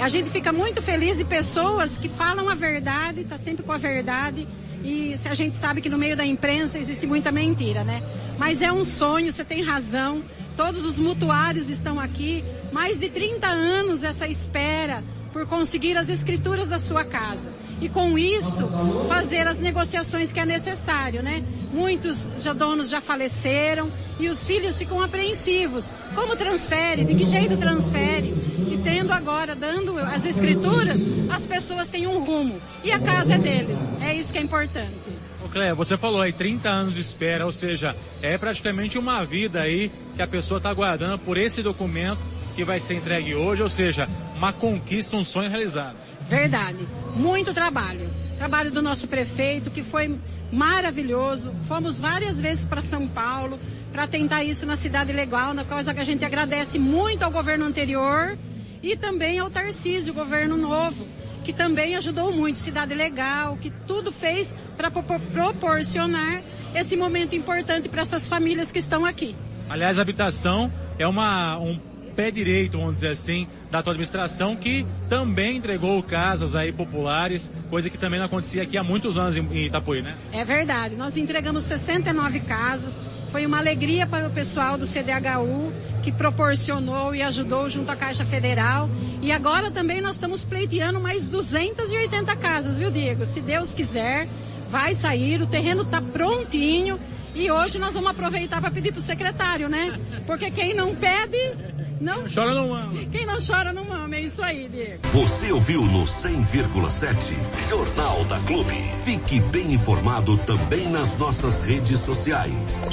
A 0.00 0.08
gente 0.08 0.30
fica 0.30 0.50
muito 0.50 0.80
feliz 0.80 1.18
de 1.18 1.24
pessoas 1.26 1.98
que 1.98 2.08
falam 2.08 2.48
a 2.48 2.54
verdade, 2.54 3.22
tá 3.24 3.36
sempre 3.36 3.62
com 3.62 3.72
a 3.72 3.76
verdade. 3.76 4.48
E 4.82 5.14
a 5.26 5.34
gente 5.34 5.54
sabe 5.54 5.82
que 5.82 5.90
no 5.90 5.98
meio 5.98 6.16
da 6.16 6.24
imprensa 6.24 6.78
existe 6.78 7.06
muita 7.06 7.30
mentira, 7.30 7.84
né? 7.84 8.02
Mas 8.38 8.62
é 8.62 8.72
um 8.72 8.82
sonho, 8.82 9.30
você 9.30 9.44
tem 9.44 9.62
razão. 9.62 10.22
Todos 10.56 10.86
os 10.86 10.98
mutuários 10.98 11.68
estão 11.68 12.00
aqui. 12.00 12.42
Mais 12.72 12.98
de 12.98 13.10
30 13.10 13.46
anos 13.46 14.02
essa 14.02 14.26
espera 14.26 15.04
por 15.32 15.46
conseguir 15.46 15.96
as 15.96 16.08
escrituras 16.08 16.68
da 16.68 16.78
sua 16.78 17.04
casa. 17.04 17.52
E 17.80 17.88
com 17.88 18.18
isso, 18.18 18.68
fazer 19.08 19.46
as 19.46 19.58
negociações 19.58 20.32
que 20.32 20.40
é 20.40 20.44
necessário, 20.44 21.22
né? 21.22 21.42
Muitos 21.72 22.28
já 22.38 22.52
donos 22.52 22.90
já 22.90 23.00
faleceram 23.00 23.90
e 24.18 24.28
os 24.28 24.46
filhos 24.46 24.78
ficam 24.78 25.00
apreensivos. 25.00 25.92
Como 26.14 26.36
transfere? 26.36 27.04
De 27.04 27.14
que 27.14 27.24
jeito 27.24 27.56
transfere? 27.56 28.28
E 28.70 28.80
tendo 28.84 29.12
agora, 29.12 29.54
dando 29.54 29.98
as 29.98 30.26
escrituras, 30.26 31.00
as 31.30 31.46
pessoas 31.46 31.88
têm 31.88 32.06
um 32.06 32.22
rumo. 32.22 32.60
E 32.84 32.92
a 32.92 32.98
casa 32.98 33.34
é 33.34 33.38
deles. 33.38 33.82
É 34.02 34.14
isso 34.14 34.32
que 34.32 34.38
é 34.38 34.42
importante. 34.42 35.10
Ô 35.42 35.48
Cléia, 35.48 35.74
você 35.74 35.96
falou 35.96 36.20
aí 36.20 36.34
30 36.34 36.68
anos 36.68 36.94
de 36.94 37.00
espera, 37.00 37.46
ou 37.46 37.52
seja, 37.52 37.96
é 38.20 38.36
praticamente 38.36 38.98
uma 38.98 39.24
vida 39.24 39.62
aí 39.62 39.90
que 40.14 40.20
a 40.20 40.26
pessoa 40.26 40.58
está 40.58 40.68
aguardando 40.68 41.18
por 41.18 41.38
esse 41.38 41.62
documento 41.62 42.20
que 42.54 42.64
vai 42.64 42.80
ser 42.80 42.94
entregue 42.94 43.34
hoje, 43.34 43.62
ou 43.62 43.68
seja, 43.68 44.08
uma 44.36 44.52
conquista, 44.52 45.16
um 45.16 45.24
sonho 45.24 45.48
realizado. 45.48 45.96
Verdade. 46.22 46.86
Muito 47.14 47.52
trabalho. 47.52 48.10
Trabalho 48.36 48.70
do 48.70 48.82
nosso 48.82 49.08
prefeito, 49.08 49.70
que 49.70 49.82
foi 49.82 50.18
maravilhoso. 50.52 51.52
Fomos 51.62 52.00
várias 52.00 52.40
vezes 52.40 52.64
para 52.64 52.82
São 52.82 53.06
Paulo 53.06 53.58
para 53.92 54.06
tentar 54.06 54.44
isso 54.44 54.66
na 54.66 54.76
cidade 54.76 55.12
legal, 55.12 55.52
na 55.52 55.64
coisa 55.64 55.92
que 55.92 56.00
a 56.00 56.04
gente 56.04 56.24
agradece 56.24 56.78
muito 56.78 57.24
ao 57.24 57.30
governo 57.30 57.64
anterior 57.66 58.36
e 58.82 58.96
também 58.96 59.38
ao 59.38 59.50
Tarcísio, 59.50 60.12
o 60.12 60.14
governo 60.14 60.56
novo, 60.56 61.06
que 61.44 61.52
também 61.52 61.96
ajudou 61.96 62.32
muito, 62.32 62.58
cidade 62.58 62.94
legal, 62.94 63.58
que 63.60 63.70
tudo 63.86 64.12
fez 64.12 64.56
para 64.76 64.90
proporcionar 64.90 66.40
esse 66.74 66.96
momento 66.96 67.34
importante 67.34 67.88
para 67.88 68.02
essas 68.02 68.28
famílias 68.28 68.70
que 68.70 68.78
estão 68.78 69.04
aqui. 69.04 69.34
Aliás, 69.68 69.98
a 69.98 70.02
habitação 70.02 70.72
é 70.98 71.06
uma, 71.06 71.58
um 71.58 71.78
pé 72.20 72.30
direito, 72.30 72.76
vamos 72.76 72.96
dizer 72.96 73.08
assim, 73.08 73.48
da 73.70 73.82
tua 73.82 73.92
administração, 73.94 74.54
que 74.54 74.84
também 75.08 75.56
entregou 75.56 76.02
casas 76.02 76.54
aí 76.54 76.70
populares, 76.70 77.50
coisa 77.70 77.88
que 77.88 77.96
também 77.96 78.18
não 78.18 78.26
acontecia 78.26 78.62
aqui 78.62 78.76
há 78.76 78.84
muitos 78.84 79.16
anos 79.16 79.38
em 79.38 79.64
Itapuí, 79.64 80.02
né? 80.02 80.14
É 80.30 80.44
verdade. 80.44 80.96
Nós 80.96 81.16
entregamos 81.16 81.64
69 81.64 82.40
casas. 82.40 83.00
Foi 83.32 83.46
uma 83.46 83.56
alegria 83.56 84.06
para 84.06 84.28
o 84.28 84.30
pessoal 84.30 84.76
do 84.76 84.86
CDHU, 84.86 85.72
que 86.02 86.12
proporcionou 86.12 87.14
e 87.14 87.22
ajudou 87.22 87.70
junto 87.70 87.90
à 87.90 87.96
Caixa 87.96 88.26
Federal. 88.26 88.90
E 89.22 89.32
agora 89.32 89.70
também 89.70 90.02
nós 90.02 90.16
estamos 90.16 90.44
pleiteando 90.44 91.00
mais 91.00 91.26
280 91.26 92.36
casas, 92.36 92.78
viu, 92.78 92.90
Diego? 92.90 93.24
Se 93.24 93.40
Deus 93.40 93.72
quiser, 93.72 94.28
vai 94.68 94.94
sair, 94.94 95.40
o 95.40 95.46
terreno 95.46 95.82
está 95.82 96.02
prontinho. 96.02 97.00
E 97.34 97.50
hoje 97.50 97.78
nós 97.78 97.94
vamos 97.94 98.10
aproveitar 98.10 98.60
para 98.60 98.70
pedir 98.70 98.92
para 98.92 98.98
o 98.98 99.02
secretário, 99.02 99.68
né? 99.68 99.98
Porque 100.26 100.50
quem 100.50 100.74
não 100.74 100.94
pede, 100.94 101.69
não 102.00 102.24
chora 102.32 102.54
não 102.54 102.68
mama. 102.68 102.92
Quem 103.12 103.26
não 103.26 103.36
chora 103.38 103.72
não 103.72 103.84
mama, 103.84 104.16
é 104.16 104.22
isso 104.22 104.42
aí, 104.42 104.68
Diego. 104.68 105.06
Você 105.08 105.52
ouviu 105.52 105.82
no 105.82 106.04
100,7 106.04 107.68
Jornal 107.68 108.24
da 108.24 108.38
Clube. 108.40 108.74
Fique 109.04 109.40
bem 109.40 109.74
informado 109.74 110.36
também 110.38 110.88
nas 110.88 111.18
nossas 111.18 111.64
redes 111.64 112.00
sociais. 112.00 112.88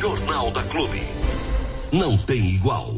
Jornal 0.00 0.50
da 0.50 0.62
Clube. 0.64 1.02
Não 1.92 2.18
tem 2.18 2.50
igual. 2.50 2.97